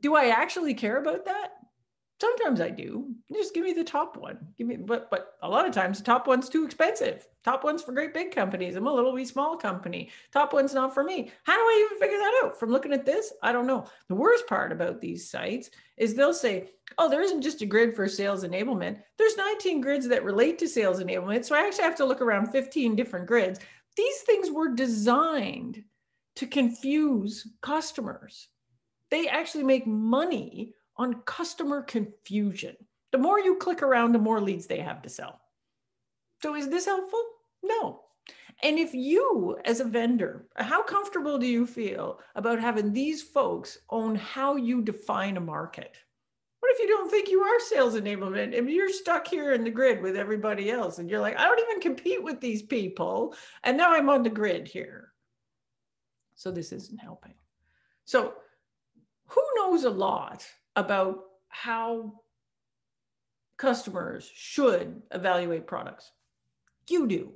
do 0.00 0.16
I 0.16 0.30
actually 0.30 0.74
care 0.74 0.96
about 0.96 1.24
that? 1.26 1.52
Sometimes 2.20 2.60
I 2.60 2.70
do. 2.70 3.14
Just 3.32 3.54
give 3.54 3.62
me 3.62 3.72
the 3.72 3.84
top 3.84 4.16
one. 4.16 4.38
Give 4.56 4.66
me, 4.66 4.76
but 4.76 5.08
but 5.08 5.36
a 5.42 5.48
lot 5.48 5.66
of 5.66 5.72
times 5.72 5.98
the 5.98 6.04
top 6.04 6.26
one's 6.26 6.48
too 6.48 6.64
expensive. 6.64 7.28
Top 7.44 7.62
one's 7.62 7.80
for 7.82 7.92
great 7.92 8.12
big 8.12 8.34
companies. 8.34 8.74
I'm 8.74 8.88
a 8.88 8.92
little 8.92 9.12
wee 9.12 9.24
small 9.24 9.56
company. 9.56 10.10
Top 10.32 10.52
one's 10.52 10.74
not 10.74 10.92
for 10.92 11.04
me. 11.04 11.30
How 11.44 11.54
do 11.54 11.60
I 11.60 11.86
even 11.86 12.00
figure 12.00 12.18
that 12.18 12.40
out? 12.42 12.58
From 12.58 12.70
looking 12.70 12.92
at 12.92 13.06
this, 13.06 13.32
I 13.42 13.52
don't 13.52 13.68
know. 13.68 13.86
The 14.08 14.16
worst 14.16 14.48
part 14.48 14.72
about 14.72 15.00
these 15.00 15.30
sites 15.30 15.70
is 15.96 16.14
they'll 16.14 16.34
say, 16.34 16.70
"Oh, 16.98 17.08
there 17.08 17.22
isn't 17.22 17.42
just 17.42 17.62
a 17.62 17.66
grid 17.66 17.94
for 17.94 18.08
sales 18.08 18.42
enablement. 18.42 19.00
There's 19.16 19.36
19 19.36 19.80
grids 19.80 20.08
that 20.08 20.24
relate 20.24 20.58
to 20.58 20.68
sales 20.68 21.00
enablement." 21.00 21.44
So 21.44 21.54
I 21.54 21.60
actually 21.60 21.84
have 21.84 21.96
to 21.96 22.04
look 22.04 22.20
around 22.20 22.50
15 22.50 22.96
different 22.96 23.26
grids. 23.26 23.60
These 23.96 24.22
things 24.22 24.50
were 24.50 24.74
designed 24.74 25.84
to 26.34 26.46
confuse 26.48 27.46
customers. 27.62 28.48
They 29.10 29.28
actually 29.28 29.64
make 29.64 29.86
money 29.86 30.74
on 30.98 31.22
customer 31.22 31.82
confusion. 31.82 32.76
The 33.12 33.18
more 33.18 33.40
you 33.40 33.56
click 33.56 33.82
around, 33.82 34.12
the 34.12 34.18
more 34.18 34.40
leads 34.40 34.66
they 34.66 34.80
have 34.80 35.02
to 35.02 35.08
sell. 35.08 35.40
So, 36.42 36.54
is 36.54 36.68
this 36.68 36.86
helpful? 36.86 37.22
No. 37.62 38.02
And 38.62 38.78
if 38.78 38.92
you, 38.92 39.56
as 39.64 39.80
a 39.80 39.84
vendor, 39.84 40.46
how 40.56 40.82
comfortable 40.82 41.38
do 41.38 41.46
you 41.46 41.66
feel 41.66 42.18
about 42.34 42.60
having 42.60 42.92
these 42.92 43.22
folks 43.22 43.78
own 43.88 44.16
how 44.16 44.56
you 44.56 44.82
define 44.82 45.36
a 45.36 45.40
market? 45.40 45.96
What 46.60 46.72
if 46.72 46.80
you 46.80 46.88
don't 46.88 47.08
think 47.08 47.28
you 47.28 47.40
are 47.40 47.60
sales 47.60 47.94
enablement? 47.94 48.58
and 48.58 48.68
you're 48.68 48.92
stuck 48.92 49.28
here 49.28 49.52
in 49.52 49.62
the 49.62 49.70
grid 49.70 50.02
with 50.02 50.16
everybody 50.16 50.70
else 50.70 50.98
and 50.98 51.08
you're 51.08 51.20
like, 51.20 51.38
I 51.38 51.44
don't 51.44 51.60
even 51.60 51.80
compete 51.80 52.22
with 52.22 52.40
these 52.40 52.62
people. 52.62 53.34
And 53.62 53.76
now 53.76 53.92
I'm 53.92 54.08
on 54.08 54.24
the 54.24 54.30
grid 54.30 54.66
here. 54.66 55.12
So 56.34 56.50
this 56.50 56.72
isn't 56.72 56.98
helping. 56.98 57.34
So 58.06 58.34
who 59.28 59.42
knows 59.56 59.84
a 59.84 59.90
lot 59.90 60.44
about 60.76 61.24
how 61.48 62.20
customers 63.56 64.30
should 64.34 65.02
evaluate 65.12 65.66
products. 65.66 66.12
You 66.88 67.06
do. 67.06 67.32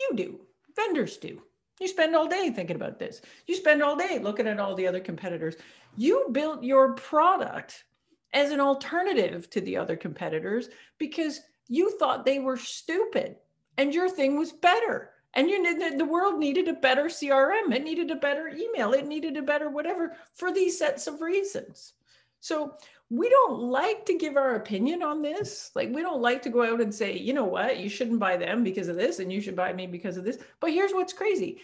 You 0.00 0.16
do. 0.16 0.40
Vendors 0.76 1.16
do. 1.16 1.42
You 1.80 1.88
spend 1.88 2.16
all 2.16 2.26
day 2.26 2.50
thinking 2.50 2.76
about 2.76 2.98
this. 2.98 3.20
You 3.46 3.54
spend 3.54 3.82
all 3.82 3.96
day 3.96 4.18
looking 4.18 4.46
at 4.46 4.58
all 4.58 4.74
the 4.74 4.86
other 4.86 5.00
competitors. 5.00 5.56
You 5.96 6.28
built 6.32 6.62
your 6.62 6.94
product 6.94 7.84
as 8.32 8.50
an 8.50 8.60
alternative 8.60 9.48
to 9.50 9.60
the 9.60 9.76
other 9.76 9.96
competitors 9.96 10.68
because 10.98 11.40
you 11.68 11.96
thought 11.98 12.24
they 12.24 12.38
were 12.38 12.56
stupid 12.56 13.36
and 13.76 13.94
your 13.94 14.08
thing 14.08 14.36
was 14.36 14.52
better. 14.52 15.10
And 15.34 15.48
you 15.48 15.96
the 15.96 16.04
world 16.04 16.38
needed 16.38 16.68
a 16.68 16.72
better 16.72 17.04
CRM, 17.04 17.74
it 17.74 17.84
needed 17.84 18.10
a 18.10 18.16
better 18.16 18.48
email, 18.48 18.92
it 18.92 19.06
needed 19.06 19.36
a 19.36 19.42
better 19.42 19.68
whatever 19.68 20.16
for 20.34 20.52
these 20.52 20.78
sets 20.78 21.06
of 21.06 21.20
reasons. 21.20 21.94
So 22.40 22.74
we 23.10 23.28
don't 23.28 23.60
like 23.60 24.04
to 24.06 24.18
give 24.18 24.36
our 24.36 24.56
opinion 24.56 25.02
on 25.02 25.22
this. 25.22 25.70
Like 25.74 25.90
we 25.92 26.02
don't 26.02 26.22
like 26.22 26.42
to 26.42 26.50
go 26.50 26.64
out 26.64 26.80
and 26.80 26.94
say, 26.94 27.16
you 27.16 27.32
know 27.32 27.44
what, 27.44 27.78
you 27.78 27.88
shouldn't 27.88 28.20
buy 28.20 28.36
them 28.36 28.62
because 28.62 28.88
of 28.88 28.96
this, 28.96 29.18
and 29.18 29.32
you 29.32 29.40
should 29.40 29.56
buy 29.56 29.72
me 29.72 29.86
because 29.86 30.16
of 30.16 30.24
this. 30.24 30.38
But 30.60 30.72
here's 30.72 30.92
what's 30.92 31.12
crazy. 31.12 31.60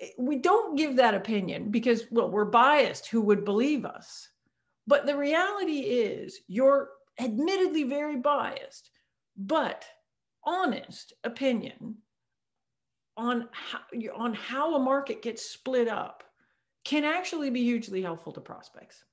Eh, 0.00 0.08
we 0.18 0.36
don't 0.36 0.76
give 0.76 0.96
that 0.96 1.14
opinion 1.14 1.70
because, 1.70 2.04
well, 2.10 2.30
we're 2.30 2.44
biased. 2.44 3.08
Who 3.08 3.22
would 3.22 3.44
believe 3.44 3.84
us? 3.84 4.28
But 4.86 5.06
the 5.06 5.16
reality 5.16 5.80
is 5.80 6.40
you're 6.46 6.90
admittedly 7.18 7.84
very 7.84 8.16
biased, 8.16 8.90
but 9.36 9.84
honest 10.44 11.12
opinion 11.24 11.96
on 13.16 13.48
how, 13.52 13.80
on 14.14 14.34
how 14.34 14.74
a 14.74 14.78
market 14.78 15.22
gets 15.22 15.42
split 15.42 15.88
up 15.88 16.24
can 16.84 17.04
actually 17.04 17.50
be 17.50 17.62
hugely 17.62 18.02
helpful 18.02 18.32
to 18.32 18.40
prospects. 18.40 19.04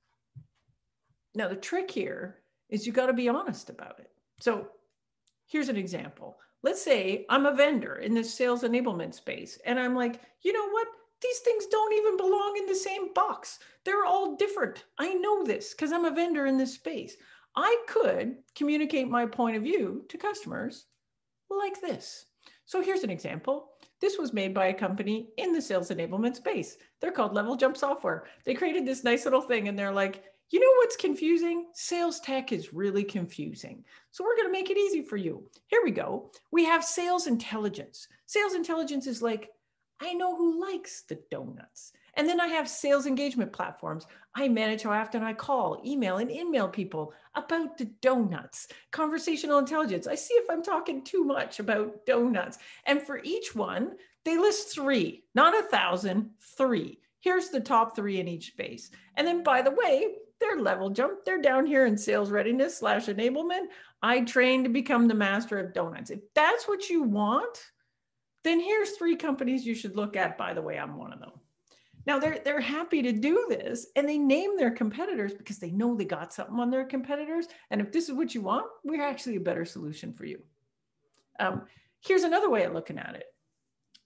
Now, 1.34 1.48
the 1.48 1.56
trick 1.56 1.90
here 1.90 2.42
is 2.68 2.86
you 2.86 2.92
got 2.92 3.06
to 3.06 3.12
be 3.12 3.28
honest 3.28 3.70
about 3.70 3.98
it. 3.98 4.10
So, 4.40 4.68
here's 5.46 5.70
an 5.70 5.76
example. 5.76 6.36
Let's 6.62 6.82
say 6.82 7.26
I'm 7.28 7.46
a 7.46 7.54
vendor 7.54 7.96
in 7.96 8.14
this 8.14 8.32
sales 8.32 8.62
enablement 8.62 9.14
space, 9.14 9.58
and 9.64 9.80
I'm 9.80 9.94
like, 9.94 10.20
you 10.42 10.52
know 10.52 10.68
what? 10.68 10.88
These 11.22 11.38
things 11.38 11.66
don't 11.66 11.94
even 11.94 12.16
belong 12.16 12.56
in 12.58 12.66
the 12.66 12.74
same 12.74 13.14
box. 13.14 13.60
They're 13.84 14.04
all 14.04 14.36
different. 14.36 14.84
I 14.98 15.14
know 15.14 15.44
this 15.44 15.72
because 15.72 15.92
I'm 15.92 16.04
a 16.04 16.10
vendor 16.10 16.46
in 16.46 16.58
this 16.58 16.74
space. 16.74 17.16
I 17.56 17.84
could 17.86 18.36
communicate 18.54 19.08
my 19.08 19.26
point 19.26 19.56
of 19.56 19.62
view 19.62 20.04
to 20.08 20.18
customers 20.18 20.86
like 21.48 21.80
this. 21.80 22.26
So, 22.66 22.82
here's 22.82 23.04
an 23.04 23.10
example. 23.10 23.71
This 24.02 24.18
was 24.18 24.32
made 24.32 24.52
by 24.52 24.66
a 24.66 24.74
company 24.74 25.28
in 25.36 25.52
the 25.52 25.62
sales 25.62 25.90
enablement 25.90 26.34
space. 26.34 26.76
They're 27.00 27.12
called 27.12 27.34
LevelJump 27.34 27.76
Software. 27.76 28.24
They 28.44 28.52
created 28.52 28.84
this 28.84 29.04
nice 29.04 29.24
little 29.24 29.40
thing, 29.40 29.68
and 29.68 29.78
they're 29.78 29.92
like, 29.92 30.24
you 30.50 30.58
know 30.58 30.74
what's 30.78 30.96
confusing? 30.96 31.68
Sales 31.72 32.18
tech 32.18 32.50
is 32.50 32.74
really 32.74 33.04
confusing. 33.04 33.84
So 34.10 34.24
we're 34.24 34.34
going 34.34 34.48
to 34.48 34.52
make 34.52 34.70
it 34.70 34.76
easy 34.76 35.02
for 35.02 35.16
you. 35.16 35.48
Here 35.68 35.82
we 35.84 35.92
go. 35.92 36.32
We 36.50 36.64
have 36.64 36.84
sales 36.84 37.28
intelligence. 37.28 38.08
Sales 38.26 38.54
intelligence 38.54 39.06
is 39.06 39.22
like, 39.22 39.50
I 40.00 40.14
know 40.14 40.36
who 40.36 40.60
likes 40.60 41.04
the 41.08 41.20
donuts. 41.30 41.92
And 42.14 42.28
then 42.28 42.40
I 42.40 42.46
have 42.48 42.68
sales 42.68 43.06
engagement 43.06 43.52
platforms. 43.52 44.06
I 44.34 44.48
manage 44.48 44.82
how 44.82 44.92
often 44.92 45.22
I 45.22 45.32
call, 45.32 45.80
email, 45.84 46.18
and 46.18 46.30
email 46.30 46.68
people 46.68 47.12
about 47.34 47.78
the 47.78 47.86
donuts. 48.00 48.68
Conversational 48.90 49.58
intelligence. 49.58 50.06
I 50.06 50.14
see 50.14 50.34
if 50.34 50.50
I'm 50.50 50.62
talking 50.62 51.02
too 51.04 51.24
much 51.24 51.58
about 51.58 52.04
donuts. 52.06 52.58
And 52.84 53.00
for 53.00 53.20
each 53.22 53.54
one, 53.54 53.96
they 54.24 54.38
list 54.38 54.74
three, 54.74 55.24
not 55.34 55.58
a 55.58 55.62
thousand, 55.68 56.30
three. 56.56 56.98
Here's 57.20 57.48
the 57.48 57.60
top 57.60 57.96
three 57.96 58.20
in 58.20 58.28
each 58.28 58.48
space. 58.48 58.90
And 59.16 59.26
then, 59.26 59.42
by 59.42 59.62
the 59.62 59.70
way, 59.70 60.16
they're 60.40 60.58
LevelJump. 60.58 61.24
They're 61.24 61.40
down 61.40 61.66
here 61.66 61.86
in 61.86 61.96
sales 61.96 62.30
readiness 62.30 62.78
slash 62.78 63.06
enablement. 63.06 63.66
I 64.02 64.22
trained 64.22 64.64
to 64.64 64.70
become 64.70 65.06
the 65.06 65.14
master 65.14 65.58
of 65.58 65.72
donuts. 65.72 66.10
If 66.10 66.20
that's 66.34 66.66
what 66.66 66.90
you 66.90 67.04
want, 67.04 67.58
then 68.42 68.58
here's 68.58 68.90
three 68.92 69.14
companies 69.14 69.64
you 69.64 69.76
should 69.76 69.96
look 69.96 70.16
at. 70.16 70.36
By 70.36 70.52
the 70.52 70.62
way, 70.62 70.78
I'm 70.78 70.96
one 70.96 71.12
of 71.12 71.20
them. 71.20 71.30
Now 72.06 72.18
they're 72.18 72.40
they're 72.44 72.60
happy 72.60 73.02
to 73.02 73.12
do 73.12 73.46
this 73.48 73.86
and 73.96 74.08
they 74.08 74.18
name 74.18 74.56
their 74.56 74.70
competitors 74.70 75.34
because 75.34 75.58
they 75.58 75.70
know 75.70 75.94
they 75.94 76.04
got 76.04 76.32
something 76.32 76.58
on 76.58 76.70
their 76.70 76.84
competitors. 76.84 77.46
And 77.70 77.80
if 77.80 77.92
this 77.92 78.08
is 78.08 78.14
what 78.14 78.34
you 78.34 78.42
want, 78.42 78.66
we're 78.84 79.02
actually 79.02 79.36
a 79.36 79.40
better 79.40 79.64
solution 79.64 80.12
for 80.12 80.24
you. 80.24 80.42
Um, 81.38 81.62
here's 82.00 82.24
another 82.24 82.50
way 82.50 82.64
of 82.64 82.72
looking 82.72 82.98
at 82.98 83.14
it. 83.14 83.26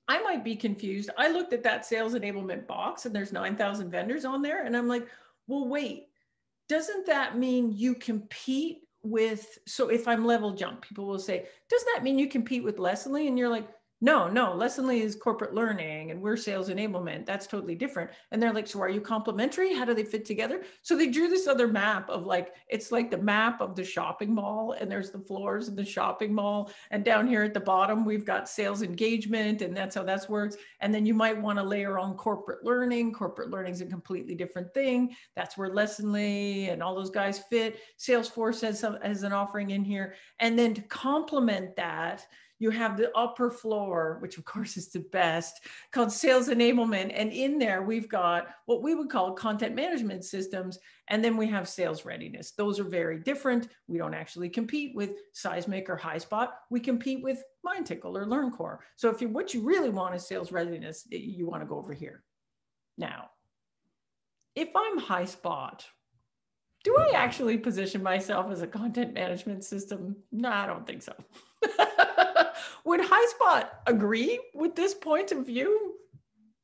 I 0.08 0.22
might 0.22 0.44
be 0.44 0.56
confused. 0.56 1.10
I 1.18 1.28
looked 1.28 1.52
at 1.52 1.62
that 1.64 1.84
sales 1.84 2.14
enablement 2.14 2.66
box 2.66 3.06
and 3.06 3.14
there's 3.14 3.32
9,000 3.32 3.90
vendors 3.90 4.24
on 4.24 4.40
there. 4.40 4.64
And 4.64 4.76
I'm 4.76 4.86
like, 4.86 5.08
well, 5.48 5.66
wait, 5.66 6.06
doesn't 6.68 7.06
that 7.06 7.36
mean 7.36 7.72
you 7.72 7.94
compete 7.94 8.82
with 9.02 9.58
so 9.68 9.88
if 9.88 10.08
i'm 10.08 10.24
LevelJump 10.24 10.82
people 10.82 11.06
will 11.06 11.18
say 11.18 11.46
doesn't 11.70 11.88
that 11.94 12.02
mean 12.02 12.18
you 12.18 12.28
compete 12.28 12.64
with 12.64 12.78
Lessonly 12.78 13.28
and 13.28 13.38
you're 13.38 13.48
like 13.48 13.68
no, 14.02 14.28
no, 14.28 14.52
Lessonly 14.52 15.00
is 15.00 15.14
corporate 15.16 15.54
learning 15.54 16.10
and 16.10 16.20
we're 16.20 16.36
sales 16.36 16.68
enablement. 16.68 17.24
That's 17.24 17.46
totally 17.46 17.74
different. 17.74 18.10
And 18.30 18.42
they're 18.42 18.52
like, 18.52 18.66
so 18.66 18.80
are 18.82 18.90
you 18.90 19.00
complementary? 19.00 19.74
How 19.74 19.86
do 19.86 19.94
they 19.94 20.04
fit 20.04 20.26
together? 20.26 20.64
So 20.82 20.96
they 20.96 21.06
drew 21.06 21.28
this 21.28 21.46
other 21.46 21.66
map 21.66 22.10
of 22.10 22.26
like, 22.26 22.52
it's 22.68 22.92
like 22.92 23.10
the 23.10 23.16
map 23.16 23.62
of 23.62 23.74
the 23.74 23.84
shopping 23.84 24.34
mall 24.34 24.72
and 24.78 24.90
there's 24.90 25.12
the 25.12 25.18
floors 25.18 25.68
in 25.68 25.76
the 25.76 25.84
shopping 25.84 26.34
mall. 26.34 26.70
And 26.90 27.06
down 27.06 27.26
here 27.26 27.42
at 27.42 27.54
the 27.54 27.60
bottom, 27.60 28.04
we've 28.04 28.26
got 28.26 28.50
sales 28.50 28.82
engagement 28.82 29.62
and 29.62 29.74
that's 29.74 29.94
how 29.94 30.02
that 30.02 30.28
works. 30.28 30.56
And 30.80 30.94
then 30.94 31.06
you 31.06 31.14
might 31.14 31.40
want 31.40 31.58
to 31.58 31.62
layer 31.62 31.98
on 31.98 32.16
corporate 32.16 32.64
learning. 32.64 33.14
Corporate 33.14 33.50
learning 33.50 33.72
is 33.72 33.80
a 33.80 33.86
completely 33.86 34.34
different 34.34 34.74
thing. 34.74 35.16
That's 35.34 35.56
where 35.56 35.70
Lessonly 35.70 36.70
and 36.70 36.82
all 36.82 36.94
those 36.94 37.10
guys 37.10 37.38
fit. 37.38 37.80
Salesforce 37.98 38.60
has, 38.60 38.78
some, 38.78 38.98
has 39.00 39.22
an 39.22 39.32
offering 39.32 39.70
in 39.70 39.84
here. 39.84 40.16
And 40.38 40.58
then 40.58 40.74
to 40.74 40.82
complement 40.82 41.76
that, 41.76 42.26
you 42.58 42.70
have 42.70 42.96
the 42.96 43.14
upper 43.16 43.50
floor, 43.50 44.18
which 44.20 44.38
of 44.38 44.44
course 44.44 44.76
is 44.76 44.88
the 44.88 45.00
best, 45.12 45.60
called 45.92 46.10
sales 46.10 46.48
enablement. 46.48 47.12
And 47.14 47.32
in 47.32 47.58
there, 47.58 47.82
we've 47.82 48.08
got 48.08 48.48
what 48.66 48.82
we 48.82 48.94
would 48.94 49.10
call 49.10 49.32
content 49.32 49.74
management 49.74 50.24
systems. 50.24 50.78
And 51.08 51.24
then 51.24 51.36
we 51.36 51.46
have 51.48 51.68
sales 51.68 52.04
readiness. 52.04 52.52
Those 52.52 52.80
are 52.80 52.84
very 52.84 53.20
different. 53.20 53.68
We 53.88 53.98
don't 53.98 54.14
actually 54.14 54.48
compete 54.48 54.94
with 54.94 55.12
Seismic 55.32 55.88
or 55.90 55.98
HighSpot. 55.98 56.48
We 56.70 56.80
compete 56.80 57.22
with 57.22 57.42
MindTickle 57.66 58.04
or 58.04 58.26
LearnCore. 58.26 58.78
So 58.96 59.10
if 59.10 59.20
you 59.20 59.28
what 59.28 59.52
you 59.52 59.60
really 59.62 59.90
want 59.90 60.14
is 60.14 60.26
sales 60.26 60.52
readiness, 60.52 61.06
you 61.10 61.46
want 61.46 61.62
to 61.62 61.66
go 61.66 61.76
over 61.76 61.92
here. 61.92 62.22
Now, 62.98 63.30
if 64.54 64.70
I'm 64.74 64.98
HighSpot, 64.98 65.80
do 66.82 66.96
I 66.96 67.10
actually 67.16 67.58
position 67.58 68.02
myself 68.02 68.50
as 68.50 68.62
a 68.62 68.66
content 68.66 69.12
management 69.12 69.64
system? 69.64 70.16
No, 70.32 70.50
I 70.50 70.66
don't 70.66 70.86
think 70.86 71.02
so. 71.02 71.12
Would 72.84 73.00
HighSpot 73.00 73.68
agree 73.86 74.40
with 74.54 74.74
this 74.74 74.94
point 74.94 75.32
of 75.32 75.46
view? 75.46 75.94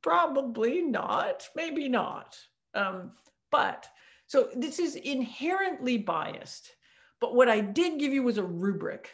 Probably 0.03 0.83
not, 0.83 1.49
maybe 1.55 1.89
not. 1.89 2.37
Um, 2.75 3.13
but 3.51 3.87
so 4.27 4.49
this 4.57 4.79
is 4.79 4.97
inherently 4.97 5.99
biased. 5.99 6.73
But 7.21 7.35
what 7.35 7.49
I 7.49 7.61
did 7.61 8.01
give 8.01 8.13
you 8.13 8.23
was 8.23 8.39
a 8.39 8.43
rubric 8.43 9.11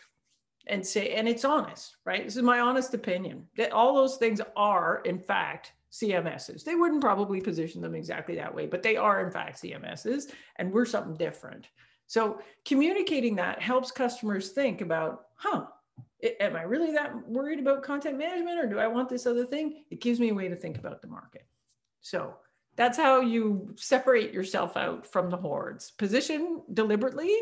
and 0.67 0.87
say, 0.87 1.15
and 1.15 1.29
it's 1.29 1.45
honest, 1.45 1.97
right? 2.05 2.25
This 2.25 2.37
is 2.37 2.43
my 2.43 2.61
honest 2.61 2.95
opinion 2.95 3.47
that 3.57 3.73
all 3.73 3.95
those 3.95 4.17
things 4.17 4.41
are, 4.57 5.03
in 5.05 5.19
fact, 5.19 5.73
CMSs. 5.93 6.65
They 6.65 6.75
wouldn't 6.75 7.01
probably 7.01 7.41
position 7.41 7.81
them 7.81 7.95
exactly 7.95 8.37
that 8.37 8.55
way, 8.55 8.67
but 8.67 8.83
they 8.83 8.97
are, 8.97 9.25
in 9.25 9.31
fact, 9.31 9.63
CMSs, 9.63 10.33
and 10.57 10.73
we're 10.73 10.85
something 10.85 11.17
different. 11.17 11.69
So 12.07 12.41
communicating 12.65 13.37
that 13.37 13.61
helps 13.61 13.91
customers 13.91 14.51
think 14.51 14.81
about, 14.81 15.27
huh, 15.35 15.67
am 16.23 16.57
I 16.57 16.63
really 16.63 16.93
that 16.93 17.29
worried 17.29 17.61
about 17.61 17.83
content 17.83 18.19
management 18.19 18.59
or 18.59 18.67
do 18.67 18.79
I 18.79 18.87
want 18.87 19.09
this 19.09 19.27
other 19.27 19.47
thing? 19.47 19.85
It 19.91 20.01
gives 20.01 20.21
me 20.21 20.31
a 20.31 20.35
way 20.35 20.49
to 20.49 20.57
think 20.57 20.79
about 20.79 21.01
the 21.01 21.09
market. 21.09 21.47
So 22.01 22.35
that's 22.77 22.99
how 22.99 23.21
you 23.21 23.75
separate 23.77 24.33
yourself 24.33 24.77
out 24.77 25.07
from 25.07 25.31
the 25.31 25.37
hordes. 25.37 25.91
Position 25.93 26.63
deliberately, 26.73 27.35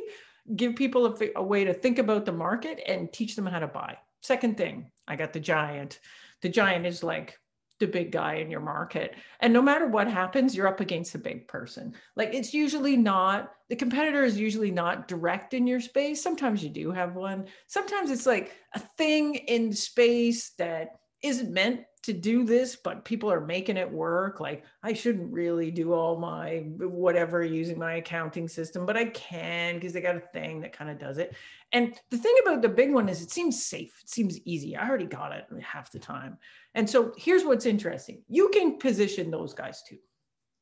give 0.54 0.76
people 0.76 1.06
a, 1.06 1.28
a 1.36 1.42
way 1.42 1.64
to 1.64 1.74
think 1.74 1.98
about 1.98 2.24
the 2.24 2.32
market 2.32 2.80
and 2.86 3.12
teach 3.12 3.36
them 3.36 3.46
how 3.46 3.58
to 3.58 3.66
buy. 3.66 3.98
Second 4.22 4.56
thing, 4.56 4.90
I 5.06 5.16
got 5.16 5.32
the 5.32 5.40
giant. 5.40 6.00
The 6.42 6.48
giant 6.48 6.86
is 6.86 7.02
like 7.02 7.38
the 7.78 7.86
big 7.86 8.10
guy 8.10 8.34
in 8.34 8.50
your 8.50 8.60
market. 8.60 9.14
And 9.40 9.52
no 9.52 9.60
matter 9.60 9.86
what 9.86 10.08
happens, 10.08 10.56
you're 10.56 10.68
up 10.68 10.80
against 10.80 11.14
a 11.14 11.18
big 11.18 11.46
person. 11.46 11.94
Like 12.14 12.32
it's 12.32 12.54
usually 12.54 12.96
not, 12.96 13.52
the 13.68 13.76
competitor 13.76 14.24
is 14.24 14.38
usually 14.38 14.70
not 14.70 15.08
direct 15.08 15.52
in 15.52 15.66
your 15.66 15.80
space. 15.80 16.22
Sometimes 16.22 16.62
you 16.62 16.70
do 16.70 16.90
have 16.92 17.14
one. 17.14 17.46
Sometimes 17.66 18.10
it's 18.10 18.26
like 18.26 18.52
a 18.74 18.78
thing 18.78 19.34
in 19.34 19.72
space 19.72 20.50
that 20.58 21.00
isn't 21.22 21.52
meant 21.52 21.80
to 22.06 22.12
do 22.12 22.44
this, 22.44 22.76
but 22.76 23.04
people 23.04 23.30
are 23.30 23.44
making 23.44 23.76
it 23.76 23.90
work. 23.90 24.40
Like 24.40 24.64
I 24.82 24.92
shouldn't 24.92 25.32
really 25.32 25.70
do 25.70 25.92
all 25.92 26.16
my 26.16 26.64
whatever 26.78 27.42
using 27.42 27.78
my 27.78 27.94
accounting 27.94 28.48
system, 28.48 28.86
but 28.86 28.96
I 28.96 29.06
can 29.06 29.74
because 29.74 29.92
they 29.92 30.00
got 30.00 30.16
a 30.16 30.20
thing 30.20 30.60
that 30.60 30.72
kind 30.72 30.90
of 30.90 30.98
does 30.98 31.18
it. 31.18 31.34
And 31.72 31.94
the 32.10 32.18
thing 32.18 32.34
about 32.42 32.62
the 32.62 32.68
big 32.68 32.92
one 32.92 33.08
is 33.08 33.22
it 33.22 33.30
seems 33.30 33.64
safe. 33.64 34.00
It 34.02 34.08
seems 34.08 34.38
easy. 34.44 34.76
I 34.76 34.88
already 34.88 35.06
got 35.06 35.32
it 35.32 35.46
half 35.62 35.90
the 35.90 35.98
time. 35.98 36.38
And 36.74 36.88
so 36.88 37.12
here's 37.16 37.44
what's 37.44 37.66
interesting. 37.66 38.22
You 38.28 38.48
can 38.50 38.78
position 38.78 39.30
those 39.30 39.52
guys 39.52 39.82
too. 39.82 39.98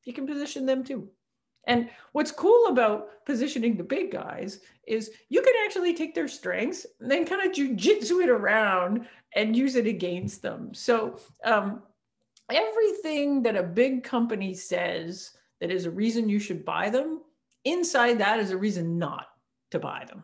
You 0.04 0.12
can 0.12 0.26
position 0.26 0.66
them 0.66 0.82
too. 0.82 1.08
And 1.66 1.88
what's 2.12 2.30
cool 2.30 2.66
about 2.66 3.24
positioning 3.24 3.76
the 3.76 3.84
big 3.84 4.10
guys 4.12 4.60
is 4.86 5.10
you 5.28 5.40
can 5.42 5.54
actually 5.64 5.94
take 5.94 6.14
their 6.14 6.28
strengths 6.28 6.86
and 7.00 7.10
then 7.10 7.26
kind 7.26 7.46
of 7.46 7.52
jujitsu 7.52 8.22
it 8.22 8.28
around 8.28 9.06
and 9.34 9.56
use 9.56 9.74
it 9.76 9.86
against 9.86 10.42
them. 10.42 10.74
So 10.74 11.18
um, 11.44 11.82
everything 12.50 13.42
that 13.42 13.56
a 13.56 13.62
big 13.62 14.04
company 14.04 14.54
says 14.54 15.32
that 15.60 15.70
is 15.70 15.86
a 15.86 15.90
reason 15.90 16.28
you 16.28 16.38
should 16.38 16.64
buy 16.64 16.90
them, 16.90 17.22
inside 17.64 18.18
that 18.18 18.38
is 18.38 18.50
a 18.50 18.56
reason 18.56 18.98
not 18.98 19.28
to 19.70 19.78
buy 19.78 20.04
them. 20.06 20.22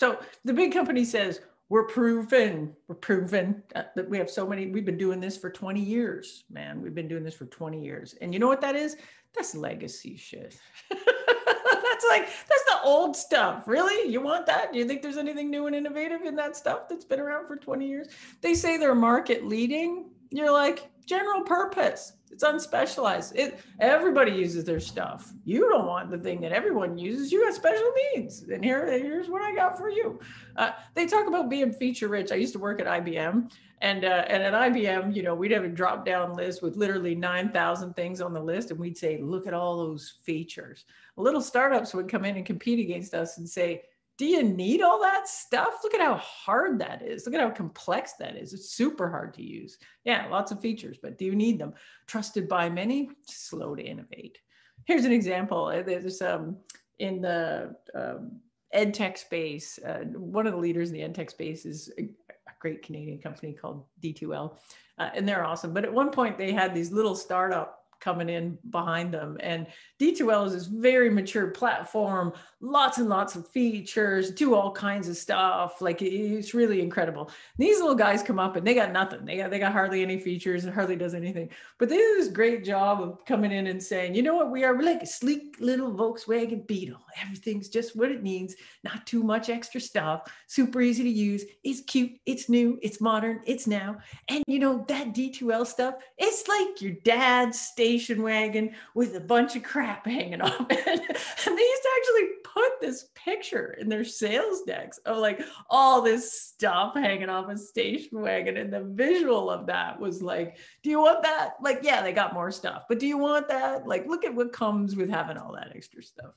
So 0.00 0.18
the 0.44 0.54
big 0.54 0.72
company 0.72 1.04
says, 1.04 1.40
we're 1.72 1.84
proven, 1.84 2.70
we're 2.86 2.94
proven 2.94 3.62
uh, 3.74 3.84
that 3.96 4.06
we 4.06 4.18
have 4.18 4.28
so 4.28 4.46
many, 4.46 4.66
we've 4.66 4.84
been 4.84 4.98
doing 4.98 5.20
this 5.20 5.38
for 5.38 5.48
20 5.48 5.80
years, 5.80 6.44
man. 6.50 6.82
We've 6.82 6.94
been 6.94 7.08
doing 7.08 7.24
this 7.24 7.34
for 7.34 7.46
20 7.46 7.82
years. 7.82 8.14
And 8.20 8.34
you 8.34 8.40
know 8.40 8.46
what 8.46 8.60
that 8.60 8.76
is? 8.76 8.98
That's 9.34 9.54
legacy 9.54 10.18
shit. 10.18 10.54
that's 10.90 12.04
like, 12.10 12.26
that's 12.26 12.64
the 12.68 12.78
old 12.84 13.16
stuff. 13.16 13.66
Really? 13.66 14.12
You 14.12 14.20
want 14.20 14.44
that? 14.48 14.74
Do 14.74 14.78
you 14.80 14.84
think 14.84 15.00
there's 15.00 15.16
anything 15.16 15.48
new 15.48 15.66
and 15.66 15.74
innovative 15.74 16.26
in 16.26 16.36
that 16.36 16.58
stuff 16.58 16.90
that's 16.90 17.06
been 17.06 17.20
around 17.20 17.46
for 17.46 17.56
20 17.56 17.88
years? 17.88 18.08
They 18.42 18.52
say 18.52 18.76
they're 18.76 18.94
market 18.94 19.46
leading. 19.46 20.10
You're 20.32 20.52
like, 20.52 20.90
general 21.06 21.42
purpose. 21.42 22.14
It's 22.30 22.44
unspecialized. 22.44 23.36
It 23.36 23.60
everybody 23.78 24.32
uses 24.32 24.64
their 24.64 24.80
stuff. 24.80 25.32
You 25.44 25.68
don't 25.68 25.86
want 25.86 26.10
the 26.10 26.16
thing 26.16 26.40
that 26.40 26.52
everyone 26.52 26.96
uses. 26.96 27.30
You 27.30 27.44
got 27.44 27.54
special 27.54 27.92
needs, 28.14 28.42
and 28.44 28.64
here 28.64 28.90
here's 28.90 29.28
what 29.28 29.42
I 29.42 29.54
got 29.54 29.76
for 29.76 29.90
you. 29.90 30.18
Uh, 30.56 30.70
they 30.94 31.06
talk 31.06 31.26
about 31.26 31.50
being 31.50 31.72
feature 31.72 32.08
rich. 32.08 32.32
I 32.32 32.36
used 32.36 32.54
to 32.54 32.58
work 32.58 32.80
at 32.80 32.86
IBM, 32.86 33.52
and 33.82 34.04
uh, 34.06 34.24
and 34.28 34.42
at 34.42 34.54
IBM, 34.54 35.14
you 35.14 35.22
know, 35.22 35.34
we'd 35.34 35.50
have 35.50 35.64
a 35.64 35.68
drop 35.68 36.06
down 36.06 36.34
list 36.34 36.62
with 36.62 36.76
literally 36.76 37.14
nine 37.14 37.50
thousand 37.50 37.94
things 37.94 38.22
on 38.22 38.32
the 38.32 38.40
list, 38.40 38.70
and 38.70 38.80
we'd 38.80 38.96
say, 38.96 39.18
look 39.18 39.46
at 39.46 39.52
all 39.52 39.76
those 39.76 40.14
features. 40.22 40.86
Little 41.18 41.42
startups 41.42 41.92
would 41.92 42.08
come 42.08 42.24
in 42.24 42.36
and 42.36 42.46
compete 42.46 42.78
against 42.78 43.12
us 43.12 43.36
and 43.36 43.46
say, 43.46 43.82
do 44.22 44.28
you 44.28 44.44
need 44.44 44.82
all 44.82 45.00
that 45.00 45.26
stuff? 45.26 45.80
Look 45.82 45.94
at 45.94 46.00
how 46.00 46.14
hard 46.14 46.78
that 46.78 47.02
is. 47.02 47.26
Look 47.26 47.34
at 47.34 47.40
how 47.40 47.50
complex 47.50 48.12
that 48.20 48.36
is. 48.36 48.52
It's 48.52 48.70
super 48.70 49.10
hard 49.10 49.34
to 49.34 49.42
use. 49.42 49.78
Yeah, 50.04 50.28
lots 50.28 50.52
of 50.52 50.60
features, 50.60 50.96
but 51.02 51.18
do 51.18 51.24
you 51.24 51.34
need 51.34 51.58
them? 51.58 51.74
Trusted 52.06 52.46
by 52.46 52.70
many, 52.70 53.10
slow 53.26 53.74
to 53.74 53.82
innovate. 53.82 54.38
Here's 54.84 55.04
an 55.04 55.10
example. 55.10 55.64
Uh, 55.64 55.82
there's 55.82 56.22
um, 56.22 56.58
in 57.00 57.20
the 57.20 57.74
um, 57.96 58.38
ed 58.72 58.94
tech 58.94 59.18
space, 59.18 59.80
uh, 59.84 60.04
one 60.14 60.46
of 60.46 60.52
the 60.52 60.60
leaders 60.60 60.90
in 60.90 60.94
the 60.94 61.02
ed 61.02 61.16
tech 61.16 61.28
space 61.28 61.66
is 61.66 61.90
a, 61.98 62.02
a 62.02 62.52
great 62.60 62.80
Canadian 62.80 63.18
company 63.18 63.52
called 63.52 63.86
D2L, 64.04 64.56
uh, 64.98 65.10
and 65.16 65.28
they're 65.28 65.44
awesome. 65.44 65.74
But 65.74 65.84
at 65.84 65.92
one 65.92 66.12
point, 66.12 66.38
they 66.38 66.52
had 66.52 66.76
these 66.76 66.92
little 66.92 67.16
startup 67.16 67.81
coming 68.02 68.28
in 68.28 68.58
behind 68.70 69.14
them. 69.14 69.36
And 69.40 69.66
D2L 70.00 70.46
is 70.46 70.52
this 70.52 70.66
very 70.66 71.08
mature 71.08 71.46
platform, 71.48 72.32
lots 72.60 72.98
and 72.98 73.08
lots 73.08 73.36
of 73.36 73.48
features, 73.48 74.32
do 74.32 74.54
all 74.54 74.72
kinds 74.72 75.08
of 75.08 75.16
stuff. 75.16 75.80
Like 75.80 76.02
it's 76.02 76.52
really 76.52 76.80
incredible. 76.80 77.30
These 77.58 77.78
little 77.78 77.94
guys 77.94 78.22
come 78.22 78.40
up 78.40 78.56
and 78.56 78.66
they 78.66 78.74
got 78.74 78.92
nothing. 78.92 79.24
They 79.24 79.36
got 79.36 79.50
they 79.50 79.60
got 79.60 79.72
hardly 79.72 80.02
any 80.02 80.18
features 80.18 80.64
and 80.64 80.74
hardly 80.74 80.96
does 80.96 81.14
anything. 81.14 81.48
But 81.78 81.88
they 81.88 81.96
do 81.96 82.14
this 82.18 82.28
great 82.28 82.64
job 82.64 83.00
of 83.00 83.24
coming 83.24 83.52
in 83.52 83.68
and 83.68 83.80
saying, 83.80 84.16
you 84.16 84.22
know 84.22 84.34
what, 84.34 84.50
we 84.50 84.64
are 84.64 84.74
We're 84.74 84.82
like 84.82 85.02
a 85.02 85.06
sleek 85.06 85.56
little 85.60 85.92
Volkswagen 85.92 86.66
Beetle. 86.66 87.00
Everything's 87.22 87.68
just 87.68 87.94
what 87.94 88.10
it 88.10 88.22
needs, 88.22 88.56
not 88.82 89.06
too 89.06 89.22
much 89.22 89.48
extra 89.48 89.80
stuff, 89.80 90.32
super 90.48 90.80
easy 90.80 91.04
to 91.04 91.08
use. 91.08 91.44
It's 91.62 91.82
cute, 91.82 92.18
it's 92.26 92.48
new, 92.48 92.80
it's 92.82 93.00
modern, 93.00 93.40
it's 93.46 93.68
now. 93.68 93.98
And 94.28 94.42
you 94.48 94.58
know, 94.58 94.84
that 94.88 95.14
D2L 95.14 95.66
stuff, 95.66 95.94
it's 96.18 96.48
like 96.48 96.82
your 96.82 96.94
dad's 97.04 97.60
state 97.60 97.91
station 97.98 98.22
wagon 98.22 98.70
with 98.94 99.14
a 99.16 99.20
bunch 99.20 99.54
of 99.54 99.62
crap 99.62 100.06
hanging 100.06 100.40
off 100.40 100.66
it. 100.70 100.86
and 100.86 101.58
they 101.58 101.62
used 101.62 101.82
to 101.82 101.88
actually 101.98 102.28
put 102.44 102.80
this 102.80 103.08
picture 103.14 103.76
in 103.78 103.88
their 103.88 104.04
sales 104.04 104.62
decks 104.62 104.98
of 105.04 105.18
like 105.18 105.42
all 105.68 106.00
this 106.00 106.32
stuff 106.32 106.94
hanging 106.94 107.28
off 107.28 107.50
a 107.50 107.56
station 107.58 108.20
wagon. 108.20 108.56
And 108.56 108.72
the 108.72 108.84
visual 108.84 109.50
of 109.50 109.66
that 109.66 110.00
was 110.00 110.22
like, 110.22 110.56
do 110.82 110.90
you 110.90 111.00
want 111.00 111.22
that? 111.22 111.54
Like, 111.62 111.80
yeah, 111.82 112.02
they 112.02 112.12
got 112.12 112.34
more 112.34 112.50
stuff, 112.50 112.84
but 112.88 112.98
do 112.98 113.06
you 113.06 113.18
want 113.18 113.48
that? 113.48 113.86
Like, 113.86 114.06
look 114.06 114.24
at 114.24 114.34
what 114.34 114.52
comes 114.52 114.96
with 114.96 115.10
having 115.10 115.36
all 115.36 115.52
that 115.52 115.72
extra 115.74 116.02
stuff. 116.02 116.32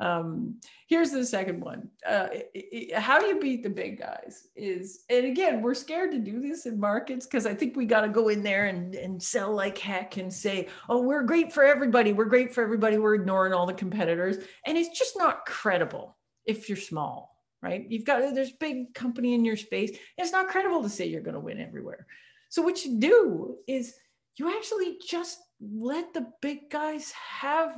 Um, 0.00 0.58
here's 0.88 1.10
the 1.10 1.24
second 1.24 1.60
one. 1.60 1.88
Uh, 2.08 2.28
it, 2.32 2.50
it, 2.54 2.98
how 2.98 3.20
you 3.20 3.38
beat 3.38 3.62
the 3.62 3.68
big 3.70 4.00
guys 4.00 4.48
is, 4.56 5.04
and 5.10 5.26
again, 5.26 5.60
we're 5.60 5.74
scared 5.74 6.10
to 6.12 6.18
do 6.18 6.40
this 6.40 6.64
in 6.66 6.80
markets 6.80 7.26
because 7.26 7.44
I 7.46 7.54
think 7.54 7.76
we 7.76 7.84
got 7.84 8.00
to 8.00 8.08
go 8.08 8.28
in 8.28 8.42
there 8.42 8.66
and, 8.66 8.94
and 8.94 9.22
sell 9.22 9.54
like 9.54 9.76
heck 9.76 10.16
and 10.16 10.32
say, 10.32 10.68
oh, 10.88 11.02
we're 11.02 11.22
great 11.22 11.52
for 11.52 11.64
everybody. 11.64 12.12
We're 12.14 12.24
great 12.24 12.54
for 12.54 12.64
everybody. 12.64 12.96
We're 12.96 13.14
ignoring 13.14 13.52
all 13.52 13.66
the 13.66 13.74
competitors. 13.74 14.38
And 14.66 14.78
it's 14.78 14.98
just 14.98 15.18
not 15.18 15.44
credible 15.44 16.16
if 16.46 16.68
you're 16.68 16.78
small. 16.78 17.36
right? 17.62 17.86
You've 17.88 18.04
got 18.04 18.34
there's 18.34 18.52
big 18.52 18.94
company 18.94 19.34
in 19.34 19.44
your 19.44 19.56
space. 19.56 19.96
It's 20.16 20.32
not 20.32 20.48
credible 20.48 20.82
to 20.82 20.88
say 20.88 21.06
you're 21.06 21.20
going 21.20 21.34
to 21.34 21.40
win 21.40 21.60
everywhere. 21.60 22.06
So 22.48 22.62
what 22.62 22.84
you 22.84 22.98
do 22.98 23.56
is 23.68 23.94
you 24.36 24.50
actually 24.56 24.98
just 25.06 25.38
let 25.60 26.14
the 26.14 26.26
big 26.40 26.70
guys 26.70 27.12
have 27.12 27.76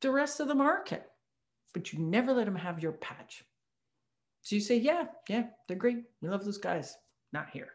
the 0.00 0.10
rest 0.10 0.40
of 0.40 0.48
the 0.48 0.54
market, 0.54 1.04
but 1.72 1.92
you 1.92 1.98
never 1.98 2.32
let 2.32 2.46
them 2.46 2.56
have 2.56 2.82
your 2.82 2.92
patch. 2.92 3.44
So 4.42 4.56
you 4.56 4.60
say, 4.60 4.76
yeah, 4.76 5.04
yeah, 5.28 5.44
they're 5.68 5.76
great. 5.76 6.04
We 6.20 6.28
love 6.28 6.44
those 6.44 6.58
guys. 6.58 6.96
Not 7.32 7.48
here. 7.50 7.70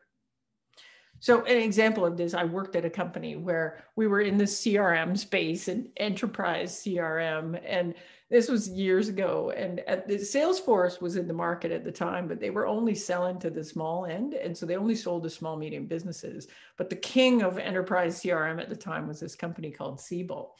So 1.19 1.43
an 1.45 1.57
example 1.57 2.05
of 2.05 2.15
this, 2.15 2.33
I 2.36 2.43
worked 2.43 2.75
at 2.75 2.86
a 2.86 2.91
company 2.91 3.36
where 3.36 3.83
we 3.95 4.05
were 4.05 4.21
in 4.21 4.38
the 4.38 4.43
CRM 4.43 5.17
space 5.17 5.67
and 5.67 5.88
enterprise 5.97 6.83
CRM, 6.83 7.60
and 7.65 7.95
this 8.29 8.49
was 8.49 8.69
years 8.69 9.10
ago. 9.10 9.51
And 9.55 9.79
at 9.81 10.07
the 10.07 10.17
Salesforce 10.17 11.01
was 11.01 11.15
in 11.15 11.27
the 11.27 11.33
market 11.33 11.71
at 11.71 11.83
the 11.83 11.91
time, 11.91 12.27
but 12.27 12.39
they 12.39 12.51
were 12.51 12.67
only 12.67 12.93
selling 12.93 13.39
to 13.39 13.49
the 13.49 13.63
small 13.63 14.05
end, 14.05 14.36
and 14.36 14.55
so 14.55 14.67
they 14.67 14.75
only 14.75 14.95
sold 14.95 15.23
to 15.23 15.29
small 15.29 15.57
medium 15.57 15.88
businesses. 15.88 16.47
But 16.77 16.91
the 16.91 16.95
king 16.97 17.41
of 17.41 17.57
enterprise 17.57 18.21
CRM 18.21 18.62
at 18.62 18.69
the 18.69 18.75
time 18.75 19.07
was 19.07 19.19
this 19.19 19.36
company 19.36 19.71
called 19.71 19.99
Siebel. 19.99 20.55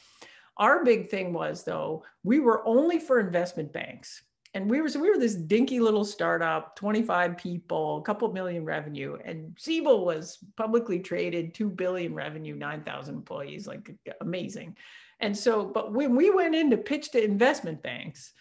Our 0.58 0.84
big 0.84 1.08
thing 1.08 1.32
was 1.32 1.64
though 1.64 2.04
we 2.24 2.40
were 2.40 2.66
only 2.66 2.98
for 2.98 3.20
investment 3.20 3.72
banks. 3.72 4.22
And 4.54 4.68
we 4.68 4.80
were 4.80 4.88
so 4.88 4.98
we 4.98 5.10
were 5.10 5.18
this 5.18 5.34
dinky 5.34 5.78
little 5.78 6.04
startup 6.04 6.74
25 6.76 7.36
people 7.36 7.98
a 7.98 8.02
couple 8.02 8.32
million 8.32 8.64
revenue. 8.64 9.16
And 9.24 9.56
siebel 9.58 10.04
was 10.04 10.38
publicly 10.56 11.00
traded 11.00 11.54
2 11.54 11.68
billion 11.70 12.14
revenue 12.14 12.56
9000 12.56 13.14
employees 13.14 13.66
like 13.66 13.94
amazing. 14.20 14.76
And 15.20 15.36
so 15.36 15.64
but 15.64 15.92
when 15.92 16.16
we 16.16 16.30
went 16.30 16.54
in 16.54 16.70
to 16.70 16.76
pitch 16.76 17.10
to 17.12 17.22
investment 17.22 17.82
banks 17.82 18.32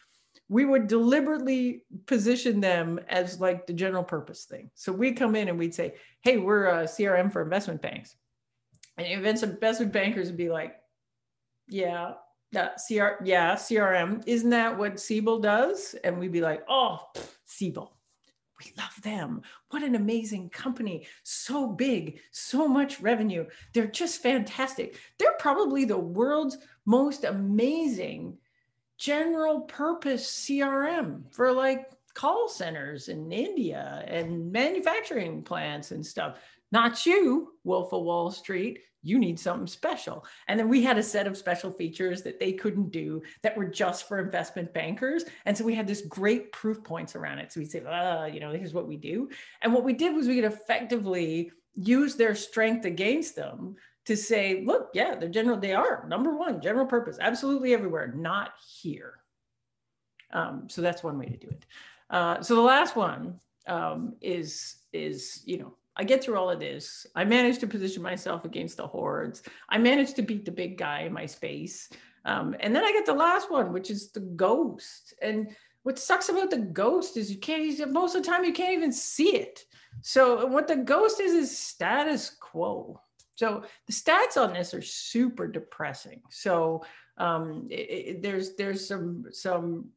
we 0.49 0.63
would 0.63 0.88
deliberately 0.88 1.84
position 2.06 2.62
them 2.62 3.01
as 3.10 3.41
like 3.41 3.67
the 3.67 3.73
general 3.73 4.03
purpose 4.03 4.45
thing. 4.45 4.71
So 4.75 4.93
we'd 4.93 5.17
come 5.17 5.36
in 5.36 5.49
and 5.49 5.60
we'd 5.60 5.75
say 5.75 5.95
hey 6.21 6.38
we're 6.38 6.67
a 6.67 6.84
crm 6.86 7.32
for 7.32 7.41
investment 7.41 7.82
banks. 7.82 8.15
And 8.97 9.06
investment 9.06 9.91
bankers 9.91 10.27
would 10.27 10.38
be 10.38 10.49
like 10.49 10.77
yeah 11.67 12.13
yeah, 12.51 12.69
CR, 12.88 13.23
yeah, 13.23 13.56
CRM. 13.56 14.23
Isn't 14.25 14.49
that 14.51 14.77
what 14.77 14.99
Siebel 14.99 15.39
does? 15.39 15.95
And 16.03 16.17
we'd 16.17 16.32
be 16.32 16.41
like, 16.41 16.63
oh, 16.69 16.99
Siebel. 17.45 17.93
We 18.60 18.71
love 18.75 19.01
them. 19.03 19.43
What 19.69 19.84
an 19.84 19.93
amazing 19.93 20.49
company. 20.49 21.06
So 21.21 21.67
big, 21.67 22.19
so 22.32 22.67
much 22.67 22.99
revenue. 22.99 23.45
They're 23.73 23.86
just 23.86 24.23
fantastic. 24.23 24.99
They're 25.19 25.36
probably 25.38 25.86
the 25.86 25.97
world's 25.97 26.58
most 26.86 27.23
amazing 27.23 28.38
general 28.97 29.62
purpose 29.62 30.27
CRM 30.27 31.32
for 31.32 31.51
like 31.51 31.91
call 32.15 32.49
centers 32.49 33.10
in 33.10 33.32
India 33.32 34.03
and 34.08 34.51
manufacturing 34.51 35.43
plants 35.43 35.91
and 35.91 36.03
stuff. 36.03 36.39
Not 36.71 37.06
you, 37.06 37.53
Wolf 37.63 37.93
of 37.93 38.01
Wall 38.01 38.32
Street 38.32 38.80
you 39.07 39.19
need 39.19 39.39
something 39.39 39.67
special. 39.67 40.25
And 40.47 40.59
then 40.59 40.69
we 40.69 40.83
had 40.83 40.97
a 40.97 41.03
set 41.03 41.27
of 41.27 41.37
special 41.37 41.71
features 41.71 42.21
that 42.23 42.39
they 42.39 42.53
couldn't 42.53 42.91
do 42.91 43.21
that 43.41 43.57
were 43.57 43.65
just 43.65 44.07
for 44.07 44.19
investment 44.19 44.73
bankers. 44.73 45.25
And 45.45 45.57
so 45.57 45.63
we 45.63 45.75
had 45.75 45.87
this 45.87 46.01
great 46.01 46.51
proof 46.51 46.83
points 46.83 47.15
around 47.15 47.39
it. 47.39 47.51
So 47.51 47.59
we'd 47.59 47.71
say, 47.71 47.83
ah, 47.87 48.25
you 48.25 48.39
know, 48.39 48.51
here's 48.51 48.73
what 48.73 48.87
we 48.87 48.97
do. 48.97 49.29
And 49.61 49.73
what 49.73 49.83
we 49.83 49.93
did 49.93 50.15
was 50.15 50.27
we 50.27 50.35
could 50.35 50.51
effectively 50.51 51.51
use 51.75 52.15
their 52.15 52.35
strength 52.35 52.85
against 52.85 53.35
them 53.35 53.75
to 54.05 54.15
say, 54.15 54.63
look, 54.65 54.89
yeah, 54.93 55.15
they're 55.15 55.29
general, 55.29 55.57
they 55.57 55.73
are 55.73 56.05
number 56.07 56.35
one, 56.35 56.61
general 56.61 56.85
purpose, 56.85 57.17
absolutely 57.19 57.73
everywhere, 57.73 58.13
not 58.15 58.53
here. 58.81 59.15
Um, 60.31 60.67
so 60.69 60.81
that's 60.81 61.03
one 61.03 61.17
way 61.17 61.25
to 61.25 61.37
do 61.37 61.47
it. 61.47 61.65
Uh, 62.09 62.41
so 62.41 62.55
the 62.55 62.61
last 62.61 62.95
one 62.95 63.39
um, 63.67 64.15
is 64.21 64.77
is 64.93 65.43
you 65.45 65.57
know 65.57 65.75
I 65.97 66.03
get 66.03 66.23
through 66.23 66.38
all 66.38 66.49
of 66.49 66.60
this. 66.60 67.07
I 67.15 67.25
managed 67.25 67.60
to 67.62 67.67
position 67.67 68.03
myself 68.03 68.45
against 68.45 68.77
the 68.77 68.88
hordes. 68.88 69.41
I 69.67 69.77
managed 69.77 70.15
to 70.17 70.21
beat 70.21 70.45
the 70.45 70.51
big 70.51 70.77
guy 70.77 71.01
in 71.01 71.13
my 71.13 71.25
space. 71.25 71.89
Um, 72.23 72.55
and 72.60 72.75
then 72.75 72.83
I 72.83 72.91
get 72.91 73.05
the 73.05 73.13
last 73.13 73.49
one, 73.51 73.73
which 73.73 73.89
is 73.89 74.12
the 74.12 74.19
ghost. 74.19 75.13
And 75.21 75.55
what 75.83 75.97
sucks 75.97 76.29
about 76.29 76.51
the 76.51 76.60
ghost 76.60 77.17
is 77.17 77.31
you 77.31 77.39
can't, 77.39 77.91
most 77.91 78.15
of 78.15 78.23
the 78.23 78.29
time, 78.29 78.43
you 78.43 78.53
can't 78.53 78.73
even 78.73 78.91
see 78.91 79.36
it. 79.36 79.65
So 80.01 80.45
what 80.45 80.67
the 80.67 80.75
ghost 80.75 81.19
is, 81.19 81.33
is 81.33 81.57
status 81.57 82.29
quo. 82.29 83.01
So 83.36 83.63
the 83.86 83.93
stats 83.93 84.36
on 84.36 84.53
this 84.53 84.73
are 84.73 84.81
super 84.81 85.47
depressing. 85.47 86.21
So 86.29 86.83
um, 87.17 87.67
it, 87.69 87.75
it, 87.75 88.21
there's 88.21 88.55
there's 88.55 88.88
some 88.88 89.25
some 89.31 89.89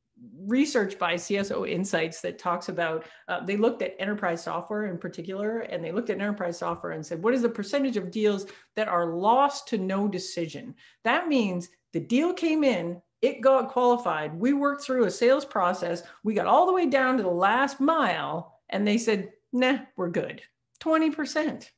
research 0.46 0.98
by 0.98 1.14
CSO 1.14 1.68
Insights 1.68 2.20
that 2.20 2.38
talks 2.38 2.68
about 2.68 3.06
uh, 3.28 3.44
they 3.44 3.56
looked 3.56 3.82
at 3.82 3.96
enterprise 3.98 4.42
software 4.42 4.86
in 4.86 4.98
particular, 4.98 5.60
and 5.60 5.84
they 5.84 5.92
looked 5.92 6.10
at 6.10 6.20
enterprise 6.20 6.58
software 6.58 6.92
and 6.92 7.04
said, 7.04 7.22
what 7.22 7.34
is 7.34 7.42
the 7.42 7.48
percentage 7.48 7.96
of 7.96 8.10
deals 8.10 8.46
that 8.76 8.88
are 8.88 9.14
lost 9.14 9.68
to 9.68 9.78
no 9.78 10.08
decision? 10.08 10.74
That 11.04 11.28
means 11.28 11.68
the 11.92 12.00
deal 12.00 12.32
came 12.32 12.64
in, 12.64 13.00
it 13.22 13.40
got 13.40 13.70
qualified, 13.70 14.34
we 14.34 14.52
worked 14.52 14.84
through 14.84 15.04
a 15.04 15.10
sales 15.10 15.44
process, 15.44 16.02
we 16.24 16.34
got 16.34 16.46
all 16.46 16.66
the 16.66 16.72
way 16.72 16.86
down 16.86 17.16
to 17.16 17.22
the 17.22 17.28
last 17.28 17.80
mile, 17.80 18.60
and 18.68 18.86
they 18.86 18.98
said, 18.98 19.30
nah, 19.52 19.78
we're 19.96 20.10
good. 20.10 20.42
20%. 20.80 21.68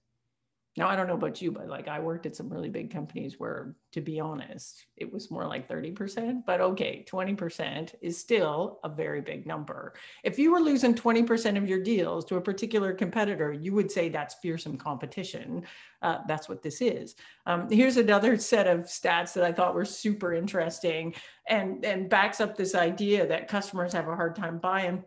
Now, 0.79 0.89
I 0.89 0.97
don't 0.97 1.07
know 1.07 1.15
about 1.15 1.43
you, 1.43 1.53
but 1.53 1.69
like 1.69 1.87
I 1.87 2.01
worked 2.01 2.25
at 2.25 2.35
some 2.35 2.49
really 2.49 2.71
big 2.71 2.91
companies 2.91 3.39
where, 3.39 3.77
to 3.93 4.01
be 4.01 4.19
honest, 4.19 4.87
it 4.97 5.13
was 5.13 5.31
more 5.31 5.47
like 5.47 5.69
30%. 5.69 6.45
But 6.47 6.63
okay, 6.63 7.05
20% 7.07 7.95
is 8.01 8.19
still 8.19 8.81
a 8.83 8.89
very 8.89 9.21
big 9.21 9.47
number. 9.47 9.93
If 10.25 10.39
you 10.39 10.51
were 10.51 10.61
losing 10.61 10.95
20% 10.95 11.59
of 11.59 11.69
your 11.69 11.83
deals 11.83 12.25
to 12.27 12.37
a 12.37 12.41
particular 12.41 12.95
competitor, 12.95 13.53
you 13.53 13.75
would 13.75 13.91
say 13.91 14.09
that's 14.09 14.37
fearsome 14.37 14.79
competition. 14.79 15.65
Uh, 16.01 16.19
that's 16.27 16.49
what 16.49 16.63
this 16.63 16.81
is. 16.81 17.17
Um, 17.45 17.69
here's 17.71 17.99
another 17.99 18.37
set 18.39 18.67
of 18.67 18.81
stats 18.81 19.35
that 19.35 19.45
I 19.45 19.53
thought 19.53 19.75
were 19.75 19.85
super 19.85 20.33
interesting 20.33 21.15
and, 21.49 21.85
and 21.85 22.09
backs 22.09 22.41
up 22.41 22.57
this 22.57 22.75
idea 22.75 23.27
that 23.27 23.47
customers 23.47 23.93
have 23.93 24.09
a 24.09 24.17
hard 24.17 24.37
time 24.37 24.59
buying 24.59 25.05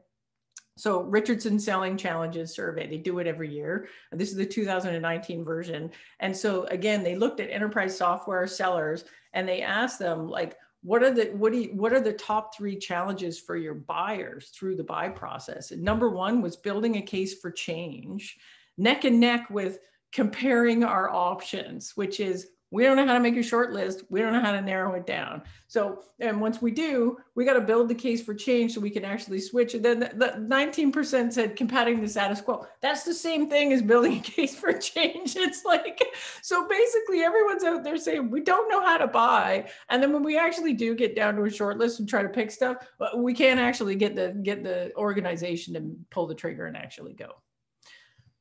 so 0.78 1.02
Richardson 1.04 1.58
Selling 1.58 1.96
Challenges 1.96 2.54
survey, 2.54 2.88
they 2.88 2.98
do 2.98 3.20
it 3.20 3.28
every 3.28 3.50
year. 3.50 3.88
This 4.12 4.30
is 4.30 4.36
the 4.36 4.46
2019 4.46 5.46
version. 5.46 5.90
And 6.20 6.36
so 6.36 6.66
again, 6.66 7.02
they 7.02 7.16
looked 7.16 7.40
at 7.40 7.50
enterprise 7.50 7.98
software 7.98 8.46
sellers 8.46 9.06
and 9.34 9.48
they 9.48 9.62
asked 9.62 10.00
them 10.00 10.28
like, 10.28 10.58
what 10.82 11.02
are 11.02 11.12
the 11.12 11.32
what 11.32 11.52
do 11.52 11.60
you, 11.60 11.70
what 11.70 11.94
are 11.94 12.00
the 12.02 12.14
top 12.14 12.56
three 12.56 12.78
challenges 12.78 13.40
for 13.40 13.56
your 13.56 13.74
buyers 13.74 14.50
through 14.50 14.76
the 14.76 14.84
buy 14.84 15.10
process? 15.10 15.72
And 15.72 15.82
number 15.82 16.10
one 16.10 16.42
was 16.42 16.58
building 16.58 16.98
a 16.98 17.02
case 17.02 17.40
for 17.40 17.50
change, 17.50 18.38
neck 18.78 19.04
and 19.04 19.20
neck 19.20 19.50
with 19.50 19.80
comparing 20.12 20.84
our 20.84 21.10
options, 21.10 21.94
which 21.96 22.20
is 22.20 22.50
we 22.76 22.84
don't 22.84 22.98
know 22.98 23.08
how 23.08 23.14
to 23.14 23.22
make 23.22 23.38
a 23.38 23.42
short 23.42 23.72
list. 23.72 24.04
We 24.10 24.20
don't 24.20 24.34
know 24.34 24.42
how 24.42 24.52
to 24.52 24.62
narrow 24.62 24.96
it 24.96 25.06
down. 25.06 25.44
So, 25.70 26.04
and 26.20 26.42
once 26.42 26.62
we 26.62 26.72
do, 26.72 27.18
we 27.34 27.46
got 27.46 27.54
to 27.54 27.62
build 27.62 27.88
the 27.88 27.96
case 27.96 28.22
for 28.22 28.34
change 28.34 28.74
so 28.74 28.82
we 28.82 28.90
can 28.90 29.06
actually 29.06 29.40
switch. 29.40 29.76
And 29.76 29.86
then 29.86 30.00
the 30.02 30.36
19% 30.38 31.32
said 31.32 31.56
combating 31.56 32.02
the 32.02 32.10
status 32.10 32.42
quo. 32.42 32.68
That's 32.82 33.04
the 33.04 33.14
same 33.14 33.50
thing 33.50 33.72
as 33.72 33.82
building 33.82 34.18
a 34.18 34.22
case 34.22 34.56
for 34.56 34.74
change. 34.74 35.38
It's 35.46 35.64
like, 35.64 36.02
so 36.42 36.68
basically 36.68 37.22
everyone's 37.22 37.64
out 37.64 37.86
there 37.86 37.96
saying, 37.96 38.30
we 38.30 38.42
don't 38.42 38.70
know 38.70 38.82
how 38.82 38.98
to 38.98 39.08
buy. 39.08 39.70
And 39.90 40.04
then 40.04 40.12
when 40.12 40.24
we 40.24 40.38
actually 40.38 40.74
do 40.74 40.96
get 40.96 41.16
down 41.16 41.38
to 41.38 41.44
a 41.44 41.50
short 41.50 41.78
list 41.78 42.02
and 42.02 42.10
try 42.10 42.24
to 42.24 42.30
pick 42.30 42.52
stuff, 42.52 42.78
uh, 43.00 43.16
we 43.16 43.34
can't 43.34 43.60
actually 43.60 43.96
get 43.96 44.18
the, 44.18 44.38
get 44.44 44.64
the 44.64 44.94
organization 44.98 45.76
to 45.76 45.96
pull 46.10 46.28
the 46.28 46.36
trigger 46.36 46.66
and 46.66 46.76
actually 46.76 47.14
go. 47.14 47.36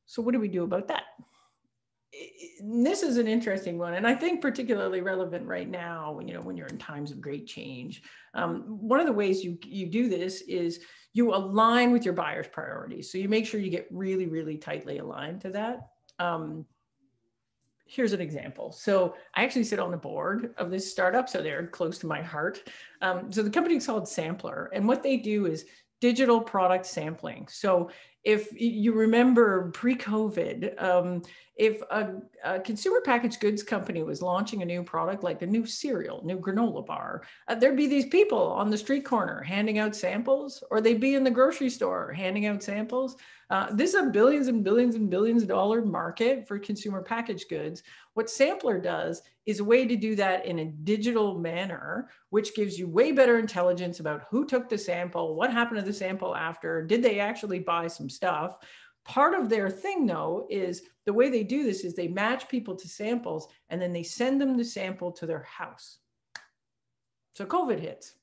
So 0.07 0.21
what 0.21 0.33
do 0.33 0.41
we 0.41 0.49
do 0.49 0.63
about 0.63 0.89
that? 0.89 1.03
This 2.61 3.03
is 3.03 3.17
an 3.17 3.27
interesting 3.27 3.77
one 3.77 3.95
and 3.95 4.07
i 4.07 4.15
think 4.15 4.41
particularly 4.41 5.01
relevant 5.01 5.45
right 5.45 5.69
now 5.69 6.19
you 6.25 6.33
know 6.33 6.41
when 6.41 6.55
you're 6.55 6.67
in 6.67 6.77
times 6.77 7.11
of 7.11 7.19
great 7.21 7.47
change. 7.47 8.03
Um, 8.33 8.63
one 8.79 8.99
of 8.99 9.05
the 9.05 9.13
ways 9.13 9.43
you 9.43 9.57
you 9.63 9.87
do 9.87 10.09
this 10.09 10.41
is 10.41 10.81
you 11.13 11.33
align 11.33 11.91
with 11.91 12.03
your 12.03 12.13
buyer's 12.13 12.47
priorities. 12.47 13.11
So 13.11 13.17
you 13.17 13.29
make 13.29 13.45
sure 13.45 13.59
you 13.59 13.71
get 13.71 13.87
really 13.91 14.27
really 14.27 14.57
tightly 14.57 14.99
aligned 14.99 15.41
to 15.41 15.49
that. 15.51 15.87
Um, 16.19 16.65
here's 17.87 18.13
an 18.13 18.21
example. 18.21 18.71
So 18.71 19.15
i 19.35 19.43
actually 19.43 19.63
sit 19.63 19.79
on 19.79 19.91
the 19.91 19.97
board 19.97 20.55
of 20.57 20.71
this 20.71 20.91
startup 20.91 21.29
so 21.29 21.41
they're 21.41 21.67
close 21.67 21.97
to 21.99 22.07
my 22.07 22.21
heart. 22.21 22.67
Um, 23.01 23.31
so 23.31 23.43
the 23.43 23.49
company 23.49 23.75
is 23.75 23.85
called 23.85 24.07
sampler 24.07 24.71
and 24.73 24.87
what 24.87 25.03
they 25.03 25.17
do 25.17 25.45
is 25.45 25.65
digital 26.01 26.41
product 26.41 26.85
sampling. 26.85 27.47
So 27.47 27.89
if 28.23 28.49
you 28.59 28.93
remember 28.93 29.71
pre-COVID, 29.71 30.81
um, 30.81 31.21
if 31.55 31.81
a, 31.89 32.15
a, 32.43 32.59
consumer 32.59 33.01
packaged 33.01 33.39
goods 33.39 33.63
company 33.63 34.03
was 34.03 34.21
launching 34.21 34.61
a 34.61 34.65
new 34.65 34.83
product 34.83 35.23
like 35.23 35.41
a 35.41 35.47
new 35.47 35.65
cereal, 35.65 36.21
new 36.25 36.37
granola 36.37 36.85
bar, 36.85 37.23
uh, 37.47 37.55
there'd 37.55 37.77
be 37.77 37.87
these 37.87 38.07
people 38.07 38.51
on 38.51 38.69
the 38.69 38.77
street 38.77 39.05
corner 39.05 39.41
handing 39.41 39.77
out 39.77 39.95
samples, 39.95 40.63
or 40.69 40.81
they'd 40.81 40.99
be 40.99 41.15
in 41.15 41.23
the 41.23 41.31
grocery 41.31 41.69
store 41.69 42.11
handing 42.11 42.45
out 42.45 42.61
samples. 42.61 43.15
Uh, 43.49 43.67
this 43.71 43.93
is 43.93 43.95
a 43.95 44.07
billions 44.07 44.47
and 44.47 44.63
billions 44.63 44.95
and 44.95 45.09
billions 45.09 45.43
of 45.43 45.47
dollar 45.47 45.81
market 45.83 46.47
for 46.47 46.57
consumer 46.57 47.01
packaged 47.01 47.47
goods. 47.47 47.83
What 48.15 48.29
Sampler 48.29 48.79
does 48.79 49.21
is 49.45 49.59
a 49.59 49.63
way 49.63 49.85
to 49.85 49.95
do 49.95 50.15
that 50.15 50.45
in 50.45 50.59
a 50.59 50.65
digital 50.65 51.37
manner, 51.37 52.09
which 52.29 52.55
gives 52.55 52.79
you 52.79 52.87
way 52.87 53.11
better 53.11 53.37
intelligence 53.37 53.99
about 53.99 54.23
who 54.31 54.45
took 54.45 54.67
the 54.67 54.77
sample, 54.77 55.35
what 55.35 55.51
happened 55.51 55.79
to 55.79 55.85
the 55.85 55.93
sample 55.93 56.35
after, 56.35 56.81
did 56.81 57.03
they 57.03 57.19
actually 57.19 57.59
buy 57.59 57.87
some 57.87 58.09
stuff. 58.09 58.57
Part 59.05 59.35
of 59.35 59.49
their 59.49 59.69
thing, 59.69 60.05
though, 60.05 60.47
is 60.49 60.81
the 61.05 61.13
way 61.13 61.29
they 61.29 61.43
do 61.43 61.63
this 61.63 61.83
is 61.83 61.93
they 61.93 62.07
match 62.07 62.49
people 62.49 62.75
to 62.75 62.87
samples 62.87 63.47
and 63.69 63.81
then 63.81 63.93
they 63.93 64.03
send 64.03 64.41
them 64.41 64.57
the 64.57 64.65
sample 64.65 65.11
to 65.13 65.25
their 65.25 65.43
house. 65.43 65.99
So 67.35 67.45
COVID 67.45 67.79
hits. 67.79 68.15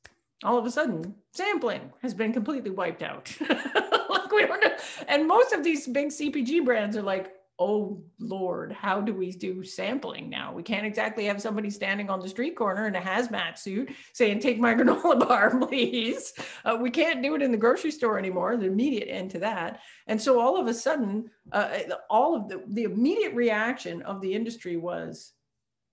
All 0.42 0.58
of 0.58 0.66
a 0.66 0.70
sudden, 0.70 1.14
sampling 1.32 1.92
has 2.02 2.14
been 2.14 2.32
completely 2.32 2.70
wiped 2.70 3.02
out. 3.02 3.32
like 3.48 4.32
we 4.32 4.44
don't 4.44 4.60
know. 4.60 4.76
And 5.06 5.28
most 5.28 5.52
of 5.52 5.62
these 5.62 5.86
big 5.86 6.08
CPG 6.08 6.64
brands 6.64 6.96
are 6.96 7.02
like, 7.02 7.34
oh 7.58 8.02
Lord, 8.18 8.72
how 8.72 9.00
do 9.00 9.14
we 9.14 9.30
do 9.30 9.62
sampling 9.62 10.28
now? 10.28 10.52
We 10.52 10.62
can't 10.62 10.86
exactly 10.86 11.26
have 11.26 11.40
somebody 11.40 11.70
standing 11.70 12.10
on 12.10 12.20
the 12.20 12.28
street 12.28 12.56
corner 12.56 12.86
in 12.86 12.96
a 12.96 13.00
hazmat 13.00 13.58
suit 13.58 13.92
saying, 14.12 14.40
take 14.40 14.58
my 14.58 14.74
granola 14.76 15.28
bar, 15.28 15.58
please. 15.66 16.32
Uh, 16.64 16.78
we 16.80 16.90
can't 16.90 17.22
do 17.22 17.34
it 17.34 17.42
in 17.42 17.52
the 17.52 17.56
grocery 17.58 17.90
store 17.90 18.18
anymore, 18.18 18.56
the 18.56 18.66
immediate 18.66 19.08
end 19.08 19.30
to 19.30 19.38
that. 19.40 19.80
And 20.06 20.20
so 20.20 20.40
all 20.40 20.56
of 20.56 20.66
a 20.66 20.74
sudden, 20.74 21.30
uh, 21.52 21.78
all 22.10 22.34
of 22.34 22.48
the, 22.48 22.62
the 22.68 22.84
immediate 22.84 23.34
reaction 23.34 24.02
of 24.02 24.20
the 24.20 24.34
industry 24.34 24.76
was, 24.76 25.32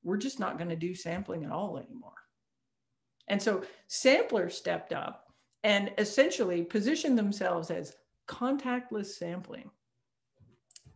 we're 0.03 0.17
just 0.17 0.39
not 0.39 0.57
going 0.57 0.69
to 0.69 0.75
do 0.75 0.95
sampling 0.95 1.43
at 1.43 1.51
all 1.51 1.77
anymore. 1.77 2.13
And 3.27 3.41
so 3.41 3.63
samplers 3.87 4.55
stepped 4.55 4.91
up 4.91 5.25
and 5.63 5.91
essentially 5.97 6.63
positioned 6.63 7.17
themselves 7.17 7.69
as 7.69 7.95
contactless 8.27 9.07
sampling. 9.07 9.69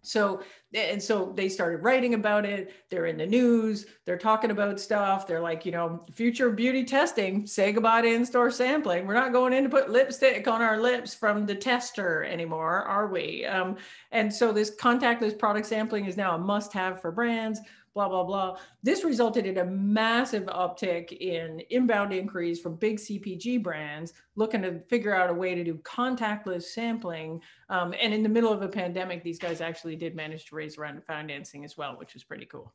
So, 0.03 0.43
and 0.73 1.01
so 1.01 1.33
they 1.35 1.49
started 1.49 1.77
writing 1.77 2.13
about 2.13 2.45
it. 2.45 2.73
They're 2.89 3.05
in 3.05 3.17
the 3.17 3.25
news. 3.25 3.85
They're 4.05 4.17
talking 4.17 4.51
about 4.51 4.79
stuff. 4.79 5.25
They're 5.25 5.39
like, 5.39 5.65
you 5.65 5.71
know, 5.71 6.05
future 6.11 6.51
beauty 6.51 6.83
testing, 6.83 7.47
say 7.47 7.71
goodbye 7.71 8.01
to 8.01 8.07
in 8.07 8.25
store 8.25 8.51
sampling. 8.51 9.07
We're 9.07 9.13
not 9.13 9.31
going 9.31 9.53
in 9.53 9.63
to 9.63 9.69
put 9.69 9.89
lipstick 9.89 10.47
on 10.47 10.61
our 10.61 10.79
lips 10.79 11.13
from 11.15 11.45
the 11.45 11.55
tester 11.55 12.25
anymore, 12.25 12.83
are 12.83 13.07
we? 13.07 13.45
Um, 13.45 13.77
and 14.11 14.31
so 14.31 14.51
this 14.51 14.75
contactless 14.75 15.39
product 15.39 15.67
sampling 15.67 16.05
is 16.05 16.17
now 16.17 16.35
a 16.35 16.39
must 16.39 16.73
have 16.73 17.01
for 17.01 17.11
brands 17.11 17.59
blah, 17.93 18.09
blah, 18.09 18.23
blah. 18.23 18.57
This 18.81 19.03
resulted 19.03 19.45
in 19.45 19.59
a 19.59 19.65
massive 19.65 20.43
uptick 20.45 21.11
in 21.11 21.61
inbound 21.69 22.11
inquiries 22.13 22.59
from 22.59 22.75
big 22.75 22.97
CPG 22.97 23.61
brands 23.61 24.13
looking 24.35 24.63
to 24.63 24.79
figure 24.89 25.13
out 25.13 25.29
a 25.29 25.33
way 25.33 25.53
to 25.53 25.63
do 25.63 25.75
contactless 25.83 26.63
sampling. 26.63 27.39
Um, 27.69 27.93
and 28.01 28.13
in 28.13 28.23
the 28.23 28.29
middle 28.29 28.51
of 28.51 28.61
a 28.61 28.67
pandemic, 28.67 29.23
these 29.23 29.39
guys 29.39 29.61
actually 29.61 29.95
did 29.95 30.15
manage 30.15 30.45
to 30.45 30.55
raise 30.55 30.77
a 30.77 30.81
round 30.81 30.97
of 30.97 31.05
financing 31.05 31.63
as 31.63 31.77
well, 31.77 31.97
which 31.97 32.13
was 32.13 32.23
pretty 32.23 32.45
cool. 32.45 32.73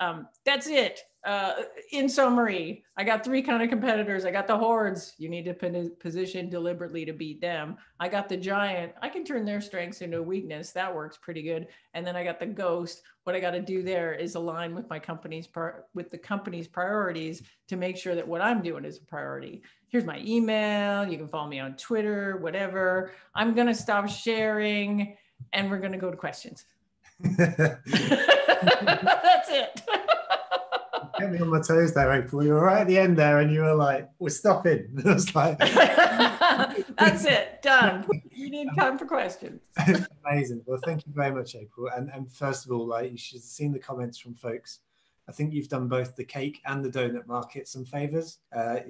Um, 0.00 0.28
that's 0.44 0.66
it. 0.66 1.00
Uh, 1.24 1.54
in 1.92 2.06
summary, 2.06 2.84
I 2.98 3.04
got 3.04 3.24
three 3.24 3.40
kind 3.40 3.62
of 3.62 3.70
competitors. 3.70 4.26
I 4.26 4.30
got 4.30 4.46
the 4.46 4.58
hordes. 4.58 5.14
You 5.16 5.30
need 5.30 5.46
to 5.46 5.90
position 5.98 6.50
deliberately 6.50 7.06
to 7.06 7.14
beat 7.14 7.40
them. 7.40 7.78
I 7.98 8.08
got 8.10 8.28
the 8.28 8.36
giant. 8.36 8.92
I 9.00 9.08
can 9.08 9.24
turn 9.24 9.46
their 9.46 9.62
strengths 9.62 10.02
into 10.02 10.18
a 10.18 10.22
weakness. 10.22 10.72
That 10.72 10.94
works 10.94 11.16
pretty 11.16 11.42
good. 11.42 11.68
And 11.94 12.06
then 12.06 12.14
I 12.14 12.24
got 12.24 12.40
the 12.40 12.46
ghost. 12.46 13.00
What 13.22 13.34
I 13.34 13.40
got 13.40 13.52
to 13.52 13.62
do 13.62 13.82
there 13.82 14.12
is 14.12 14.34
align 14.34 14.74
with 14.74 14.90
my 14.90 14.98
company's 14.98 15.48
with 15.94 16.10
the 16.10 16.18
company's 16.18 16.68
priorities 16.68 17.42
to 17.68 17.76
make 17.76 17.96
sure 17.96 18.14
that 18.14 18.28
what 18.28 18.42
I'm 18.42 18.60
doing 18.60 18.84
is 18.84 18.98
a 18.98 19.04
priority. 19.04 19.62
Here's 19.88 20.04
my 20.04 20.20
email. 20.22 21.08
You 21.08 21.16
can 21.16 21.28
follow 21.28 21.48
me 21.48 21.58
on 21.58 21.74
Twitter, 21.76 22.36
whatever. 22.36 23.12
I'm 23.34 23.54
gonna 23.54 23.74
stop 23.74 24.10
sharing, 24.10 25.16
and 25.54 25.70
we're 25.70 25.78
gonna 25.78 25.96
go 25.96 26.10
to 26.10 26.16
questions. 26.18 26.66
That's 28.64 29.48
it. 29.50 29.82
Get 31.18 31.30
me 31.30 31.38
on 31.38 31.48
my 31.48 31.60
toes 31.60 31.94
there, 31.94 32.12
April. 32.12 32.42
You 32.42 32.54
were 32.54 32.64
right 32.64 32.80
at 32.80 32.88
the 32.88 32.98
end 32.98 33.16
there, 33.16 33.38
and 33.38 33.52
you 33.52 33.60
were 33.60 33.74
like, 33.74 34.08
"We're 34.18 34.30
stopping." 34.30 34.88
I 35.04 35.12
was 35.12 35.34
like, 35.34 35.58
"That's 36.98 37.24
it, 37.24 37.62
done." 37.62 38.06
You 38.32 38.50
need 38.50 38.68
time 38.76 38.98
for 38.98 39.06
questions. 39.06 39.60
Amazing. 40.26 40.62
Well, 40.66 40.80
thank 40.84 41.06
you 41.06 41.12
very 41.12 41.32
much, 41.32 41.54
April. 41.54 41.88
And 41.94 42.10
and 42.10 42.32
first 42.32 42.66
of 42.66 42.72
all, 42.72 42.86
like 42.86 43.12
you 43.12 43.18
should 43.18 43.36
have 43.36 43.44
seen 43.44 43.72
the 43.72 43.78
comments 43.78 44.18
from 44.18 44.34
folks. 44.34 44.80
I 45.28 45.32
think 45.32 45.54
you've 45.54 45.68
done 45.68 45.88
both 45.88 46.16
the 46.16 46.24
cake 46.24 46.60
and 46.66 46.84
the 46.84 46.90
donut 46.90 47.26
market 47.26 47.68
some 47.68 47.84
favors. 47.84 48.38
Uh, 48.54 48.80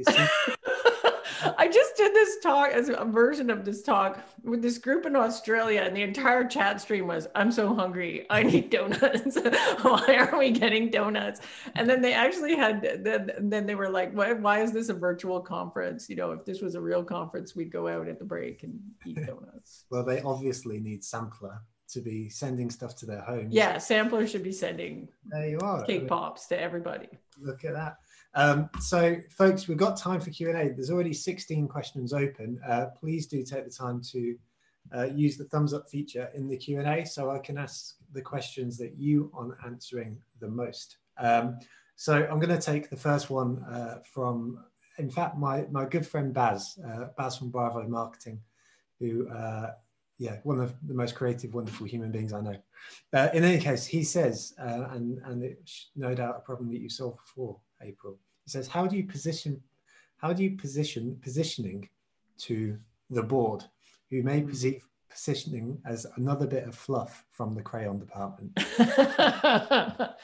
I 1.59 1.69
just 1.69 1.97
did 1.97 2.15
this 2.15 2.39
talk 2.43 2.71
as 2.71 2.89
a 2.89 3.05
version 3.05 3.51
of 3.51 3.65
this 3.65 3.83
talk 3.83 4.21
with 4.43 4.63
this 4.63 4.79
group 4.79 5.07
in 5.07 5.17
Australia, 5.17 5.83
and 5.83 5.97
the 5.97 6.03
entire 6.03 6.45
chat 6.45 6.81
stream 6.81 7.07
was, 7.07 7.29
I'm 7.35 7.51
so 7.51 7.75
hungry. 7.75 8.27
I 8.31 8.43
need 8.43 8.71
donuts. 8.71 9.39
why 9.83 10.17
are 10.19 10.39
we 10.39 10.51
getting 10.51 10.91
donuts? 10.91 11.41
And 11.75 11.89
then 11.89 12.03
they 12.03 12.13
actually 12.13 12.57
had, 12.57 13.01
then, 13.03 13.31
then 13.41 13.67
they 13.67 13.75
were 13.75 13.91
like, 13.91 14.13
why, 14.13 14.33
why 14.33 14.63
is 14.63 14.73
this 14.73 14.89
a 14.89 14.95
virtual 14.95 15.41
conference? 15.41 16.09
You 16.09 16.17
know, 16.17 16.33
if 16.33 16.45
this 16.45 16.61
was 16.61 16.75
a 16.75 16.81
real 16.81 17.05
conference, 17.05 17.55
we'd 17.55 17.73
go 17.73 17.89
out 17.89 18.09
at 18.09 18.19
the 18.19 18.25
break 18.25 18.63
and 18.63 18.79
eat 19.07 19.17
donuts. 19.27 19.85
well, 19.91 20.05
they 20.05 20.21
obviously 20.23 20.81
need 20.81 21.05
sampler 21.05 21.61
to 21.89 22.01
be 22.01 22.29
sending 22.29 22.71
stuff 22.71 22.97
to 22.97 23.07
their 23.07 23.21
homes. 23.21 23.53
Yeah, 23.55 23.79
sampler 23.79 24.27
should 24.27 24.43
be 24.43 24.53
sending 24.53 25.09
there 25.27 25.49
you 25.49 25.59
are 25.61 25.85
cake 25.85 26.09
pops 26.09 26.47
to 26.47 26.61
everybody. 26.61 27.09
Look 27.41 27.65
at 27.65 27.75
that. 27.75 27.99
Um, 28.35 28.69
so, 28.81 29.17
folks, 29.31 29.69
we've 29.69 29.79
got 29.79 29.97
time 29.97 30.21
for 30.21 30.31
Q 30.31 30.51
and 30.51 30.59
A. 30.59 30.75
There's 30.75 30.91
already 30.91 31.13
16 31.13 31.69
questions 31.69 32.13
open. 32.13 32.59
Uh, 32.67 32.87
please 32.99 33.27
do 33.27 33.43
take 33.45 33.65
the 33.65 33.71
time 33.71 34.03
to 34.11 34.37
uh, 34.95 35.05
use 35.05 35.37
the 35.37 35.45
thumbs 35.45 35.73
up 35.73 35.89
feature 35.89 36.29
in 36.35 36.49
the 36.49 36.57
Q 36.57 36.81
and 36.81 36.89
A, 36.89 37.07
so 37.07 37.31
I 37.31 37.39
can 37.39 37.57
ask 37.57 37.97
the 38.13 38.21
questions 38.21 38.77
that 38.79 38.97
you 38.97 39.31
are 39.35 39.57
answering 39.65 40.19
the 40.41 40.49
most. 40.49 40.97
Um, 41.19 41.59
so, 41.97 42.27
I'm 42.29 42.41
going 42.41 42.57
to 42.57 42.61
take 42.61 42.91
the 42.91 42.97
first 42.97 43.31
one 43.31 43.63
uh, 43.65 44.01
from, 44.13 44.65
in 44.99 45.11
fact, 45.11 45.39
my 45.39 45.67
my 45.71 45.85
good 45.85 46.07
friend 46.07 46.35
Baz, 46.35 46.77
uh, 46.85 47.07
Baz 47.17 47.39
from 47.39 47.51
Bravo 47.51 47.87
Marketing, 47.87 48.41
who 48.99 49.29
uh, 49.29 49.71
yeah, 50.19 50.39
one 50.43 50.61
of 50.61 50.75
the 50.87 50.95
most 50.95 51.15
creative, 51.15 51.55
wonderful 51.55 51.87
human 51.87 52.11
beings 52.11 52.33
I 52.33 52.41
know. 52.41 52.57
Uh, 53.13 53.29
in 53.33 53.45
any 53.45 53.61
case, 53.61 53.87
he 53.87 54.03
says, 54.03 54.55
and 54.59 55.19
and 55.25 55.45
it's 55.45 55.91
no 55.95 56.15
doubt 56.15 56.37
a 56.39 56.41
problem 56.41 56.71
that 56.71 56.81
you 56.81 56.89
solved 56.89 57.19
before, 57.19 57.59
April. 57.83 58.19
He 58.45 58.51
says, 58.51 58.67
how 58.69 58.87
do 58.87 58.97
you 58.97 59.05
position, 59.05 59.61
how 60.17 60.33
do 60.33 60.43
you 60.43 60.57
position 60.57 61.19
positioning 61.23 61.89
to 62.39 62.79
the 63.11 63.23
board, 63.23 63.65
who 64.11 64.23
may 64.23 64.41
hmm. 64.41 64.49
perceive 64.49 64.87
positioning 65.11 65.79
as 65.87 66.07
another 66.17 66.47
bit 66.47 66.65
of 66.67 66.75
fluff 66.75 67.25
from 67.31 67.55
the 67.55 67.63
crayon 67.63 67.99
department? 67.99 68.53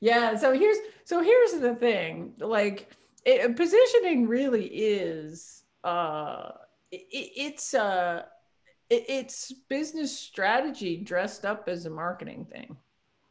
yeah. 0.00 0.36
So 0.36 0.52
here's 0.52 0.78
so 1.04 1.22
here's 1.22 1.52
the 1.60 1.74
thing, 1.74 2.34
like 2.38 2.92
it, 3.24 3.56
positioning 3.56 4.26
really 4.26 4.66
is 4.66 5.62
uh, 5.84 6.50
it, 6.90 7.06
it's 7.10 7.74
uh 7.74 8.22
it's 8.90 9.52
business 9.68 10.18
strategy 10.18 10.96
dressed 10.96 11.44
up 11.44 11.68
as 11.68 11.84
a 11.84 11.90
marketing 11.90 12.46
thing. 12.50 12.76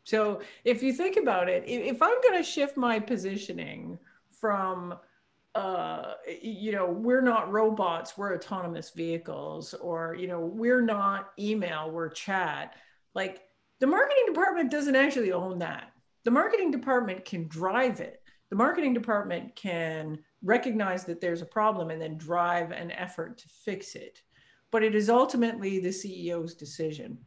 So 0.08 0.39
if 0.64 0.82
you 0.82 0.93
think 0.93 1.18
about 1.18 1.49
it, 1.49 1.66
if 1.68 2.01
I'm 2.01 2.22
going 2.22 2.38
to 2.38 2.43
shift 2.43 2.78
my 2.78 2.97
positioning 2.97 3.99
from 4.32 4.97
uh, 5.53 6.14
you 6.41 6.72
know, 6.72 6.86
we're 6.86 7.22
not 7.22 7.51
robots, 7.51 8.18
we're 8.18 8.34
autonomous 8.34 8.91
vehicles, 8.91 9.74
or, 9.74 10.16
you 10.18 10.28
know, 10.28 10.39
we're 10.39 10.82
not 10.82 11.32
email, 11.38 11.91
we're 11.91 12.08
chat. 12.08 12.76
Like 13.16 13.41
the 13.82 13.88
marketing 13.88 14.24
department 14.28 14.72
doesn't 14.72 14.95
actually 14.95 15.34
own 15.34 15.60
that. 15.60 15.91
The 16.24 16.32
marketing 16.32 16.72
department 16.72 17.26
can 17.26 17.49
drive 17.49 17.99
it. 17.99 18.22
The 18.49 18.55
marketing 18.55 18.93
department 18.93 19.58
can 19.58 20.20
recognize 20.41 21.03
that 21.03 21.20
there's 21.20 21.41
a 21.41 21.45
problem 21.45 21.89
and 21.89 22.01
then 22.01 22.18
drive 22.18 22.72
an 22.72 22.91
effort 22.91 23.39
to 23.39 23.49
fix 23.66 23.95
it. 23.95 24.22
But 24.72 24.84
it 24.84 24.95
is 24.95 25.10
ultimately 25.10 25.80
the 25.80 25.89
CEO's 25.89 26.53
decision. 26.53 27.18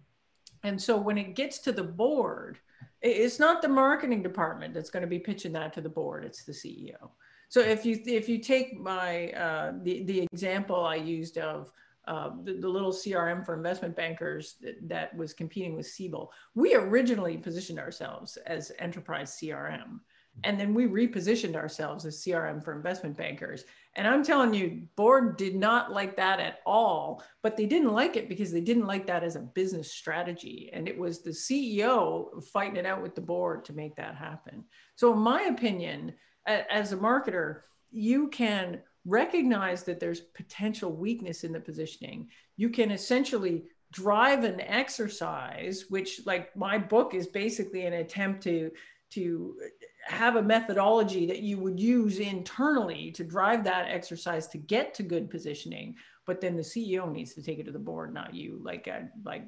And 0.62 0.80
so 0.80 0.96
when 0.96 1.18
it 1.18 1.36
gets 1.36 1.58
to 1.60 1.72
the 1.72 1.84
board, 1.84 2.58
it's 3.02 3.38
not 3.38 3.62
the 3.62 3.68
marketing 3.68 4.22
department 4.22 4.74
that's 4.74 4.90
going 4.90 5.02
to 5.02 5.06
be 5.06 5.18
pitching 5.18 5.52
that 5.52 5.72
to 5.74 5.80
the 5.80 5.88
board, 5.88 6.24
it's 6.24 6.44
the 6.44 6.52
CEO. 6.52 7.10
So 7.48 7.60
if 7.60 7.84
you 7.84 8.00
if 8.06 8.28
you 8.28 8.38
take 8.38 8.78
my 8.78 9.30
uh, 9.32 9.72
the 9.82 10.04
the 10.04 10.20
example 10.32 10.84
I 10.84 10.96
used 10.96 11.38
of 11.38 11.72
uh, 12.06 12.30
the, 12.44 12.54
the, 12.54 12.68
little 12.68 12.92
CRM 12.92 13.44
for 13.44 13.54
investment 13.54 13.94
bankers 13.94 14.56
that, 14.62 14.88
that, 14.88 15.16
was 15.16 15.34
competing 15.34 15.76
with 15.76 15.86
Siebel, 15.86 16.32
we 16.54 16.74
originally 16.74 17.36
positioned 17.36 17.78
ourselves 17.78 18.36
as 18.46 18.72
enterprise 18.78 19.38
CRM. 19.40 20.00
And 20.44 20.58
then 20.58 20.74
we 20.74 20.86
repositioned 20.86 21.54
ourselves 21.54 22.06
as 22.06 22.22
CRM 22.22 22.64
for 22.64 22.74
investment 22.74 23.16
bankers. 23.16 23.64
And 23.96 24.06
I'm 24.06 24.24
telling 24.24 24.54
you, 24.54 24.82
board 24.96 25.36
did 25.36 25.54
not 25.54 25.92
like 25.92 26.16
that 26.16 26.40
at 26.40 26.60
all, 26.64 27.22
but 27.42 27.56
they 27.56 27.66
didn't 27.66 27.92
like 27.92 28.16
it 28.16 28.28
because 28.28 28.52
they 28.52 28.60
didn't 28.60 28.86
like 28.86 29.06
that 29.06 29.24
as 29.24 29.36
a 29.36 29.40
business 29.40 29.92
strategy. 29.92 30.70
And 30.72 30.88
it 30.88 30.98
was 30.98 31.22
the 31.22 31.30
CEO 31.30 32.42
fighting 32.52 32.76
it 32.76 32.86
out 32.86 33.02
with 33.02 33.14
the 33.14 33.20
board 33.20 33.64
to 33.66 33.72
make 33.72 33.96
that 33.96 34.14
happen. 34.14 34.64
So, 34.96 35.12
in 35.12 35.18
my 35.18 35.42
opinion, 35.42 36.14
as 36.46 36.92
a 36.92 36.96
marketer, 36.96 37.62
you 37.90 38.28
can 38.28 38.80
recognize 39.04 39.82
that 39.84 40.00
there's 40.00 40.20
potential 40.20 40.92
weakness 40.92 41.44
in 41.44 41.52
the 41.52 41.60
positioning. 41.60 42.28
You 42.56 42.70
can 42.70 42.90
essentially 42.90 43.64
drive 43.92 44.44
an 44.44 44.60
exercise, 44.60 45.86
which, 45.88 46.20
like 46.24 46.54
my 46.56 46.78
book, 46.78 47.14
is 47.14 47.26
basically 47.26 47.86
an 47.86 47.94
attempt 47.94 48.42
to 48.44 48.70
to 49.10 49.56
have 50.04 50.36
a 50.36 50.42
methodology 50.42 51.26
that 51.26 51.40
you 51.40 51.58
would 51.58 51.78
use 51.78 52.18
internally 52.18 53.10
to 53.12 53.22
drive 53.22 53.64
that 53.64 53.88
exercise 53.88 54.46
to 54.48 54.58
get 54.58 54.94
to 54.94 55.02
good 55.02 55.30
positioning 55.30 55.94
but 56.26 56.40
then 56.40 56.56
the 56.56 56.62
ceo 56.62 57.10
needs 57.10 57.34
to 57.34 57.42
take 57.42 57.58
it 57.58 57.64
to 57.64 57.72
the 57.72 57.78
board 57.78 58.14
not 58.14 58.34
you. 58.34 58.60
Like 58.62 58.88
like 59.24 59.44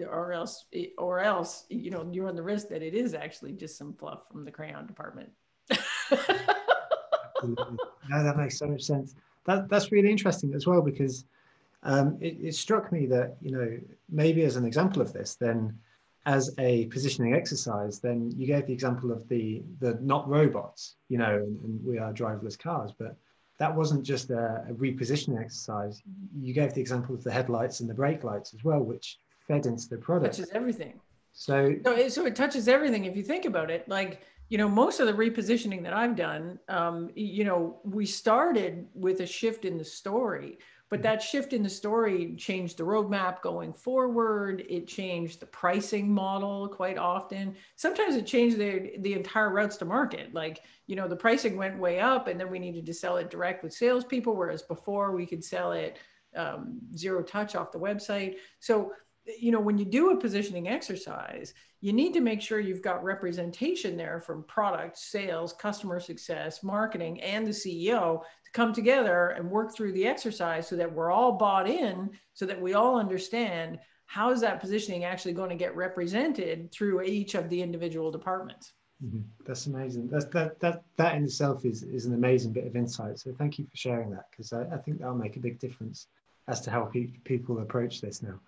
or 0.00 0.32
else 0.32 0.66
or 0.98 1.20
else 1.20 1.64
you 1.68 1.90
know 1.90 2.08
you 2.12 2.24
run 2.24 2.36
the 2.36 2.42
risk 2.42 2.68
that 2.68 2.82
it 2.82 2.94
is 2.94 3.14
actually 3.14 3.52
just 3.52 3.78
some 3.78 3.94
fluff 3.94 4.20
from 4.30 4.44
the 4.44 4.50
crayon 4.50 4.86
department. 4.86 5.30
No 7.42 8.24
that 8.24 8.36
makes 8.36 8.58
so 8.58 8.66
much 8.66 8.82
sense. 8.82 9.14
That 9.44 9.68
that's 9.68 9.92
really 9.92 10.10
interesting 10.10 10.54
as 10.54 10.66
well 10.66 10.80
because 10.80 11.26
um, 11.82 12.16
it, 12.20 12.38
it 12.40 12.54
struck 12.54 12.90
me 12.90 13.06
that 13.06 13.36
you 13.42 13.52
know 13.52 13.78
maybe 14.08 14.42
as 14.44 14.56
an 14.56 14.64
example 14.64 15.02
of 15.02 15.12
this 15.12 15.34
then 15.34 15.78
as 16.26 16.52
a 16.58 16.86
positioning 16.86 17.34
exercise, 17.34 18.00
then 18.00 18.32
you 18.36 18.46
gave 18.48 18.66
the 18.66 18.72
example 18.72 19.12
of 19.12 19.26
the 19.28 19.62
the 19.80 19.96
not 20.02 20.28
robots, 20.28 20.96
you 21.08 21.18
know, 21.18 21.36
and, 21.36 21.60
and 21.62 21.84
we 21.84 21.98
are 21.98 22.12
driverless 22.12 22.58
cars, 22.58 22.92
but 22.98 23.16
that 23.58 23.74
wasn't 23.74 24.04
just 24.04 24.30
a, 24.30 24.64
a, 24.68 24.74
repositioning 24.74 25.40
exercise. 25.40 26.02
You 26.38 26.52
gave 26.52 26.74
the 26.74 26.80
example 26.80 27.14
of 27.14 27.24
the 27.24 27.30
headlights 27.30 27.80
and 27.80 27.88
the 27.88 27.94
brake 27.94 28.22
lights 28.22 28.52
as 28.52 28.62
well, 28.64 28.80
which 28.80 29.18
fed 29.48 29.64
into 29.64 29.88
the 29.88 29.96
product. 29.96 30.36
Touches 30.36 30.50
everything. 30.52 31.00
So, 31.32 31.74
so 31.84 31.92
it, 31.92 32.12
so 32.12 32.26
it 32.26 32.34
touches 32.34 32.68
everything. 32.68 33.04
If 33.04 33.16
you 33.16 33.22
think 33.22 33.44
about 33.44 33.70
it, 33.70 33.88
like 33.88 34.20
you 34.48 34.58
know, 34.58 34.68
most 34.68 35.00
of 35.00 35.06
the 35.06 35.12
repositioning 35.12 35.82
that 35.84 35.92
I've 35.92 36.14
done, 36.16 36.58
um, 36.68 37.10
you 37.14 37.44
know, 37.44 37.80
we 37.84 38.06
started 38.06 38.86
with 38.94 39.20
a 39.20 39.26
shift 39.26 39.64
in 39.64 39.76
the 39.76 39.84
story 39.84 40.58
but 40.88 41.02
that 41.02 41.20
shift 41.20 41.52
in 41.52 41.62
the 41.62 41.68
story 41.68 42.34
changed 42.36 42.76
the 42.78 42.84
roadmap 42.84 43.42
going 43.42 43.72
forward. 43.72 44.64
It 44.68 44.86
changed 44.86 45.40
the 45.40 45.46
pricing 45.46 46.12
model 46.12 46.68
quite 46.68 46.96
often. 46.96 47.56
Sometimes 47.74 48.14
it 48.14 48.26
changed 48.26 48.56
the, 48.56 48.92
the 49.00 49.14
entire 49.14 49.50
routes 49.50 49.76
to 49.78 49.84
market. 49.84 50.32
Like, 50.32 50.60
you 50.86 50.94
know, 50.94 51.08
the 51.08 51.16
pricing 51.16 51.56
went 51.56 51.78
way 51.78 51.98
up 51.98 52.28
and 52.28 52.38
then 52.38 52.50
we 52.50 52.60
needed 52.60 52.86
to 52.86 52.94
sell 52.94 53.16
it 53.16 53.30
direct 53.30 53.64
with 53.64 53.72
salespeople, 53.72 54.36
whereas 54.36 54.62
before 54.62 55.10
we 55.10 55.26
could 55.26 55.44
sell 55.44 55.72
it 55.72 55.98
um, 56.36 56.78
zero 56.94 57.22
touch 57.22 57.56
off 57.56 57.72
the 57.72 57.78
website. 57.78 58.36
So, 58.60 58.92
you 59.40 59.50
know, 59.50 59.60
when 59.60 59.78
you 59.78 59.84
do 59.84 60.10
a 60.10 60.20
positioning 60.20 60.68
exercise, 60.68 61.52
you 61.80 61.92
need 61.92 62.12
to 62.14 62.20
make 62.20 62.40
sure 62.40 62.60
you've 62.60 62.82
got 62.82 63.02
representation 63.02 63.96
there 63.96 64.20
from 64.20 64.44
product, 64.44 64.98
sales, 64.98 65.52
customer 65.52 65.98
success, 65.98 66.62
marketing, 66.62 67.20
and 67.20 67.46
the 67.46 67.50
CEO 67.50 68.22
come 68.56 68.72
together 68.72 69.34
and 69.36 69.50
work 69.50 69.74
through 69.74 69.92
the 69.92 70.06
exercise 70.06 70.66
so 70.66 70.76
that 70.76 70.90
we're 70.90 71.10
all 71.10 71.32
bought 71.32 71.68
in 71.68 72.10
so 72.32 72.46
that 72.46 72.58
we 72.58 72.72
all 72.72 72.98
understand 72.98 73.78
how 74.06 74.30
is 74.30 74.40
that 74.40 74.60
positioning 74.60 75.04
actually 75.04 75.34
going 75.34 75.50
to 75.50 75.56
get 75.56 75.76
represented 75.76 76.72
through 76.72 77.02
each 77.02 77.34
of 77.34 77.50
the 77.50 77.60
individual 77.60 78.10
departments. 78.10 78.72
Mm-hmm. 79.04 79.20
that's 79.44 79.66
amazing. 79.66 80.08
That's, 80.08 80.24
that 80.26 80.58
that 80.60 80.82
that 80.96 81.16
in 81.16 81.24
itself 81.24 81.66
is 81.66 81.82
is 81.82 82.06
an 82.06 82.14
amazing 82.14 82.54
bit 82.54 82.66
of 82.66 82.76
insight. 82.76 83.18
So 83.18 83.34
thank 83.38 83.58
you 83.58 83.66
for 83.66 83.76
sharing 83.76 84.10
that 84.12 84.24
because 84.30 84.54
I, 84.54 84.62
I, 84.62 84.78
think 84.78 85.00
that'll 85.00 85.14
make 85.14 85.36
a 85.36 85.40
big 85.40 85.58
difference 85.58 86.06
as 86.48 86.62
to 86.62 86.70
how 86.70 86.86
pe- 86.86 87.18
people 87.24 87.58
approach 87.58 88.00
this 88.00 88.22
now. 88.22 88.40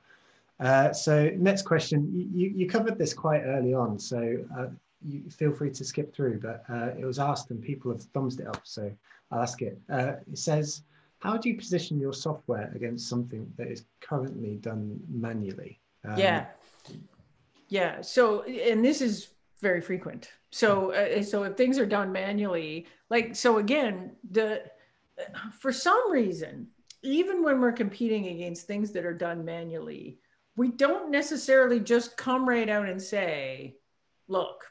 Uh, 0.59 0.91
so 0.95 1.31
next 1.37 1.63
question 1.63 2.09
you, 2.35 2.49
you 2.49 2.67
covered 2.67 2.97
this 2.97 3.13
quite 3.13 3.43
early 3.43 3.75
on. 3.75 3.99
So 3.99 4.39
uh, 4.59 4.69
you 5.07 5.31
feel 5.31 5.53
free 5.53 5.71
to 5.71 5.85
skip 5.85 6.15
through 6.15 6.41
but 6.41 6.65
uh, 6.69 6.91
it 6.99 7.05
was 7.05 7.19
asked 7.19 7.51
and 7.51 7.63
people 7.63 7.91
have 7.91 8.03
thumbs 8.03 8.39
it 8.39 8.47
up 8.47 8.61
so 8.65 8.91
I'll 9.31 9.43
ask 9.43 9.63
it. 9.63 9.79
Uh, 9.91 10.15
it 10.31 10.39
says, 10.39 10.83
how 11.19 11.37
do 11.37 11.49
you 11.49 11.57
position 11.57 11.99
your 11.99 12.13
software 12.13 12.71
against 12.75 13.09
something 13.09 13.53
that 13.57 13.69
is 13.69 13.85
currently 14.01 14.57
done 14.57 15.01
manually? 15.09 15.81
Um, 16.05 16.19
yeah. 16.19 16.47
Yeah. 17.69 18.01
So, 18.01 18.43
and 18.45 18.85
this 18.85 19.01
is 19.01 19.29
very 19.61 19.81
frequent. 19.81 20.31
So, 20.51 20.93
uh, 20.93 21.23
so 21.23 21.43
if 21.43 21.57
things 21.57 21.79
are 21.79 21.87
done 21.87 22.13
manually, 22.13 22.87
like, 23.11 23.37
so 23.37 23.59
again, 23.59 24.13
the, 24.31 24.63
for 25.59 25.73
some 25.73 26.11
reason, 26.11 26.69
even 27.03 27.43
when 27.43 27.61
we're 27.61 27.73
competing 27.73 28.29
against 28.29 28.67
things 28.67 28.93
that 28.93 29.05
are 29.05 29.15
done 29.15 29.45
manually, 29.45 30.19
we 30.57 30.69
don't 30.69 31.11
necessarily 31.11 31.81
just 31.81 32.17
come 32.17 32.49
right 32.49 32.69
out 32.69 32.89
and 32.89 33.01
say, 33.01 33.77
look, 34.29 34.65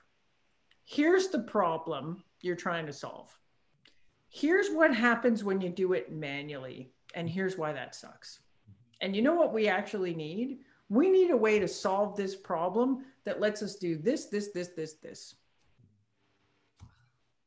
here's 0.88 1.28
the 1.28 1.40
problem 1.40 2.24
you're 2.42 2.56
trying 2.56 2.88
to 2.88 2.94
solve 2.94 3.38
here's 4.30 4.70
what 4.70 4.94
happens 4.94 5.44
when 5.44 5.62
you 5.62 5.70
do 5.70 5.94
it 5.94 6.12
manually, 6.12 6.92
and 7.16 7.30
here's 7.30 7.58
why 7.58 7.74
that 7.74 7.96
sucks. 7.96 8.40
And 9.02 9.16
you 9.16 9.22
know 9.22 9.36
what 9.36 9.54
we 9.54 9.68
actually 9.68 10.14
need? 10.14 10.60
We 10.90 11.10
need 11.10 11.32
a 11.32 11.38
way 11.38 11.60
to 11.60 11.68
solve 11.68 12.16
this 12.16 12.36
problem 12.36 13.06
that 13.26 13.40
lets 13.40 13.62
us 13.62 13.76
do 13.76 13.98
this, 13.98 14.26
this, 14.26 14.50
this, 14.54 14.70
this, 14.70 14.94
this. 14.96 15.36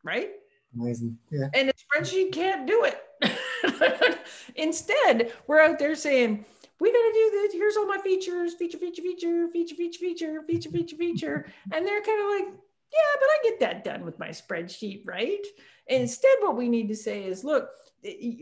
Right? 0.02 0.30
Amazing. 0.78 1.18
Yeah. 1.30 1.48
And 1.54 1.70
a 1.70 1.72
spreadsheet 1.72 2.32
can't 2.32 2.66
do 2.66 2.84
it. 2.84 4.18
Instead, 4.56 5.32
we're 5.46 5.60
out 5.60 5.78
there 5.78 5.94
saying, 5.94 6.44
we 6.78 6.92
got 6.92 6.98
to 6.98 7.12
do 7.12 7.30
this. 7.32 7.52
Here's 7.52 7.76
all 7.76 7.86
my 7.86 7.98
features, 7.98 8.54
feature, 8.54 8.78
feature, 8.78 9.02
feature, 9.02 9.48
feature, 9.52 9.74
feature, 9.74 9.98
feature, 9.98 10.42
feature, 10.42 10.70
feature, 10.70 10.96
feature. 10.96 11.46
And 11.72 11.86
they're 11.86 12.02
kind 12.02 12.20
of 12.20 12.46
like, 12.48 12.60
yeah, 12.92 13.20
but 13.20 13.28
I 13.28 13.38
get 13.44 13.60
that 13.60 13.84
done 13.84 14.04
with 14.04 14.18
my 14.18 14.28
spreadsheet, 14.28 15.06
right? 15.06 15.44
Instead, 15.86 16.36
what 16.40 16.56
we 16.56 16.68
need 16.68 16.88
to 16.88 16.96
say 16.96 17.24
is, 17.24 17.44
look, 17.44 17.68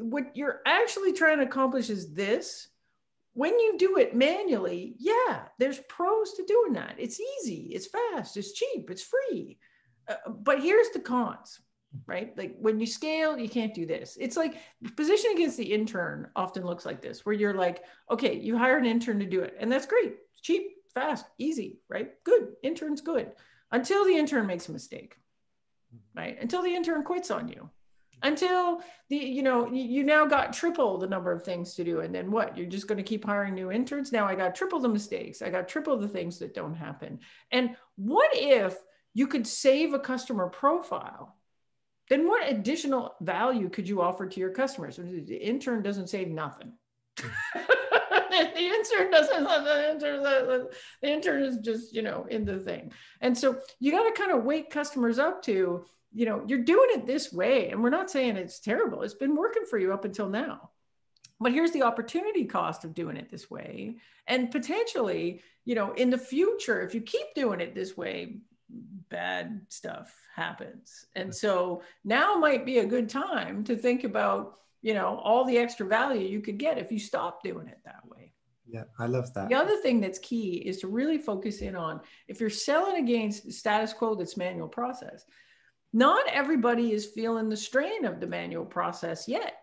what 0.00 0.34
you're 0.34 0.60
actually 0.66 1.12
trying 1.12 1.38
to 1.38 1.44
accomplish 1.44 1.90
is 1.90 2.14
this. 2.14 2.68
When 3.34 3.58
you 3.58 3.78
do 3.78 3.98
it 3.98 4.16
manually, 4.16 4.96
yeah, 4.98 5.42
there's 5.58 5.78
pros 5.88 6.32
to 6.34 6.44
doing 6.44 6.72
that. 6.72 6.96
It's 6.98 7.20
easy, 7.20 7.70
it's 7.72 7.86
fast, 7.86 8.36
it's 8.36 8.52
cheap, 8.52 8.90
it's 8.90 9.02
free. 9.02 9.58
Uh, 10.08 10.30
but 10.30 10.60
here's 10.60 10.90
the 10.90 10.98
cons, 10.98 11.60
right? 12.06 12.36
Like 12.36 12.56
when 12.58 12.80
you 12.80 12.86
scale, 12.86 13.38
you 13.38 13.48
can't 13.48 13.74
do 13.74 13.86
this. 13.86 14.16
It's 14.20 14.36
like 14.36 14.56
position 14.96 15.30
against 15.32 15.56
the 15.56 15.72
intern 15.72 16.28
often 16.34 16.64
looks 16.64 16.84
like 16.84 17.00
this, 17.00 17.24
where 17.24 17.34
you're 17.34 17.54
like, 17.54 17.84
okay, 18.10 18.36
you 18.36 18.58
hire 18.58 18.78
an 18.78 18.86
intern 18.86 19.20
to 19.20 19.26
do 19.26 19.42
it, 19.42 19.56
and 19.60 19.70
that's 19.70 19.86
great, 19.86 20.16
cheap, 20.42 20.72
fast, 20.92 21.24
easy, 21.38 21.78
right? 21.88 22.12
Good, 22.24 22.54
intern's 22.62 23.02
good 23.02 23.32
until 23.70 24.04
the 24.04 24.16
intern 24.16 24.46
makes 24.46 24.68
a 24.68 24.72
mistake, 24.72 25.16
right? 26.14 26.36
Until 26.40 26.62
the 26.62 26.74
intern 26.74 27.02
quits 27.04 27.30
on 27.30 27.48
you, 27.48 27.70
until 28.22 28.82
the 29.08 29.16
you 29.16 29.42
know 29.42 29.70
you 29.72 30.02
now 30.02 30.26
got 30.26 30.52
triple 30.52 30.98
the 30.98 31.06
number 31.06 31.32
of 31.32 31.44
things 31.44 31.74
to 31.74 31.84
do, 31.84 32.00
and 32.00 32.14
then 32.14 32.30
what? 32.30 32.56
You're 32.56 32.66
just 32.66 32.88
going 32.88 32.98
to 32.98 33.04
keep 33.04 33.24
hiring 33.24 33.54
new 33.54 33.70
interns. 33.70 34.12
Now 34.12 34.26
I 34.26 34.34
got 34.34 34.54
triple 34.54 34.80
the 34.80 34.88
mistakes. 34.88 35.42
I 35.42 35.50
got 35.50 35.68
triple 35.68 35.96
the 35.96 36.08
things 36.08 36.38
that 36.38 36.54
don't 36.54 36.74
happen. 36.74 37.20
And 37.52 37.76
what 37.96 38.30
if 38.32 38.76
you 39.14 39.26
could 39.26 39.46
save 39.46 39.94
a 39.94 39.98
customer 39.98 40.48
profile? 40.48 41.36
Then 42.08 42.26
what 42.26 42.48
additional 42.48 43.14
value 43.20 43.68
could 43.68 43.88
you 43.88 44.00
offer 44.00 44.26
to 44.26 44.40
your 44.40 44.50
customers? 44.50 44.96
The 44.96 45.36
intern 45.36 45.82
doesn't 45.82 46.08
save 46.08 46.28
nothing. 46.28 46.72
the 48.54 48.60
intern 48.60 49.10
doesn't 49.10 49.44
the 49.44 49.90
intern, 49.90 50.22
the, 50.22 50.70
the 51.02 51.08
intern 51.08 51.42
is 51.42 51.58
just 51.58 51.94
you 51.94 52.02
know 52.02 52.26
in 52.30 52.44
the 52.44 52.58
thing. 52.58 52.92
And 53.20 53.36
so 53.36 53.58
you 53.80 53.90
got 53.92 54.04
to 54.04 54.20
kind 54.20 54.32
of 54.32 54.44
wake 54.44 54.70
customers 54.70 55.18
up 55.18 55.42
to 55.44 55.84
you 56.12 56.26
know 56.26 56.42
you're 56.46 56.64
doing 56.64 56.88
it 56.90 57.06
this 57.06 57.32
way. 57.32 57.70
And 57.70 57.82
we're 57.82 57.90
not 57.90 58.10
saying 58.10 58.36
it's 58.36 58.60
terrible. 58.60 59.02
It's 59.02 59.14
been 59.14 59.36
working 59.36 59.64
for 59.68 59.78
you 59.78 59.92
up 59.92 60.04
until 60.04 60.28
now. 60.28 60.70
But 61.40 61.52
here's 61.52 61.70
the 61.70 61.82
opportunity 61.82 62.44
cost 62.44 62.84
of 62.84 62.94
doing 62.94 63.16
it 63.16 63.30
this 63.30 63.50
way. 63.50 63.96
And 64.26 64.50
potentially 64.50 65.42
you 65.64 65.74
know 65.74 65.92
in 65.92 66.10
the 66.10 66.18
future 66.18 66.82
if 66.82 66.94
you 66.94 67.00
keep 67.00 67.34
doing 67.34 67.60
it 67.60 67.74
this 67.74 67.96
way 67.96 68.36
bad 69.08 69.62
stuff 69.68 70.14
happens. 70.34 71.06
And 71.16 71.34
so 71.34 71.82
now 72.04 72.36
might 72.36 72.66
be 72.66 72.78
a 72.78 72.86
good 72.86 73.08
time 73.08 73.64
to 73.64 73.76
think 73.76 74.04
about 74.04 74.58
you 74.82 74.94
know 74.94 75.20
all 75.24 75.44
the 75.44 75.58
extra 75.58 75.86
value 75.86 76.26
you 76.26 76.40
could 76.40 76.58
get 76.58 76.78
if 76.78 76.92
you 76.92 76.98
stop 76.98 77.42
doing 77.42 77.68
it 77.68 77.80
that 77.84 78.06
way 78.06 78.07
yeah 78.70 78.84
i 78.98 79.06
love 79.06 79.32
that 79.34 79.48
the 79.48 79.54
other 79.54 79.76
thing 79.78 80.00
that's 80.00 80.18
key 80.18 80.62
is 80.64 80.78
to 80.78 80.88
really 80.88 81.18
focus 81.18 81.60
in 81.60 81.76
on 81.76 82.00
if 82.28 82.40
you're 82.40 82.50
selling 82.50 83.02
against 83.02 83.50
status 83.52 83.92
quo 83.92 84.14
that's 84.14 84.36
manual 84.36 84.68
process 84.68 85.24
not 85.92 86.26
everybody 86.28 86.92
is 86.92 87.06
feeling 87.06 87.48
the 87.48 87.56
strain 87.56 88.04
of 88.04 88.20
the 88.20 88.26
manual 88.26 88.64
process 88.64 89.26
yet 89.28 89.54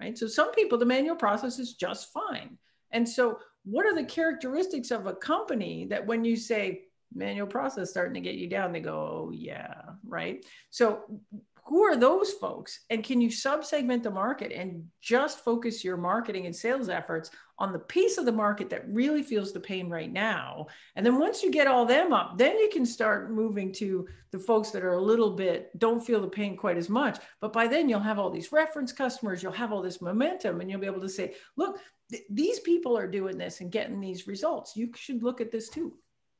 right 0.00 0.16
so 0.16 0.26
some 0.26 0.52
people 0.52 0.78
the 0.78 0.84
manual 0.84 1.16
process 1.16 1.58
is 1.58 1.74
just 1.74 2.12
fine 2.12 2.56
and 2.90 3.08
so 3.08 3.38
what 3.64 3.84
are 3.84 3.94
the 3.94 4.04
characteristics 4.04 4.90
of 4.90 5.06
a 5.06 5.14
company 5.14 5.86
that 5.86 6.06
when 6.06 6.24
you 6.24 6.36
say 6.36 6.82
manual 7.14 7.46
process 7.46 7.90
starting 7.90 8.14
to 8.14 8.20
get 8.20 8.36
you 8.36 8.48
down. 8.48 8.72
They 8.72 8.80
go, 8.80 8.96
oh, 8.96 9.30
yeah, 9.32 9.74
right. 10.06 10.44
So 10.70 11.20
who 11.68 11.82
are 11.82 11.96
those 11.96 12.32
folks? 12.32 12.80
And 12.88 13.04
can 13.04 13.20
you 13.20 13.30
sub-segment 13.30 14.02
the 14.02 14.10
market 14.10 14.52
and 14.52 14.86
just 15.02 15.44
focus 15.44 15.84
your 15.84 15.98
marketing 15.98 16.46
and 16.46 16.56
sales 16.56 16.88
efforts 16.88 17.30
on 17.58 17.72
the 17.72 17.78
piece 17.78 18.16
of 18.16 18.24
the 18.24 18.32
market 18.32 18.70
that 18.70 18.88
really 18.88 19.22
feels 19.22 19.52
the 19.52 19.60
pain 19.60 19.90
right 19.90 20.10
now? 20.10 20.66
And 20.96 21.04
then 21.04 21.18
once 21.18 21.42
you 21.42 21.50
get 21.50 21.66
all 21.66 21.84
them 21.84 22.14
up 22.14 22.38
then 22.38 22.58
you 22.58 22.70
can 22.72 22.86
start 22.86 23.30
moving 23.30 23.70
to 23.74 24.08
the 24.30 24.38
folks 24.38 24.70
that 24.70 24.82
are 24.82 24.94
a 24.94 25.00
little 25.00 25.32
bit 25.32 25.70
don't 25.78 26.04
feel 26.04 26.22
the 26.22 26.28
pain 26.28 26.56
quite 26.56 26.78
as 26.78 26.88
much. 26.88 27.18
But 27.40 27.52
by 27.52 27.66
then 27.66 27.88
you'll 27.88 28.00
have 28.00 28.18
all 28.18 28.30
these 28.30 28.50
reference 28.50 28.92
customers 28.92 29.42
you'll 29.42 29.52
have 29.52 29.70
all 29.70 29.82
this 29.82 30.00
momentum 30.00 30.62
and 30.62 30.70
you'll 30.70 30.80
be 30.80 30.86
able 30.86 31.02
to 31.02 31.08
say 31.08 31.34
look 31.56 31.78
th- 32.10 32.24
these 32.30 32.60
people 32.60 32.96
are 32.96 33.06
doing 33.06 33.36
this 33.36 33.60
and 33.60 33.70
getting 33.70 34.00
these 34.00 34.26
results. 34.26 34.74
You 34.74 34.90
should 34.94 35.22
look 35.22 35.42
at 35.42 35.52
this 35.52 35.68
too. 35.68 35.92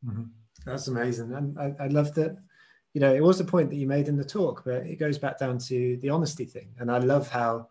Mm-hmm. 0.07 0.25
that's 0.65 0.89
amazing. 0.89 1.35
And 1.35 1.59
I, 1.59 1.75
I 1.85 1.89
love 1.89 2.15
that 2.15 2.37
you 2.99 3.05
know, 3.05 3.15
it 3.15 3.23
was 3.23 3.39
the 3.39 3.45
point 3.45 3.71
that 3.71 3.77
you 3.77 3.87
made 3.87 4.09
in 4.09 4.17
the 4.17 4.25
talk, 4.25 4.65
but 4.65 4.85
it 4.85 4.99
goes 4.99 5.19
back 5.19 5.39
down 5.39 5.57
to 5.57 5.97
the 6.03 6.11
honesty 6.11 6.45
thing. 6.45 6.75
And 6.81 6.91
I 6.91 6.99
love 6.99 7.31
how 7.31 7.69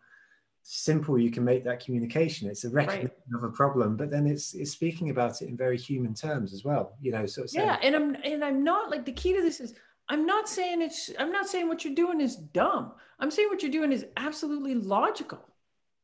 simple 0.63 1.19
you 1.19 1.29
can 1.29 1.43
make 1.43 1.65
that 1.65 1.83
communication. 1.83 2.49
It's 2.49 2.63
a 2.63 2.69
recognition 2.69 3.11
right. 3.33 3.37
of 3.37 3.43
a 3.43 3.51
problem, 3.51 3.97
but 3.97 4.09
then 4.09 4.25
it's 4.25 4.53
it's 4.53 4.71
speaking 4.71 5.09
about 5.09 5.41
it 5.41 5.49
in 5.49 5.57
very 5.57 5.77
human 5.77 6.13
terms 6.13 6.53
as 6.53 6.63
well. 6.63 6.95
You 7.01 7.11
know, 7.11 7.25
sort 7.25 7.47
of 7.47 7.51
saying, 7.51 7.67
yeah. 7.67 7.77
And 7.83 7.93
I'm 7.93 8.15
and 8.23 8.41
I'm 8.41 8.63
not 8.63 8.89
like 8.89 9.03
the 9.03 9.11
key 9.11 9.33
to 9.33 9.41
this 9.41 9.59
is 9.59 9.73
I'm 10.07 10.25
not 10.25 10.47
saying 10.47 10.81
it's 10.81 11.11
I'm 11.19 11.33
not 11.33 11.49
saying 11.49 11.67
what 11.67 11.83
you're 11.83 11.93
doing 11.93 12.21
is 12.21 12.37
dumb. 12.37 12.93
I'm 13.19 13.29
saying 13.29 13.49
what 13.49 13.61
you're 13.61 13.69
doing 13.69 13.91
is 13.91 14.05
absolutely 14.15 14.75
logical. 14.75 15.43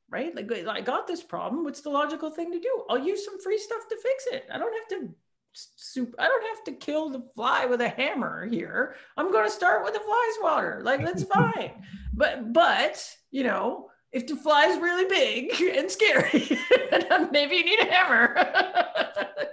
Right? 0.09 0.35
Like 0.35 0.51
I 0.67 0.81
got 0.81 1.07
this 1.07 1.23
problem. 1.23 1.63
What's 1.63 1.79
the 1.79 1.91
logical 1.91 2.29
thing 2.29 2.51
to 2.51 2.59
do? 2.59 2.83
I'll 2.89 2.99
use 2.99 3.23
some 3.23 3.39
free 3.39 3.57
stuff 3.57 3.87
to 3.87 3.95
fix 3.95 4.27
it. 4.33 4.47
I 4.51 4.57
don't 4.57 4.73
have 4.73 4.99
to 4.99 5.15
soup. 5.53 6.15
I 6.19 6.27
don't 6.27 6.55
have 6.55 6.63
to 6.65 6.71
kill 6.73 7.09
the 7.09 7.23
fly 7.35 7.65
with 7.65 7.81
a 7.81 7.89
hammer 7.89 8.45
here. 8.45 8.95
I'm 9.17 9.31
going 9.31 9.45
to 9.45 9.51
start 9.51 9.83
with 9.83 9.95
a 9.95 9.99
fly 9.99 10.33
swatter. 10.39 10.81
Like 10.83 11.03
that's 11.03 11.23
fine. 11.35 11.71
But 12.13 12.53
but 12.53 13.15
you 13.31 13.43
know, 13.43 13.89
if 14.11 14.27
the 14.27 14.35
fly 14.35 14.65
is 14.65 14.79
really 14.79 15.05
big 15.05 15.59
and 15.77 15.89
scary, 15.89 16.31
maybe 17.31 17.55
you 17.55 17.65
need 17.65 17.79
a 17.79 17.91
hammer. 17.91 18.35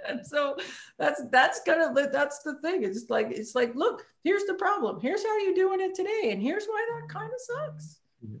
and 0.07 0.25
so 0.25 0.57
that's 0.97 1.21
that's 1.31 1.61
kind 1.65 1.81
of 1.81 2.11
that's 2.11 2.39
the 2.43 2.59
thing. 2.61 2.83
It's 2.83 3.09
like 3.09 3.27
it's 3.31 3.55
like 3.55 3.75
look, 3.75 4.05
here's 4.23 4.45
the 4.45 4.55
problem. 4.55 4.99
Here's 5.01 5.23
how 5.23 5.37
you're 5.39 5.55
doing 5.55 5.81
it 5.81 5.95
today, 5.95 6.31
and 6.31 6.41
here's 6.41 6.65
why 6.65 6.85
that 6.93 7.13
kind 7.13 7.31
of 7.31 7.39
sucks. 7.39 7.97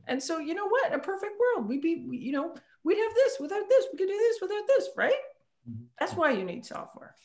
And 0.07 0.21
so 0.21 0.37
you 0.37 0.53
know 0.53 0.67
what? 0.67 0.91
In 0.91 0.99
a 0.99 1.01
perfect 1.01 1.33
world, 1.39 1.67
we'd 1.67 1.81
be 1.81 2.05
you 2.11 2.31
know 2.31 2.55
we'd 2.83 2.97
have 2.97 3.15
this 3.15 3.37
without 3.39 3.67
this. 3.67 3.85
We 3.91 3.97
could 3.97 4.07
do 4.07 4.17
this 4.17 4.41
without 4.41 4.67
this, 4.67 4.89
right? 4.95 5.13
Mm-hmm. 5.69 5.83
That's 5.99 6.13
why 6.13 6.31
you 6.31 6.43
need 6.43 6.65
software. 6.65 7.15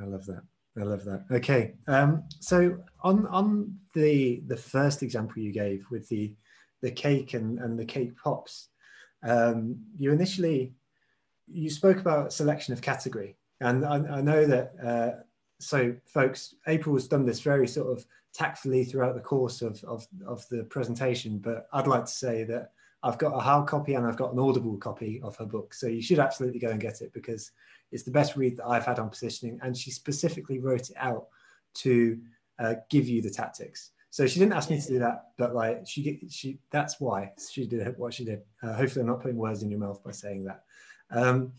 I 0.00 0.04
love 0.04 0.26
that. 0.26 0.42
I 0.78 0.82
love 0.82 1.04
that. 1.04 1.24
Okay, 1.30 1.74
um, 1.86 2.24
so 2.40 2.78
on 3.02 3.26
on 3.26 3.76
the 3.94 4.42
the 4.46 4.56
first 4.56 5.02
example 5.02 5.42
you 5.42 5.52
gave 5.52 5.84
with 5.90 6.08
the 6.08 6.34
the 6.82 6.90
cake 6.90 7.34
and, 7.34 7.58
and 7.58 7.78
the 7.78 7.84
cake 7.84 8.12
pops, 8.22 8.68
um, 9.24 9.76
you 9.96 10.12
initially 10.12 10.74
you 11.46 11.70
spoke 11.70 11.98
about 11.98 12.32
selection 12.32 12.72
of 12.72 12.82
category, 12.82 13.36
and 13.60 13.84
I, 13.84 13.96
I 13.96 14.20
know 14.20 14.46
that. 14.46 14.72
Uh, 14.82 15.22
so, 15.60 15.96
folks, 16.06 16.54
April 16.68 16.94
has 16.94 17.08
done 17.08 17.26
this 17.26 17.40
very 17.40 17.66
sort 17.66 17.90
of 17.90 18.06
tactfully 18.32 18.84
throughout 18.84 19.16
the 19.16 19.20
course 19.20 19.60
of, 19.60 19.82
of, 19.82 20.06
of 20.24 20.48
the 20.50 20.62
presentation, 20.64 21.38
but 21.38 21.66
I'd 21.72 21.88
like 21.88 22.04
to 22.04 22.10
say 22.10 22.44
that 22.44 22.70
I've 23.02 23.18
got 23.18 23.34
a 23.34 23.40
hard 23.40 23.68
copy 23.68 23.94
and 23.94 24.06
I've 24.06 24.16
got 24.16 24.32
an 24.32 24.38
audible 24.38 24.76
copy 24.76 25.20
of 25.22 25.36
her 25.36 25.46
book. 25.46 25.72
So 25.72 25.86
you 25.86 26.02
should 26.02 26.18
absolutely 26.18 26.58
go 26.58 26.70
and 26.70 26.80
get 26.80 27.00
it 27.00 27.12
because 27.12 27.52
it's 27.92 28.02
the 28.02 28.10
best 28.10 28.36
read 28.36 28.56
that 28.56 28.66
I've 28.66 28.84
had 28.84 28.98
on 28.98 29.08
positioning. 29.08 29.58
And 29.62 29.76
she 29.76 29.90
specifically 29.90 30.58
wrote 30.58 30.90
it 30.90 30.96
out 30.96 31.28
to 31.74 32.18
uh, 32.58 32.74
give 32.90 33.08
you 33.08 33.22
the 33.22 33.30
tactics. 33.30 33.92
So 34.10 34.26
she 34.26 34.40
didn't 34.40 34.54
ask 34.54 34.70
me 34.70 34.80
to 34.80 34.88
do 34.88 34.98
that, 35.00 35.28
but 35.36 35.54
like 35.54 35.86
she, 35.86 36.26
she, 36.30 36.58
that's 36.70 36.98
why 36.98 37.32
she 37.50 37.66
did 37.66 37.96
what 37.98 38.14
she 38.14 38.24
did. 38.24 38.40
Uh, 38.62 38.72
hopefully, 38.72 39.02
I'm 39.02 39.08
not 39.08 39.20
putting 39.20 39.36
words 39.36 39.62
in 39.62 39.70
your 39.70 39.80
mouth 39.80 40.02
by 40.02 40.12
saying 40.12 40.44
that. 40.44 40.64
Um, 41.10 41.52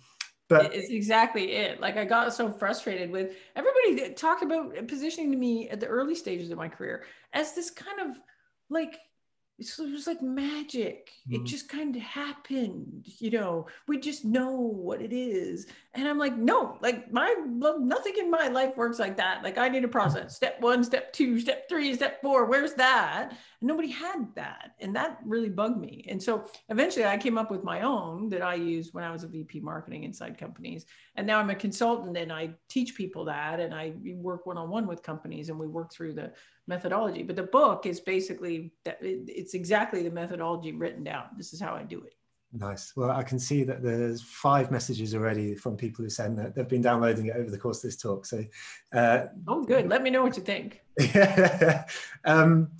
but 0.49 0.73
it's 0.73 0.89
exactly 0.89 1.51
it. 1.51 1.79
Like 1.79 1.95
I 1.95 2.05
got 2.05 2.33
so 2.33 2.51
frustrated 2.51 3.11
with 3.11 3.35
everybody 3.55 4.13
talked 4.15 4.41
about 4.41 4.87
positioning 4.87 5.31
to 5.31 5.37
me 5.37 5.69
at 5.69 5.79
the 5.79 5.85
early 5.85 6.15
stages 6.15 6.49
of 6.49 6.57
my 6.57 6.67
career 6.67 7.05
as 7.33 7.53
this 7.53 7.69
kind 7.69 7.99
of 8.09 8.17
like 8.71 8.97
it 9.59 9.91
was 9.91 10.07
like 10.07 10.21
magic. 10.21 11.11
Mm-hmm. 11.27 11.35
It 11.35 11.45
just 11.45 11.67
kind 11.67 11.95
of 11.95 12.01
happened, 12.01 13.05
you 13.19 13.29
know. 13.31 13.67
We 13.87 13.99
just 13.99 14.23
know 14.23 14.51
what 14.51 15.01
it 15.01 15.11
is, 15.11 15.67
and 15.93 16.07
I'm 16.07 16.17
like, 16.17 16.37
no, 16.37 16.77
like 16.81 17.11
my 17.11 17.35
nothing 17.47 18.13
in 18.17 18.31
my 18.31 18.47
life 18.47 18.77
works 18.77 18.99
like 18.99 19.17
that. 19.17 19.43
Like 19.43 19.57
I 19.57 19.67
need 19.67 19.83
a 19.83 19.89
process. 19.89 20.35
Step 20.39 20.61
one, 20.61 20.83
step 20.83 21.11
two, 21.11 21.39
step 21.39 21.67
three, 21.67 21.93
step 21.93 22.21
four. 22.21 22.45
Where's 22.45 22.73
that? 22.75 23.31
And 23.59 23.67
nobody 23.67 23.89
had 23.89 24.33
that, 24.35 24.75
and 24.79 24.95
that 24.95 25.19
really 25.25 25.49
bugged 25.49 25.79
me. 25.79 26.05
And 26.09 26.21
so 26.21 26.45
eventually, 26.69 27.05
I 27.05 27.17
came 27.17 27.37
up 27.37 27.51
with 27.51 27.63
my 27.63 27.81
own 27.81 28.29
that 28.29 28.41
I 28.41 28.55
used 28.55 28.93
when 28.93 29.03
I 29.03 29.11
was 29.11 29.23
a 29.23 29.27
VP 29.27 29.59
marketing 29.59 30.05
inside 30.05 30.37
companies, 30.37 30.85
and 31.15 31.27
now 31.27 31.39
I'm 31.39 31.49
a 31.49 31.55
consultant 31.55 32.15
and 32.17 32.31
I 32.31 32.51
teach 32.69 32.95
people 32.95 33.25
that, 33.25 33.59
and 33.59 33.73
I 33.73 33.93
work 34.15 34.45
one 34.45 34.57
on 34.57 34.69
one 34.69 34.87
with 34.87 35.03
companies, 35.03 35.49
and 35.49 35.59
we 35.59 35.67
work 35.67 35.91
through 35.91 36.13
the 36.13 36.31
methodology. 36.69 37.23
But 37.23 37.35
the 37.35 37.43
book 37.43 37.85
is 37.85 37.99
basically 37.99 38.71
that 38.85 38.99
it's 39.01 39.53
exactly 39.53 40.03
the 40.03 40.11
methodology 40.11 40.71
written 40.71 41.03
down. 41.03 41.25
This 41.35 41.51
is 41.51 41.59
how 41.59 41.73
I 41.73 41.83
do 41.83 42.01
it. 42.01 42.13
Nice. 42.53 42.93
Well, 42.95 43.11
I 43.11 43.21
can 43.23 43.37
see 43.37 43.63
that 43.63 43.83
there's 43.83 44.21
five 44.21 44.71
messages 44.71 45.13
already 45.13 45.53
from 45.53 45.75
people 45.75 46.03
who 46.03 46.09
said 46.09 46.35
that 46.37 46.55
they've 46.55 46.67
been 46.67 46.81
downloading 46.81 47.27
it 47.27 47.35
over 47.35 47.51
the 47.51 47.59
course 47.59 47.83
of 47.83 47.89
this 47.89 47.97
talk. 47.97 48.25
So, 48.25 48.43
uh, 48.93 49.25
oh, 49.47 49.63
good. 49.63 49.87
Let 49.87 50.01
me 50.01 50.09
know 50.09 50.23
what 50.23 50.37
you 50.37 50.43
think. 50.43 50.81
um, 52.25 52.71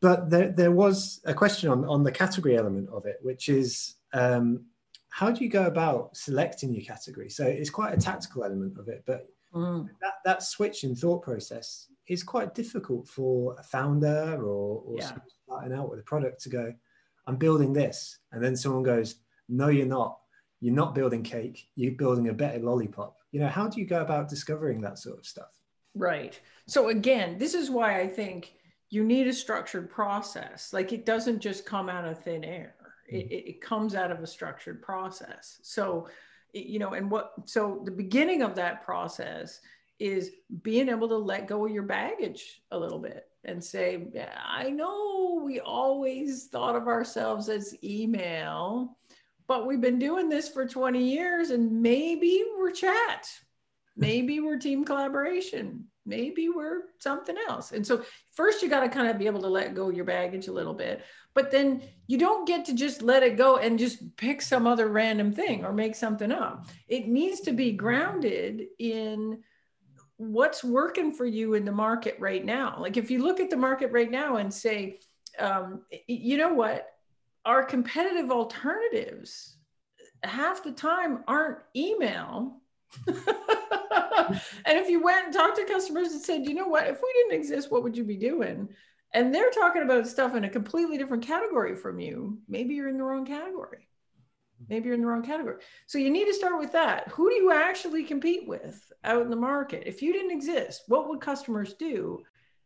but 0.00 0.30
there, 0.30 0.50
there 0.50 0.70
was 0.70 1.20
a 1.24 1.34
question 1.34 1.68
on, 1.68 1.84
on 1.84 2.04
the 2.04 2.12
category 2.12 2.56
element 2.56 2.88
of 2.90 3.04
it, 3.04 3.18
which 3.20 3.48
is 3.48 3.96
um, 4.14 4.64
how 5.10 5.30
do 5.30 5.44
you 5.44 5.50
go 5.50 5.66
about 5.66 6.16
selecting 6.16 6.72
your 6.72 6.84
category? 6.84 7.28
So 7.28 7.44
it's 7.44 7.70
quite 7.70 7.92
a 7.92 8.00
tactical 8.00 8.44
element 8.44 8.78
of 8.78 8.88
it, 8.88 9.02
but 9.04 9.28
mm. 9.52 9.88
that, 10.00 10.14
that 10.24 10.42
switch 10.42 10.84
in 10.84 10.94
thought 10.94 11.22
process 11.22 11.88
is 12.08 12.22
quite 12.22 12.54
difficult 12.54 13.06
for 13.06 13.54
a 13.58 13.62
founder 13.62 14.36
or, 14.42 14.82
or 14.84 14.96
yeah. 14.98 15.12
starting 15.44 15.72
out 15.72 15.90
with 15.90 16.00
a 16.00 16.04
product 16.04 16.42
to 16.42 16.48
go, 16.48 16.72
I'm 17.26 17.36
building 17.36 17.72
this. 17.72 18.18
And 18.32 18.42
then 18.42 18.56
someone 18.56 18.82
goes, 18.82 19.16
No, 19.48 19.68
you're 19.68 19.86
not. 19.86 20.18
You're 20.60 20.74
not 20.74 20.94
building 20.94 21.22
cake. 21.22 21.68
You're 21.76 21.92
building 21.92 22.28
a 22.28 22.32
better 22.32 22.58
lollipop. 22.58 23.18
You 23.30 23.40
know, 23.40 23.48
how 23.48 23.68
do 23.68 23.80
you 23.80 23.86
go 23.86 24.00
about 24.00 24.28
discovering 24.28 24.80
that 24.80 24.98
sort 24.98 25.18
of 25.18 25.26
stuff? 25.26 25.52
Right. 25.94 26.40
So, 26.66 26.88
again, 26.88 27.38
this 27.38 27.54
is 27.54 27.70
why 27.70 28.00
I 28.00 28.08
think 28.08 28.54
you 28.90 29.04
need 29.04 29.26
a 29.26 29.32
structured 29.32 29.90
process. 29.90 30.72
Like 30.72 30.92
it 30.92 31.04
doesn't 31.04 31.40
just 31.40 31.66
come 31.66 31.88
out 31.88 32.06
of 32.06 32.18
thin 32.18 32.44
air, 32.44 32.74
mm-hmm. 33.12 33.28
it 33.30 33.60
comes 33.60 33.94
out 33.94 34.10
of 34.10 34.22
a 34.22 34.26
structured 34.26 34.82
process. 34.82 35.60
So, 35.62 36.08
you 36.54 36.78
know, 36.78 36.94
and 36.94 37.10
what, 37.10 37.32
so 37.44 37.82
the 37.84 37.90
beginning 37.90 38.42
of 38.42 38.54
that 38.54 38.82
process 38.82 39.60
is 39.98 40.30
being 40.62 40.88
able 40.88 41.08
to 41.08 41.16
let 41.16 41.48
go 41.48 41.66
of 41.66 41.72
your 41.72 41.82
baggage 41.82 42.62
a 42.70 42.78
little 42.78 42.98
bit 42.98 43.28
and 43.44 43.62
say, 43.62 44.06
I 44.44 44.70
know 44.70 45.42
we 45.44 45.60
always 45.60 46.46
thought 46.46 46.76
of 46.76 46.88
ourselves 46.88 47.48
as 47.48 47.74
email, 47.82 48.96
but 49.46 49.66
we've 49.66 49.80
been 49.80 49.98
doing 49.98 50.28
this 50.28 50.48
for 50.48 50.66
20 50.66 51.02
years 51.02 51.50
and 51.50 51.82
maybe 51.82 52.44
we're 52.58 52.70
chat. 52.70 53.28
Maybe 53.96 54.40
we're 54.40 54.58
team 54.58 54.84
collaboration. 54.84 55.86
Maybe 56.06 56.48
we're 56.48 56.84
something 57.00 57.36
else. 57.48 57.72
And 57.72 57.86
so, 57.86 58.02
first, 58.32 58.62
you 58.62 58.68
got 58.68 58.80
to 58.80 58.88
kind 58.88 59.08
of 59.08 59.18
be 59.18 59.26
able 59.26 59.42
to 59.42 59.48
let 59.48 59.74
go 59.74 59.90
of 59.90 59.96
your 59.96 60.06
baggage 60.06 60.46
a 60.46 60.52
little 60.52 60.72
bit. 60.72 61.02
But 61.34 61.50
then 61.50 61.82
you 62.06 62.16
don't 62.16 62.46
get 62.46 62.64
to 62.66 62.74
just 62.74 63.02
let 63.02 63.22
it 63.22 63.36
go 63.36 63.58
and 63.58 63.78
just 63.78 64.16
pick 64.16 64.40
some 64.40 64.66
other 64.66 64.88
random 64.88 65.32
thing 65.32 65.64
or 65.64 65.72
make 65.72 65.94
something 65.94 66.32
up. 66.32 66.66
It 66.86 67.08
needs 67.08 67.40
to 67.40 67.52
be 67.52 67.72
grounded 67.72 68.62
in 68.78 69.42
what's 70.18 70.62
working 70.62 71.12
for 71.12 71.24
you 71.24 71.54
in 71.54 71.64
the 71.64 71.72
market 71.72 72.16
right 72.18 72.44
now? 72.44 72.76
Like 72.78 72.96
if 72.96 73.10
you 73.10 73.22
look 73.22 73.40
at 73.40 73.50
the 73.50 73.56
market 73.56 73.90
right 73.92 74.10
now 74.10 74.36
and 74.36 74.52
say 74.52 74.98
um, 75.38 75.82
you 76.06 76.36
know 76.36 76.52
what? 76.52 76.88
Our 77.44 77.64
competitive 77.64 78.30
alternatives 78.30 79.56
half 80.24 80.64
the 80.64 80.72
time 80.72 81.24
aren't 81.26 81.58
email. 81.74 82.60
And 84.66 84.78
if 84.78 84.90
you 84.90 85.02
went 85.02 85.26
and 85.26 85.34
talked 85.34 85.56
to 85.56 85.64
customers 85.64 86.12
and 86.12 86.20
said 86.20 86.44
you 86.44 86.52
know 86.52 86.68
what? 86.68 86.86
If 86.86 87.00
we 87.00 87.12
didn't 87.14 87.40
exist 87.40 87.70
what 87.70 87.82
would 87.82 87.96
you 87.96 88.04
be 88.04 88.16
doing? 88.16 88.68
And 89.14 89.34
they're 89.34 89.50
talking 89.50 89.82
about 89.82 90.06
stuff 90.06 90.34
in 90.34 90.44
a 90.44 90.50
completely 90.50 90.98
different 90.98 91.26
category 91.26 91.74
from 91.74 91.98
you. 91.98 92.38
Maybe 92.46 92.74
you're 92.74 92.88
in 92.88 92.98
the 92.98 93.04
wrong 93.04 93.24
category 93.24 93.87
maybe 94.68 94.86
you're 94.86 94.94
in 94.94 95.00
the 95.00 95.06
wrong 95.06 95.22
category. 95.22 95.56
So 95.86 95.98
you 95.98 96.10
need 96.10 96.26
to 96.26 96.34
start 96.34 96.58
with 96.58 96.72
that. 96.72 97.08
Who 97.08 97.28
do 97.28 97.36
you 97.36 97.52
actually 97.52 98.04
compete 98.04 98.48
with 98.48 98.92
out 99.04 99.22
in 99.22 99.30
the 99.30 99.36
market? 99.36 99.84
If 99.86 100.02
you 100.02 100.12
didn't 100.12 100.32
exist, 100.32 100.84
what 100.88 101.08
would 101.08 101.20
customers 101.20 101.74
do? 101.74 102.22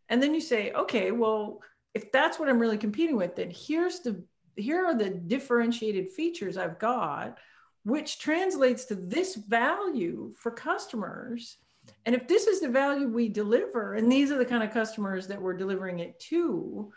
And 0.08 0.22
then 0.22 0.34
you 0.34 0.40
say, 0.40 0.72
okay, 0.72 1.10
well, 1.10 1.60
if 1.94 2.10
that's 2.12 2.38
what 2.38 2.48
I'm 2.48 2.58
really 2.58 2.78
competing 2.78 3.16
with, 3.16 3.36
then 3.36 3.50
here's 3.50 4.00
the 4.00 4.22
here 4.56 4.84
are 4.84 4.96
the 4.96 5.10
differentiated 5.10 6.12
features 6.12 6.56
I've 6.58 6.78
got, 6.78 7.38
which 7.84 8.18
translates 8.18 8.84
to 8.86 8.94
this 8.94 9.34
value 9.34 10.34
for 10.36 10.50
customers. 10.50 11.56
And 12.04 12.14
if 12.14 12.28
this 12.28 12.46
is 12.46 12.60
the 12.60 12.68
value 12.68 13.08
we 13.08 13.28
deliver, 13.28 13.94
and 13.94 14.12
these 14.12 14.30
are 14.30 14.38
the 14.38 14.44
kind 14.44 14.62
of 14.62 14.70
customers 14.70 15.26
that 15.28 15.40
we're 15.40 15.56
delivering 15.56 16.00
it 16.00 16.20
to, 16.20 16.92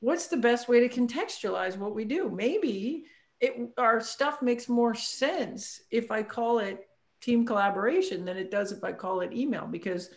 what's 0.00 0.26
the 0.26 0.36
best 0.36 0.68
way 0.68 0.86
to 0.86 1.00
contextualize 1.00 1.76
what 1.76 1.94
we 1.94 2.04
do? 2.04 2.30
Maybe 2.30 3.04
it 3.40 3.54
our 3.78 4.00
stuff 4.00 4.42
makes 4.42 4.68
more 4.68 4.94
sense 4.94 5.80
if 5.90 6.10
I 6.10 6.22
call 6.22 6.58
it 6.58 6.86
team 7.20 7.46
collaboration 7.46 8.24
than 8.24 8.36
it 8.36 8.50
does 8.50 8.72
if 8.72 8.84
I 8.84 8.92
call 8.92 9.20
it 9.20 9.32
email 9.32 9.66
because 9.66 10.10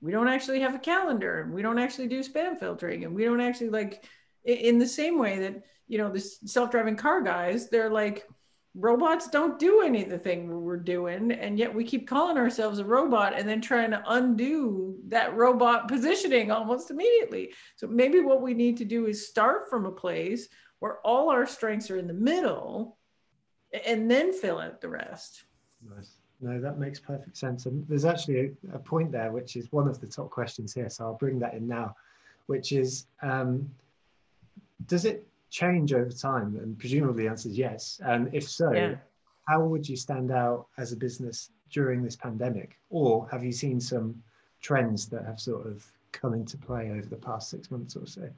we 0.00 0.12
don't 0.12 0.28
actually 0.28 0.60
have 0.60 0.74
a 0.74 0.78
calendar 0.78 1.40
and 1.40 1.52
we 1.52 1.62
don't 1.62 1.78
actually 1.78 2.08
do 2.08 2.20
spam 2.20 2.58
filtering 2.58 3.04
and 3.04 3.14
we 3.14 3.24
don't 3.24 3.40
actually 3.40 3.70
like 3.70 4.04
in 4.44 4.78
the 4.78 4.86
same 4.86 5.18
way 5.18 5.38
that 5.38 5.62
you 5.88 5.98
know 5.98 6.10
the 6.10 6.20
self-driving 6.20 6.96
car 6.96 7.22
guys 7.22 7.70
they're 7.70 7.90
like 7.90 8.26
robots 8.74 9.28
don't 9.28 9.60
do 9.60 9.82
any 9.82 10.02
of 10.02 10.10
the 10.10 10.18
thing 10.18 10.48
we're 10.48 10.76
doing 10.76 11.30
and 11.30 11.58
yet 11.58 11.72
we 11.72 11.84
keep 11.84 12.08
calling 12.08 12.36
ourselves 12.36 12.80
a 12.80 12.84
robot 12.84 13.32
and 13.36 13.48
then 13.48 13.60
trying 13.60 13.90
to 13.90 14.02
undo 14.08 14.96
that 15.06 15.34
robot 15.36 15.86
positioning 15.88 16.50
almost 16.50 16.90
immediately. 16.90 17.52
So 17.76 17.86
maybe 17.86 18.20
what 18.20 18.42
we 18.42 18.52
need 18.52 18.76
to 18.78 18.84
do 18.84 19.06
is 19.06 19.28
start 19.28 19.70
from 19.70 19.86
a 19.86 19.92
place 19.92 20.48
where 20.84 20.98
all 20.98 21.30
our 21.30 21.46
strengths 21.46 21.90
are 21.90 21.96
in 21.96 22.06
the 22.06 22.12
middle 22.12 22.96
and 23.86 24.10
then 24.10 24.32
fill 24.32 24.58
out 24.58 24.80
the 24.80 24.88
rest 24.88 25.44
nice 25.96 26.16
no 26.40 26.60
that 26.60 26.78
makes 26.78 27.00
perfect 27.00 27.36
sense 27.36 27.66
and 27.66 27.86
there's 27.88 28.04
actually 28.04 28.38
a, 28.40 28.76
a 28.76 28.78
point 28.78 29.10
there 29.10 29.32
which 29.32 29.56
is 29.56 29.72
one 29.72 29.88
of 29.88 30.00
the 30.00 30.06
top 30.06 30.30
questions 30.30 30.74
here 30.74 30.90
so 30.90 31.04
i'll 31.04 31.14
bring 31.14 31.38
that 31.38 31.54
in 31.54 31.66
now 31.66 31.94
which 32.46 32.72
is 32.72 33.06
um, 33.22 33.68
does 34.86 35.04
it 35.04 35.26
change 35.54 35.92
over 35.92 36.10
time? 36.10 36.56
And 36.56 36.78
presumably 36.78 37.24
the 37.24 37.30
answer 37.30 37.48
is 37.48 37.56
yes. 37.56 38.00
And 38.04 38.28
if 38.34 38.48
so, 38.48 38.72
yeah. 38.72 38.96
how 39.46 39.64
would 39.64 39.88
you 39.88 39.96
stand 39.96 40.32
out 40.32 40.66
as 40.78 40.92
a 40.92 40.96
business 40.96 41.50
during 41.70 42.02
this 42.02 42.16
pandemic? 42.16 42.76
Or 42.90 43.28
have 43.30 43.44
you 43.44 43.52
seen 43.52 43.80
some 43.80 44.20
trends 44.60 45.06
that 45.06 45.24
have 45.24 45.40
sort 45.40 45.66
of 45.66 45.86
come 46.12 46.34
into 46.34 46.56
play 46.56 46.90
over 46.90 47.06
the 47.06 47.16
past 47.16 47.50
six 47.50 47.70
months 47.70 47.96
or 47.96 48.06
so? 48.06 48.28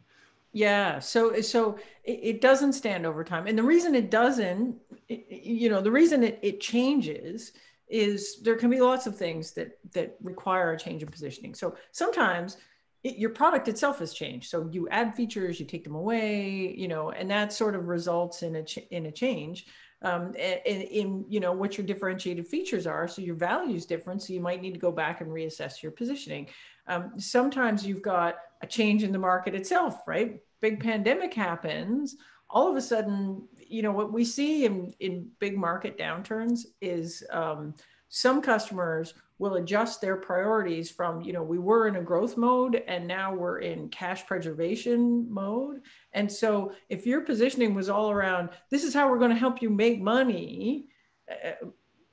Yeah, 0.56 1.00
so 1.00 1.42
so 1.42 1.78
it, 2.02 2.40
doesn't 2.40 2.72
stand 2.72 3.04
over 3.04 3.22
time, 3.24 3.46
and 3.46 3.58
the 3.58 3.62
reason 3.62 3.94
it 3.94 4.10
doesn't, 4.10 4.76
you 5.06 5.68
know, 5.68 5.82
the 5.82 5.90
reason 5.90 6.24
it, 6.24 6.38
it 6.40 6.62
changes 6.62 7.52
is 7.88 8.40
there 8.40 8.56
can 8.56 8.70
be 8.70 8.80
lots 8.80 9.06
of 9.06 9.14
things 9.14 9.52
that 9.52 9.78
that 9.92 10.16
require 10.22 10.72
a 10.72 10.78
change 10.78 11.02
in 11.02 11.10
positioning. 11.10 11.54
So 11.54 11.76
sometimes 11.92 12.56
it, 13.04 13.18
your 13.18 13.28
product 13.28 13.68
itself 13.68 13.98
has 13.98 14.14
changed. 14.14 14.48
So 14.48 14.66
you 14.72 14.88
add 14.88 15.14
features, 15.14 15.60
you 15.60 15.66
take 15.66 15.84
them 15.84 15.94
away, 15.94 16.74
you 16.74 16.88
know, 16.88 17.10
and 17.10 17.30
that 17.30 17.52
sort 17.52 17.74
of 17.74 17.88
results 17.88 18.42
in 18.42 18.56
a 18.56 18.62
ch- 18.64 18.88
in 18.90 19.04
a 19.04 19.12
change 19.12 19.66
um, 20.00 20.34
in, 20.36 20.80
in 20.80 21.24
you 21.28 21.38
know 21.38 21.52
what 21.52 21.76
your 21.76 21.86
differentiated 21.86 22.46
features 22.48 22.86
are. 22.86 23.06
So 23.06 23.20
your 23.20 23.34
value 23.34 23.76
is 23.76 23.84
different. 23.84 24.22
So 24.22 24.32
you 24.32 24.40
might 24.40 24.62
need 24.62 24.72
to 24.72 24.80
go 24.80 24.90
back 24.90 25.20
and 25.20 25.28
reassess 25.30 25.82
your 25.82 25.92
positioning. 25.92 26.48
Um, 26.86 27.12
sometimes 27.18 27.84
you've 27.84 28.00
got 28.00 28.36
a 28.62 28.66
change 28.66 29.02
in 29.02 29.12
the 29.12 29.18
market 29.18 29.54
itself, 29.54 30.00
right? 30.06 30.40
Big 30.66 30.80
pandemic 30.80 31.32
happens. 31.32 32.16
All 32.50 32.68
of 32.68 32.76
a 32.76 32.80
sudden, 32.80 33.46
you 33.68 33.82
know 33.82 33.92
what 33.92 34.12
we 34.12 34.24
see 34.24 34.64
in 34.64 34.92
in 34.98 35.30
big 35.38 35.56
market 35.56 35.96
downturns 35.96 36.62
is 36.80 37.22
um, 37.30 37.72
some 38.08 38.42
customers 38.42 39.14
will 39.38 39.54
adjust 39.54 40.00
their 40.00 40.16
priorities 40.16 40.90
from 40.90 41.20
you 41.20 41.32
know 41.32 41.42
we 41.44 41.60
were 41.60 41.86
in 41.86 41.94
a 41.94 42.02
growth 42.02 42.36
mode 42.36 42.82
and 42.88 43.06
now 43.06 43.32
we're 43.32 43.60
in 43.60 43.88
cash 43.90 44.26
preservation 44.26 45.32
mode 45.32 45.82
and 46.14 46.30
so 46.30 46.72
if 46.88 47.06
your 47.06 47.20
positioning 47.20 47.72
was 47.72 47.88
all 47.88 48.10
around 48.10 48.48
this 48.68 48.82
is 48.82 48.92
how 48.92 49.08
we're 49.08 49.20
going 49.20 49.30
to 49.30 49.36
help 49.36 49.62
you 49.62 49.70
make 49.70 50.00
money 50.00 50.88
uh, 51.30 51.66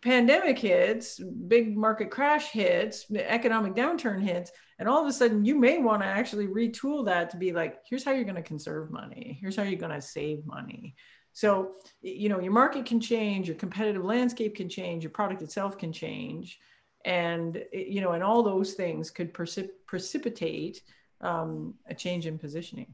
pandemic 0.03 0.59
hits 0.59 1.19
big 1.47 1.75
market 1.75 2.11
crash 2.11 2.51
hits 2.51 3.07
economic 3.15 3.73
downturn 3.73 4.21
hits 4.21 4.51
and 4.83 4.89
all 4.89 5.01
of 5.01 5.07
a 5.07 5.13
sudden 5.13 5.45
you 5.45 5.57
may 5.57 5.77
want 5.77 6.01
to 6.01 6.05
actually 6.05 6.45
retool 6.45 7.05
that 7.05 7.29
to 7.29 7.37
be 7.37 7.53
like 7.53 7.79
here's 7.89 8.03
how 8.03 8.11
you're 8.11 8.25
going 8.25 8.35
to 8.35 8.41
conserve 8.41 8.91
money. 8.91 9.37
Here's 9.39 9.55
how 9.55 9.63
you're 9.63 9.79
going 9.79 9.93
to 9.93 10.01
save 10.01 10.45
money. 10.45 10.93
So 11.31 11.75
you 12.01 12.27
know 12.27 12.41
your 12.41 12.51
market 12.51 12.85
can 12.85 12.99
change 12.99 13.47
your 13.47 13.55
competitive 13.55 14.03
landscape 14.03 14.57
can 14.57 14.67
change 14.67 15.01
your 15.01 15.11
product 15.11 15.41
itself 15.41 15.77
can 15.77 15.93
change. 15.93 16.59
And 17.05 17.63
you 17.71 18.01
know 18.01 18.11
and 18.11 18.21
all 18.21 18.43
those 18.43 18.73
things 18.73 19.09
could 19.09 19.33
precip- 19.33 19.71
precipitate 19.85 20.81
um, 21.21 21.75
a 21.87 21.95
change 21.95 22.27
in 22.27 22.37
positioning. 22.37 22.93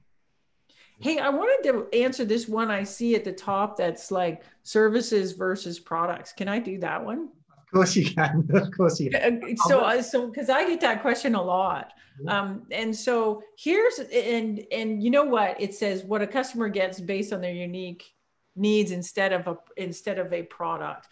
Hey 1.00 1.18
i 1.18 1.30
wanted 1.30 1.72
to 1.72 1.88
answer 1.98 2.24
this 2.24 2.48
one 2.48 2.70
i 2.70 2.84
see 2.84 3.16
at 3.16 3.24
the 3.24 3.32
top 3.32 3.78
that's 3.78 4.12
like 4.12 4.44
services 4.62 5.32
versus 5.32 5.80
products. 5.80 6.34
Can 6.34 6.48
i 6.48 6.60
do 6.60 6.78
that 6.78 7.04
one 7.04 7.30
course 7.72 7.96
you 7.96 8.06
can 8.06 8.48
of 8.54 8.72
course 8.72 9.00
you 9.00 9.10
can. 9.10 9.44
uh, 9.44 9.68
so 9.68 9.82
uh, 9.82 10.02
so 10.02 10.28
because 10.28 10.50
i 10.50 10.66
get 10.66 10.82
that 10.82 11.02
question 11.02 11.36
a 11.36 11.42
lot. 11.42 11.94
Um, 12.28 12.64
and 12.72 12.96
so 12.96 13.42
here's 13.58 14.00
and 14.00 14.66
and 14.72 15.02
you 15.02 15.10
know 15.10 15.24
what? 15.24 15.60
It 15.60 15.74
says 15.74 16.04
what 16.04 16.22
a 16.22 16.28
customer 16.28 16.68
gets 16.68 17.00
based 17.00 17.32
on 17.32 17.42
their 17.42 17.54
unique 17.54 18.04
needs 18.56 18.92
instead 18.92 19.32
of 19.32 19.48
a 19.48 19.58
instead 19.78 20.20
of 20.20 20.34
a 20.34 20.44
product. 20.44 21.08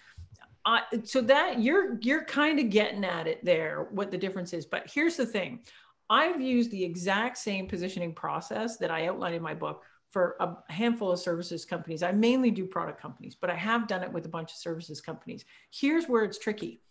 Uh, 0.66 0.82
so 1.04 1.22
that 1.22 1.62
you're 1.62 1.98
you're 2.02 2.26
kind 2.26 2.60
of 2.60 2.70
getting 2.70 3.06
at 3.06 3.26
it 3.26 3.44
there 3.44 3.88
what 3.92 4.12
the 4.12 4.18
difference 4.18 4.52
is. 4.54 4.66
But 4.66 4.92
here's 4.94 5.16
the 5.16 5.26
thing. 5.26 5.62
I've 6.10 6.42
used 6.42 6.72
the 6.72 6.84
exact 6.84 7.38
same 7.38 7.68
positioning 7.68 8.14
process 8.14 8.78
that 8.78 8.92
i 8.92 9.08
outlined 9.08 9.36
in 9.36 9.42
my 9.42 9.54
book 9.54 9.84
for 10.10 10.36
a 10.40 10.72
handful 10.72 11.12
of 11.12 11.20
services 11.20 11.66
companies 11.66 12.04
i 12.04 12.12
mainly 12.12 12.52
do 12.52 12.66
product 12.66 13.02
companies 13.02 13.36
but 13.36 13.50
i 13.50 13.56
have 13.56 13.88
done 13.88 14.04
it 14.04 14.12
with 14.12 14.26
a 14.26 14.30
bunch 14.30 14.52
of 14.52 14.58
services 14.58 15.02
companies 15.02 15.46
here's 15.72 16.08
where 16.08 16.24
it's 16.24 16.38
tricky 16.38 16.82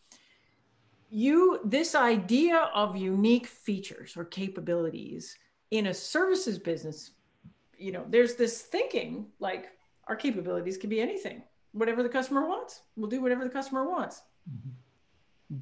you 1.09 1.61
this 1.65 1.95
idea 1.95 2.71
of 2.75 2.97
unique 2.97 3.47
features 3.47 4.17
or 4.17 4.25
capabilities 4.25 5.37
in 5.71 5.87
a 5.87 5.95
services 5.95 6.59
business 6.59 7.13
you 7.79 7.93
know 7.93 8.05
there's 8.09 8.35
this 8.35 8.63
thinking 8.63 9.27
like 9.41 9.69
our 10.09 10.17
capabilities 10.17 10.77
can 10.77 10.91
be 10.91 11.01
anything 11.01 11.43
whatever 11.77 12.03
the 12.03 12.09
customer 12.09 12.47
wants. 12.47 12.81
We'll 12.97 13.11
do 13.11 13.21
whatever 13.21 13.45
the 13.45 13.51
customer 13.51 13.89
wants. 13.89 14.23
Mm-hmm. 14.51 14.71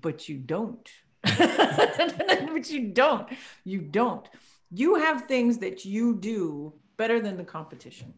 But 0.01 0.29
you 0.29 0.39
don't. 0.39 0.89
but 1.25 2.71
you 2.71 2.89
don't. 2.89 3.29
You 3.65 3.81
don't. 3.81 4.29
You 4.71 4.95
have 4.97 5.23
things 5.23 5.59
that 5.59 5.85
you 5.85 6.15
do 6.15 6.73
better 6.97 7.21
than 7.21 7.37
the 7.37 7.45
competition. 7.45 8.13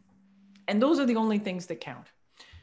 And 0.67 0.81
those 0.81 0.99
are 0.99 1.05
the 1.05 1.15
only 1.15 1.39
things 1.39 1.65
that 1.67 1.79
count. 1.79 2.07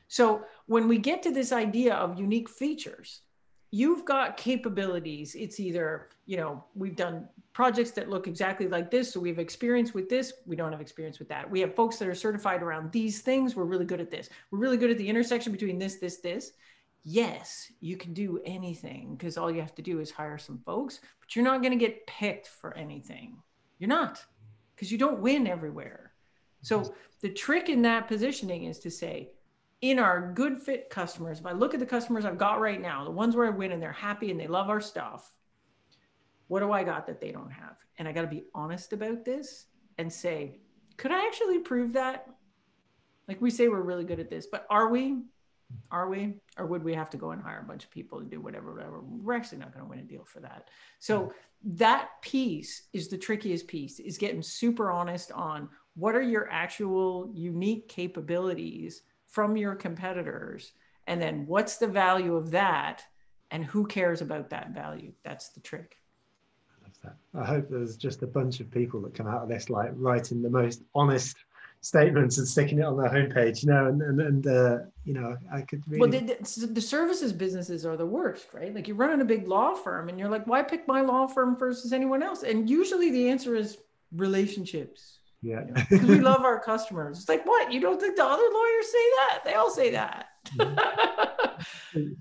So 0.08 0.44
when 0.66 0.88
we 0.88 0.98
get 0.98 1.22
to 1.22 1.30
this 1.30 1.52
idea 1.52 1.94
of 1.94 2.18
unique 2.18 2.48
features, 2.48 3.22
you've 3.70 4.04
got 4.04 4.36
capabilities. 4.36 5.34
It's 5.34 5.58
either, 5.58 6.10
you 6.26 6.36
know, 6.36 6.62
we've 6.74 6.94
done 6.94 7.28
projects 7.52 7.90
that 7.92 8.08
look 8.08 8.28
exactly 8.28 8.68
like 8.68 8.90
this. 8.90 9.12
So 9.12 9.18
we 9.18 9.28
have 9.30 9.38
experience 9.38 9.94
with 9.94 10.08
this. 10.08 10.32
We 10.46 10.54
don't 10.54 10.70
have 10.70 10.80
experience 10.80 11.18
with 11.18 11.28
that. 11.30 11.50
We 11.50 11.60
have 11.60 11.74
folks 11.74 11.96
that 11.96 12.06
are 12.06 12.14
certified 12.14 12.62
around 12.62 12.92
these 12.92 13.20
things. 13.22 13.56
We're 13.56 13.64
really 13.64 13.84
good 13.84 14.00
at 14.00 14.10
this. 14.10 14.28
We're 14.50 14.60
really 14.60 14.76
good 14.76 14.90
at 14.90 14.98
the 14.98 15.08
intersection 15.08 15.50
between 15.50 15.78
this, 15.78 15.96
this, 15.96 16.18
this. 16.18 16.52
Yes, 17.02 17.70
you 17.80 17.96
can 17.96 18.14
do 18.14 18.40
anything 18.44 19.16
because 19.16 19.36
all 19.36 19.50
you 19.50 19.60
have 19.60 19.74
to 19.74 19.82
do 19.82 20.00
is 20.00 20.10
hire 20.10 20.38
some 20.38 20.58
folks, 20.64 21.00
but 21.20 21.34
you're 21.34 21.44
not 21.44 21.60
going 21.60 21.76
to 21.76 21.84
get 21.84 22.06
picked 22.06 22.46
for 22.46 22.74
anything. 22.76 23.36
You're 23.78 23.88
not 23.88 24.24
because 24.74 24.90
you 24.90 24.98
don't 24.98 25.20
win 25.20 25.46
everywhere. 25.46 26.12
So 26.62 26.94
the 27.20 27.28
trick 27.28 27.68
in 27.68 27.82
that 27.82 28.08
positioning 28.08 28.64
is 28.64 28.78
to 28.80 28.90
say, 28.90 29.30
in 29.80 29.98
our 29.98 30.32
good 30.32 30.60
fit 30.60 30.88
customers, 30.88 31.40
if 31.40 31.46
I 31.46 31.52
look 31.52 31.74
at 31.74 31.80
the 31.80 31.86
customers 31.86 32.24
I've 32.24 32.38
got 32.38 32.60
right 32.60 32.80
now, 32.80 33.04
the 33.04 33.10
ones 33.10 33.36
where 33.36 33.46
I 33.46 33.50
win 33.50 33.72
and 33.72 33.82
they're 33.82 33.92
happy 33.92 34.30
and 34.30 34.40
they 34.40 34.46
love 34.46 34.70
our 34.70 34.80
stuff, 34.80 35.34
what 36.48 36.60
do 36.60 36.72
I 36.72 36.84
got 36.84 37.06
that 37.06 37.20
they 37.20 37.32
don't 37.32 37.50
have? 37.50 37.76
And 37.98 38.08
I 38.08 38.12
got 38.12 38.22
to 38.22 38.28
be 38.28 38.44
honest 38.54 38.92
about 38.92 39.24
this 39.24 39.66
and 39.98 40.12
say, 40.12 40.60
could 40.96 41.10
I 41.10 41.26
actually 41.26 41.58
prove 41.58 41.92
that? 41.94 42.26
Like 43.28 43.40
we 43.40 43.50
say 43.50 43.68
we're 43.68 43.82
really 43.82 44.04
good 44.04 44.20
at 44.20 44.30
this, 44.30 44.46
but 44.46 44.66
are 44.70 44.88
we? 44.88 45.22
Are 45.90 46.08
we? 46.08 46.34
Or 46.58 46.66
would 46.66 46.84
we 46.84 46.94
have 46.94 47.10
to 47.10 47.16
go 47.16 47.30
and 47.30 47.42
hire 47.42 47.60
a 47.60 47.68
bunch 47.68 47.84
of 47.84 47.90
people 47.90 48.20
to 48.20 48.24
do 48.24 48.40
whatever, 48.40 48.72
whatever? 48.72 49.00
We're 49.00 49.34
actually 49.34 49.58
not 49.58 49.72
going 49.72 49.84
to 49.84 49.90
win 49.90 50.00
a 50.00 50.02
deal 50.02 50.24
for 50.24 50.40
that. 50.40 50.68
So 50.98 51.32
that 51.64 52.10
piece 52.20 52.88
is 52.92 53.08
the 53.08 53.18
trickiest 53.18 53.66
piece 53.66 53.98
is 53.98 54.18
getting 54.18 54.42
super 54.42 54.90
honest 54.90 55.32
on 55.32 55.68
what 55.94 56.14
are 56.14 56.22
your 56.22 56.50
actual 56.50 57.30
unique 57.34 57.88
capabilities 57.88 59.02
from 59.26 59.56
your 59.56 59.74
competitors 59.74 60.72
and 61.06 61.20
then 61.20 61.46
what's 61.46 61.76
the 61.76 61.86
value 61.86 62.36
of 62.36 62.50
that 62.50 63.02
and 63.50 63.64
who 63.64 63.86
cares 63.86 64.20
about 64.20 64.50
that 64.50 64.70
value 64.70 65.12
that's 65.24 65.50
the 65.50 65.60
trick 65.60 65.98
I 66.68 66.82
love 66.82 66.98
that. 67.02 67.40
I 67.40 67.44
hope 67.44 67.68
there's 67.70 67.96
just 67.96 68.22
a 68.22 68.26
bunch 68.26 68.60
of 68.60 68.70
people 68.70 69.00
that 69.02 69.14
come 69.14 69.26
out 69.26 69.42
of 69.42 69.48
this 69.48 69.70
like 69.70 69.90
writing 69.94 70.42
the 70.42 70.50
most 70.50 70.82
honest 70.94 71.36
statements 71.84 72.38
and 72.38 72.48
sticking 72.48 72.78
it 72.78 72.84
on 72.84 72.96
their 72.96 73.10
homepage, 73.10 73.62
you 73.62 73.68
know, 73.68 73.86
and 73.86 74.00
and, 74.00 74.20
and 74.20 74.46
uh, 74.46 74.78
you 75.04 75.12
know, 75.12 75.36
I 75.52 75.60
could 75.60 75.82
really. 75.86 76.00
Well, 76.00 76.10
the, 76.10 76.66
the, 76.66 76.80
services 76.80 77.32
businesses 77.32 77.84
are 77.84 77.96
the 77.96 78.06
worst, 78.06 78.48
right? 78.54 78.74
Like 78.74 78.88
you're 78.88 78.96
running 78.96 79.20
a 79.20 79.24
big 79.24 79.46
law 79.46 79.74
firm, 79.74 80.08
and 80.08 80.18
you're 80.18 80.30
like, 80.30 80.46
why 80.46 80.62
pick 80.62 80.88
my 80.88 81.02
law 81.02 81.26
firm 81.26 81.56
versus 81.56 81.92
anyone 81.92 82.22
else? 82.22 82.42
And 82.42 82.68
usually 82.68 83.10
the 83.10 83.28
answer 83.28 83.54
is 83.54 83.78
relationships. 84.12 85.18
Yeah, 85.42 85.64
because 85.74 85.90
you 85.90 86.06
know, 86.06 86.14
we 86.14 86.20
love 86.20 86.42
our 86.42 86.58
customers. 86.58 87.18
It's 87.18 87.28
like, 87.28 87.44
what? 87.46 87.70
You 87.70 87.78
don't 87.80 88.00
think 88.00 88.16
the 88.16 88.24
other 88.24 88.48
lawyers 88.50 88.86
say 88.86 89.10
that? 89.16 89.40
They 89.44 89.54
all 89.54 89.70
say 89.70 89.90
that. 89.90 90.28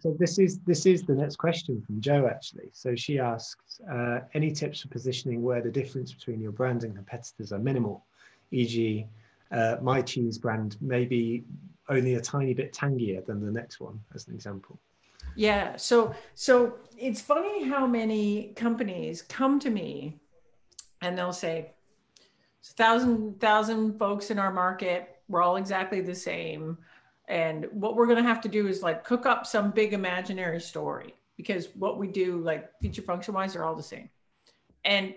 so 0.01 0.16
this 0.20 0.39
is 0.39 0.59
this 0.59 0.86
is 0.86 1.03
the 1.03 1.14
next 1.14 1.38
question 1.38 1.82
from 1.86 2.01
Joe 2.01 2.28
actually. 2.30 2.70
So 2.74 2.95
she 2.95 3.20
asks, 3.20 3.80
uh, 3.89 4.20
any 4.34 4.51
tips 4.51 4.82
for 4.82 4.89
positioning 4.89 5.41
where 5.41 5.61
the 5.61 5.72
difference 5.72 6.11
between 6.11 6.41
your 6.41 6.51
brand 6.51 6.84
and 6.84 6.93
competitors 6.93 7.53
are 7.53 7.59
minimal, 7.59 8.05
e.g., 8.51 9.07
uh, 9.53 9.77
my 9.81 10.01
cheese 10.01 10.37
brand 10.37 10.77
may 10.81 11.05
be 11.05 11.43
only 11.89 12.15
a 12.15 12.21
tiny 12.21 12.53
bit 12.53 12.73
tangier 12.73 13.21
than 13.21 13.39
the 13.45 13.51
next 13.51 13.79
one, 13.79 13.99
as 14.13 14.27
an 14.27 14.33
example. 14.33 14.79
Yeah. 15.35 15.75
So 15.77 16.13
so 16.33 16.75
it's 16.97 17.21
funny 17.21 17.67
how 17.67 17.85
many 17.87 18.53
companies 18.55 19.21
come 19.21 19.59
to 19.59 19.69
me 19.69 20.19
and 21.01 21.17
they'll 21.17 21.33
say, 21.33 21.71
thousand 22.63 23.39
thousand 23.39 23.99
folks 23.99 24.31
in 24.31 24.39
our 24.39 24.51
market, 24.51 25.17
we're 25.27 25.41
all 25.41 25.57
exactly 25.57 26.01
the 26.01 26.15
same. 26.15 26.77
And 27.27 27.67
what 27.71 27.95
we're 27.95 28.07
gonna 28.07 28.23
have 28.23 28.41
to 28.41 28.49
do 28.49 28.67
is 28.67 28.81
like 28.81 29.03
cook 29.03 29.25
up 29.25 29.45
some 29.45 29.71
big 29.71 29.93
imaginary 29.93 30.61
story 30.61 31.13
because 31.37 31.69
what 31.75 31.97
we 31.97 32.07
do, 32.07 32.39
like 32.39 32.71
feature 32.79 33.01
function 33.01 33.33
wise, 33.33 33.55
are 33.55 33.63
all 33.63 33.75
the 33.75 33.83
same. 33.83 34.09
And 34.85 35.13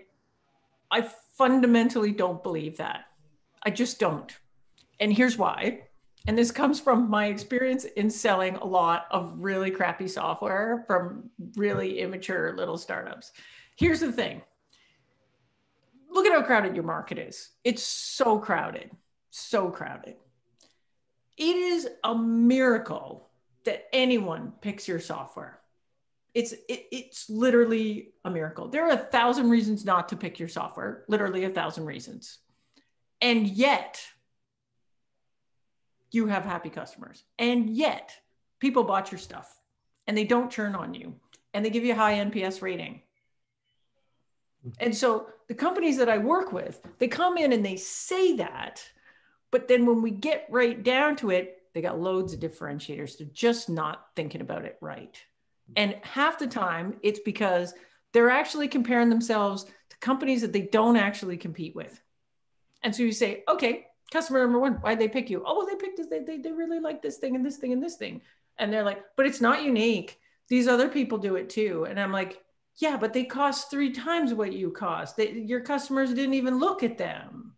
I 0.89 1.01
fundamentally 1.37 2.11
don't 2.11 2.41
believe 2.41 2.77
that. 2.77 3.06
I 3.67 3.69
just 3.69 3.99
don't. 3.99 4.33
And 5.01 5.11
here's 5.11 5.37
why 5.37 5.81
and 6.25 6.37
this 6.37 6.51
comes 6.51 6.79
from 6.79 7.09
my 7.09 7.27
experience 7.27 7.83
in 7.85 8.09
selling 8.09 8.55
a 8.55 8.65
lot 8.65 9.07
of 9.11 9.33
really 9.37 9.71
crappy 9.71 10.09
software 10.09 10.83
from 10.87 11.29
really 11.55 11.99
immature 11.99 12.55
little 12.55 12.77
startups. 12.77 13.33
Here's 13.77 13.99
the 13.99 14.11
thing 14.11 14.41
look 16.09 16.25
at 16.25 16.31
how 16.31 16.41
crowded 16.43 16.75
your 16.75 16.85
market 16.85 17.17
is. 17.17 17.49
It's 17.65 17.83
so 17.83 18.39
crowded, 18.39 18.89
so 19.29 19.69
crowded. 19.69 20.15
It 21.35 21.55
is 21.55 21.89
a 22.03 22.15
miracle 22.15 23.29
that 23.65 23.87
anyone 23.93 24.53
picks 24.61 24.87
your 24.87 24.99
software. 24.99 25.59
It's 26.33 26.53
it, 26.53 26.87
it's 26.91 27.29
literally 27.29 28.13
a 28.23 28.29
miracle. 28.29 28.69
There 28.69 28.85
are 28.85 28.93
a 28.93 28.97
thousand 28.97 29.49
reasons 29.49 29.83
not 29.85 30.09
to 30.09 30.15
pick 30.15 30.39
your 30.39 30.49
software, 30.49 31.03
literally 31.07 31.43
a 31.43 31.49
thousand 31.49 31.85
reasons. 31.85 32.39
And 33.21 33.47
yet, 33.47 34.01
you 36.11 36.27
have 36.27 36.43
happy 36.43 36.69
customers. 36.69 37.23
And 37.37 37.69
yet, 37.69 38.11
people 38.59 38.83
bought 38.83 39.11
your 39.11 39.19
stuff 39.19 39.53
and 40.05 40.17
they 40.17 40.23
don't 40.23 40.51
churn 40.51 40.75
on 40.75 40.93
you 40.93 41.15
and 41.53 41.65
they 41.65 41.69
give 41.69 41.83
you 41.83 41.93
a 41.93 41.97
high 41.97 42.15
NPS 42.15 42.61
rating. 42.61 43.01
And 44.79 44.95
so 44.95 45.27
the 45.47 45.53
companies 45.53 45.97
that 45.97 46.09
I 46.09 46.17
work 46.17 46.51
with, 46.51 46.81
they 46.99 47.07
come 47.07 47.37
in 47.37 47.53
and 47.53 47.65
they 47.65 47.77
say 47.77 48.35
that, 48.37 48.83
but 49.51 49.67
then 49.67 49.85
when 49.85 50.01
we 50.01 50.11
get 50.11 50.47
right 50.49 50.81
down 50.81 51.15
to 51.17 51.29
it, 51.31 51.61
they 51.73 51.81
got 51.81 51.99
loads 51.99 52.33
of 52.33 52.39
differentiators. 52.39 53.17
They're 53.17 53.27
just 53.31 53.69
not 53.69 54.07
thinking 54.15 54.41
about 54.41 54.65
it 54.65 54.77
right. 54.81 55.17
And 55.75 55.95
half 56.01 56.39
the 56.39 56.47
time, 56.47 56.95
it's 57.03 57.19
because 57.19 57.73
they're 58.13 58.29
actually 58.29 58.67
comparing 58.67 59.09
themselves 59.09 59.65
to 59.65 59.97
companies 59.99 60.41
that 60.41 60.53
they 60.53 60.61
don't 60.61 60.97
actually 60.97 61.37
compete 61.37 61.75
with. 61.75 62.01
And 62.87 62.95
so 62.95 63.03
you 63.03 63.11
say, 63.11 63.43
okay, 63.49 63.87
customer 64.13 64.39
number 64.39 64.59
one, 64.59 64.75
why'd 64.75 64.97
they 64.97 65.09
pick 65.09 65.29
you? 65.29 65.43
Oh, 65.45 65.57
well, 65.57 65.67
they 65.67 65.75
picked 65.75 65.97
this. 65.97 66.07
They, 66.07 66.19
they, 66.19 66.37
they 66.37 66.53
really 66.53 66.79
like 66.79 67.01
this 67.01 67.17
thing 67.17 67.35
and 67.35 67.45
this 67.45 67.57
thing 67.57 67.73
and 67.73 67.83
this 67.83 67.97
thing. 67.97 68.21
And 68.57 68.71
they're 68.71 68.85
like, 68.85 69.03
but 69.17 69.25
it's 69.25 69.41
not 69.41 69.61
unique. 69.61 70.21
These 70.47 70.69
other 70.69 70.87
people 70.87 71.17
do 71.17 71.35
it 71.35 71.49
too. 71.49 71.85
And 71.89 71.99
I'm 71.99 72.13
like, 72.13 72.41
yeah, 72.77 72.95
but 72.95 73.11
they 73.11 73.25
cost 73.25 73.69
three 73.69 73.91
times 73.91 74.33
what 74.33 74.53
you 74.53 74.71
cost. 74.71 75.17
They, 75.17 75.31
your 75.33 75.59
customers 75.59 76.13
didn't 76.13 76.35
even 76.35 76.59
look 76.59 76.81
at 76.81 76.97
them. 76.97 77.55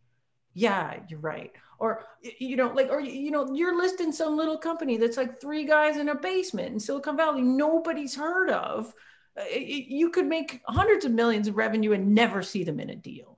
Yeah, 0.56 0.98
you're 1.10 1.20
right. 1.20 1.52
Or, 1.78 2.06
you 2.40 2.56
know, 2.56 2.70
like, 2.74 2.90
or, 2.90 3.00
you 3.00 3.30
know, 3.30 3.54
you're 3.54 3.78
listing 3.78 4.12
some 4.12 4.36
little 4.36 4.58
company 4.58 4.98
that's 4.98 5.16
like 5.16 5.40
three 5.40 5.64
guys 5.64 5.98
in 5.98 6.10
a 6.10 6.16
basement 6.16 6.74
in 6.74 6.80
Silicon 6.80 7.16
Valley, 7.16 7.44
nobody's 7.44 8.16
heard 8.16 8.50
of. 8.50 8.96
Uh, 9.40 9.44
you 9.56 10.10
could 10.10 10.26
make 10.26 10.62
hundreds 10.66 11.06
of 11.06 11.12
millions 11.12 11.48
of 11.48 11.56
revenue 11.56 11.92
and 11.92 12.16
never 12.16 12.42
see 12.42 12.64
them 12.64 12.80
in 12.80 12.90
a 12.90 12.96
deal. 12.96 13.36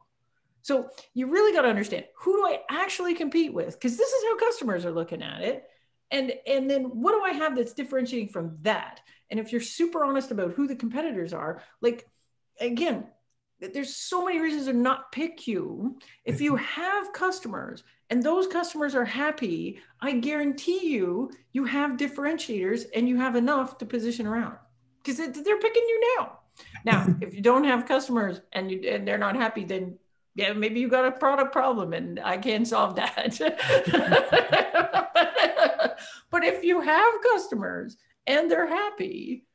So 0.63 0.89
you 1.13 1.27
really 1.27 1.53
got 1.53 1.63
to 1.63 1.69
understand 1.69 2.05
who 2.15 2.37
do 2.37 2.45
I 2.45 2.59
actually 2.69 3.13
compete 3.13 3.53
with? 3.53 3.73
Because 3.73 3.97
this 3.97 4.09
is 4.09 4.23
how 4.23 4.37
customers 4.37 4.85
are 4.85 4.91
looking 4.91 5.23
at 5.23 5.41
it. 5.41 5.63
And, 6.11 6.33
and 6.45 6.69
then 6.69 6.83
what 6.85 7.13
do 7.13 7.21
I 7.21 7.31
have 7.31 7.55
that's 7.55 7.73
differentiating 7.73 8.29
from 8.29 8.57
that? 8.61 8.99
And 9.29 9.39
if 9.39 9.51
you're 9.51 9.61
super 9.61 10.03
honest 10.03 10.31
about 10.31 10.51
who 10.51 10.67
the 10.67 10.75
competitors 10.75 11.33
are, 11.33 11.63
like 11.81 12.07
again, 12.59 13.05
there's 13.59 13.95
so 13.95 14.25
many 14.25 14.39
reasons 14.39 14.65
to 14.65 14.73
not 14.73 15.11
pick 15.11 15.47
you. 15.47 15.97
If 16.25 16.41
you 16.41 16.55
have 16.57 17.13
customers 17.13 17.83
and 18.09 18.21
those 18.21 18.47
customers 18.47 18.95
are 18.95 19.05
happy, 19.05 19.79
I 20.01 20.13
guarantee 20.13 20.87
you, 20.87 21.31
you 21.53 21.65
have 21.65 21.91
differentiators 21.91 22.85
and 22.95 23.07
you 23.07 23.17
have 23.17 23.35
enough 23.35 23.77
to 23.79 23.85
position 23.85 24.27
around 24.27 24.57
because 25.03 25.17
they're 25.17 25.59
picking 25.59 25.83
you 25.87 26.15
now. 26.17 26.39
Now, 26.85 27.15
if 27.21 27.33
you 27.33 27.41
don't 27.41 27.63
have 27.63 27.87
customers 27.87 28.41
and 28.51 28.71
you 28.71 28.81
and 28.89 29.07
they're 29.07 29.17
not 29.17 29.35
happy, 29.35 29.63
then 29.63 29.97
yeah, 30.35 30.53
maybe 30.53 30.79
you 30.79 30.87
got 30.87 31.05
a 31.05 31.11
product 31.11 31.51
problem 31.51 31.93
and 31.93 32.19
I 32.19 32.37
can't 32.37 32.67
solve 32.67 32.95
that. 32.95 33.37
but 36.31 36.43
if 36.43 36.63
you 36.63 36.81
have 36.81 37.13
customers 37.33 37.97
and 38.27 38.49
they're 38.49 38.67
happy, 38.67 39.45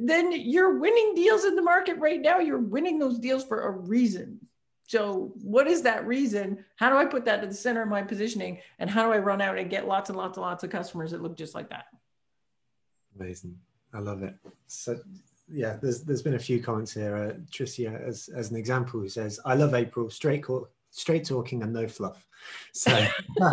then 0.00 0.32
you're 0.32 0.78
winning 0.78 1.14
deals 1.14 1.44
in 1.44 1.56
the 1.56 1.62
market 1.62 1.98
right 1.98 2.20
now. 2.20 2.38
You're 2.38 2.58
winning 2.58 2.98
those 2.98 3.18
deals 3.18 3.44
for 3.44 3.62
a 3.62 3.70
reason. 3.70 4.38
So, 4.86 5.32
what 5.42 5.66
is 5.66 5.82
that 5.82 6.06
reason? 6.06 6.64
How 6.76 6.88
do 6.88 6.96
I 6.96 7.04
put 7.04 7.24
that 7.26 7.42
at 7.42 7.50
the 7.50 7.56
center 7.56 7.82
of 7.82 7.88
my 7.88 8.02
positioning? 8.02 8.60
And 8.78 8.88
how 8.88 9.04
do 9.04 9.12
I 9.12 9.18
run 9.18 9.42
out 9.42 9.58
and 9.58 9.68
get 9.68 9.86
lots 9.86 10.08
and 10.08 10.16
lots 10.16 10.38
and 10.38 10.46
lots 10.46 10.64
of 10.64 10.70
customers 10.70 11.10
that 11.10 11.22
look 11.22 11.36
just 11.36 11.54
like 11.54 11.68
that? 11.70 11.86
Amazing. 13.18 13.58
I 13.92 13.98
love 13.98 14.22
it. 14.22 14.34
So, 14.66 14.98
yeah, 15.50 15.76
there's 15.80 16.02
there's 16.02 16.22
been 16.22 16.34
a 16.34 16.38
few 16.38 16.62
comments 16.62 16.92
here. 16.92 17.16
Uh, 17.16 17.32
Tricia, 17.50 18.06
as 18.06 18.28
as 18.34 18.50
an 18.50 18.56
example, 18.56 19.00
who 19.00 19.08
says, 19.08 19.40
"I 19.44 19.54
love 19.54 19.74
April, 19.74 20.10
straight 20.10 20.44
straight 20.90 21.24
talking 21.24 21.62
and 21.62 21.72
no 21.72 21.88
fluff." 21.88 22.26
So. 22.72 23.06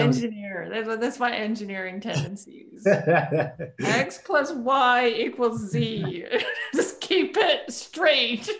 Engineer. 0.00 0.68
That's, 0.72 1.00
that's 1.00 1.20
my 1.20 1.32
engineering 1.32 2.00
tendencies. 2.00 2.84
X 3.84 4.18
plus 4.24 4.52
Y 4.52 5.08
equals 5.08 5.70
Z. 5.70 6.26
Just 6.74 7.00
keep 7.00 7.36
it 7.36 7.72
straight. 7.72 8.50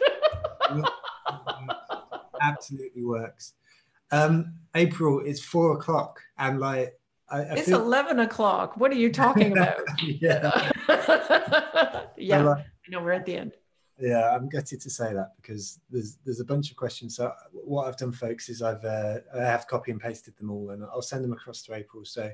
Absolutely 2.40 3.04
works. 3.04 3.54
Um, 4.12 4.54
April, 4.76 5.20
it's 5.24 5.40
four 5.40 5.72
o'clock, 5.72 6.20
and 6.38 6.60
like 6.60 6.94
I, 7.30 7.38
I 7.38 7.54
it's 7.54 7.68
feel... 7.68 7.80
11 7.80 8.20
o'clock. 8.20 8.76
What 8.76 8.90
are 8.90 8.96
you 8.96 9.12
talking 9.12 9.52
about? 9.52 9.80
yeah. 10.02 10.70
yeah. 12.16 12.42
Like, 12.42 12.58
I 12.58 12.90
know 12.90 13.02
we're 13.02 13.12
at 13.12 13.26
the 13.26 13.36
end. 13.36 13.52
Yeah, 13.98 14.34
I'm 14.34 14.48
gutted 14.48 14.80
to 14.80 14.90
say 14.90 15.12
that 15.12 15.32
because 15.36 15.78
there's 15.90 16.16
there's 16.24 16.40
a 16.40 16.44
bunch 16.44 16.70
of 16.70 16.76
questions. 16.78 17.16
So 17.16 17.32
what 17.52 17.86
I've 17.86 17.98
done, 17.98 18.12
folks, 18.12 18.48
is 18.48 18.62
I've 18.62 18.82
uh, 18.82 19.18
I 19.34 19.42
have 19.42 19.66
copy 19.66 19.90
and 19.90 20.00
pasted 20.00 20.36
them 20.38 20.50
all, 20.50 20.70
and 20.70 20.82
I'll 20.84 21.02
send 21.02 21.22
them 21.22 21.34
across 21.34 21.62
to 21.64 21.74
April. 21.74 22.06
So 22.06 22.30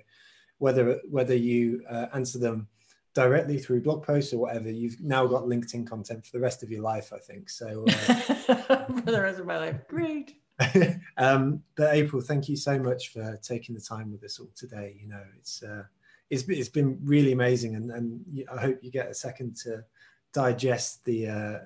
whether 0.59 1.01
whether 1.11 1.35
you 1.35 1.83
uh, 1.91 2.07
answer 2.15 2.39
them 2.39 2.69
directly 3.15 3.59
through 3.59 3.81
blog 3.81 4.05
posts 4.05 4.33
or 4.33 4.39
whatever, 4.39 4.71
you've 4.71 5.01
now 5.01 5.27
got 5.27 5.43
LinkedIn 5.43 5.89
content 5.89 6.25
for 6.25 6.31
the 6.33 6.41
rest 6.41 6.63
of 6.63 6.71
your 6.71 6.83
life. 6.83 7.13
I 7.13 7.19
think 7.19 7.51
so. 7.51 7.85
Uh, 7.89 8.85
for 9.05 9.11
the 9.11 9.21
rest 9.21 9.41
of 9.41 9.47
my 9.47 9.59
life, 9.59 9.89
great. 9.89 10.37
um, 11.19 11.63
but 11.77 11.95
April, 11.95 12.23
thank 12.23 12.49
you 12.49 12.57
so 12.57 12.79
much 12.79 13.13
for 13.13 13.39
taking 13.43 13.75
the 13.75 13.81
time 13.81 14.11
with 14.11 14.25
us 14.25 14.39
all 14.39 14.49
today. 14.55 14.97
You 15.01 15.09
know, 15.09 15.23
it's 15.39 15.63
uh, 15.63 15.85
it's 16.31 16.45
it's 16.49 16.69
been 16.69 16.99
really 17.03 17.33
amazing, 17.33 17.77
and 17.77 17.91
and 17.91 18.21
I 18.53 18.61
hope 18.61 18.79
you 18.83 18.91
get 18.91 19.09
a 19.09 19.15
second 19.15 19.57
to 19.65 19.85
digest 20.33 21.05
the 21.05 21.29
uh, 21.29 21.59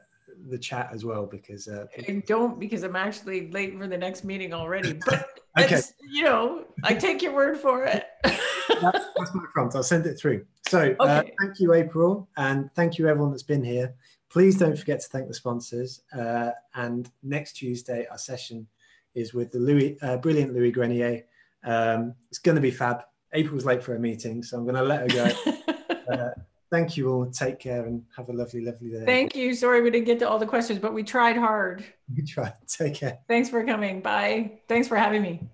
the 0.48 0.58
chat 0.58 0.90
as 0.92 1.04
well 1.04 1.26
because 1.26 1.68
uh, 1.68 1.86
I 1.96 2.22
don't 2.26 2.58
because 2.58 2.82
I'm 2.82 2.96
actually 2.96 3.50
late 3.50 3.78
for 3.78 3.86
the 3.86 3.98
next 3.98 4.24
meeting 4.24 4.52
already. 4.52 4.94
But 5.06 5.38
okay, 5.58 5.80
you 6.10 6.24
know, 6.24 6.64
I 6.84 6.94
take 6.94 7.22
your 7.22 7.32
word 7.32 7.58
for 7.58 7.84
it. 7.84 8.06
that's, 8.24 9.06
that's, 9.16 9.34
my 9.34 9.44
prompt. 9.52 9.76
I'll 9.76 9.82
send 9.82 10.06
it 10.06 10.18
through. 10.18 10.44
So 10.68 10.96
uh, 11.00 11.02
okay. 11.02 11.30
uh, 11.30 11.34
thank 11.40 11.60
you, 11.60 11.74
April, 11.74 12.28
and 12.36 12.70
thank 12.74 12.98
you 12.98 13.08
everyone 13.08 13.30
that's 13.30 13.42
been 13.42 13.64
here. 13.64 13.94
Please 14.30 14.58
don't 14.58 14.78
forget 14.78 15.00
to 15.00 15.08
thank 15.08 15.26
the 15.26 15.34
sponsors. 15.34 16.02
Uh, 16.16 16.50
and 16.74 17.10
next 17.22 17.54
Tuesday, 17.54 18.06
our 18.10 18.18
session 18.18 18.66
is 19.14 19.34
with 19.34 19.50
the 19.52 19.58
Louis, 19.58 19.98
uh, 20.02 20.16
brilliant 20.16 20.54
Louis 20.54 20.70
Grenier. 20.70 21.22
Um, 21.64 22.14
it's 22.28 22.38
going 22.38 22.56
to 22.56 22.60
be 22.60 22.70
fab. 22.70 23.02
April's 23.32 23.64
late 23.64 23.82
for 23.82 23.94
a 23.94 23.98
meeting, 23.98 24.42
so 24.42 24.58
I'm 24.58 24.64
going 24.64 24.76
to 24.76 24.82
let 24.82 25.00
her 25.00 25.08
go. 25.08 25.72
uh, 26.12 26.30
thank 26.70 26.96
you 26.96 27.10
all. 27.10 27.30
Take 27.30 27.58
care 27.58 27.86
and 27.86 28.02
have 28.16 28.28
a 28.28 28.32
lovely, 28.32 28.64
lovely 28.64 28.90
day. 28.90 29.04
Thank 29.04 29.36
you. 29.36 29.54
Sorry 29.54 29.82
we 29.82 29.90
didn't 29.90 30.06
get 30.06 30.18
to 30.20 30.28
all 30.28 30.38
the 30.38 30.46
questions, 30.46 30.78
but 30.78 30.92
we 30.92 31.02
tried 31.02 31.36
hard. 31.36 31.84
We 32.16 32.24
tried. 32.24 32.54
Take 32.66 32.94
care. 32.94 33.20
Thanks 33.28 33.50
for 33.50 33.64
coming. 33.64 34.00
Bye. 34.00 34.58
Thanks 34.68 34.88
for 34.88 34.96
having 34.96 35.22
me. 35.22 35.48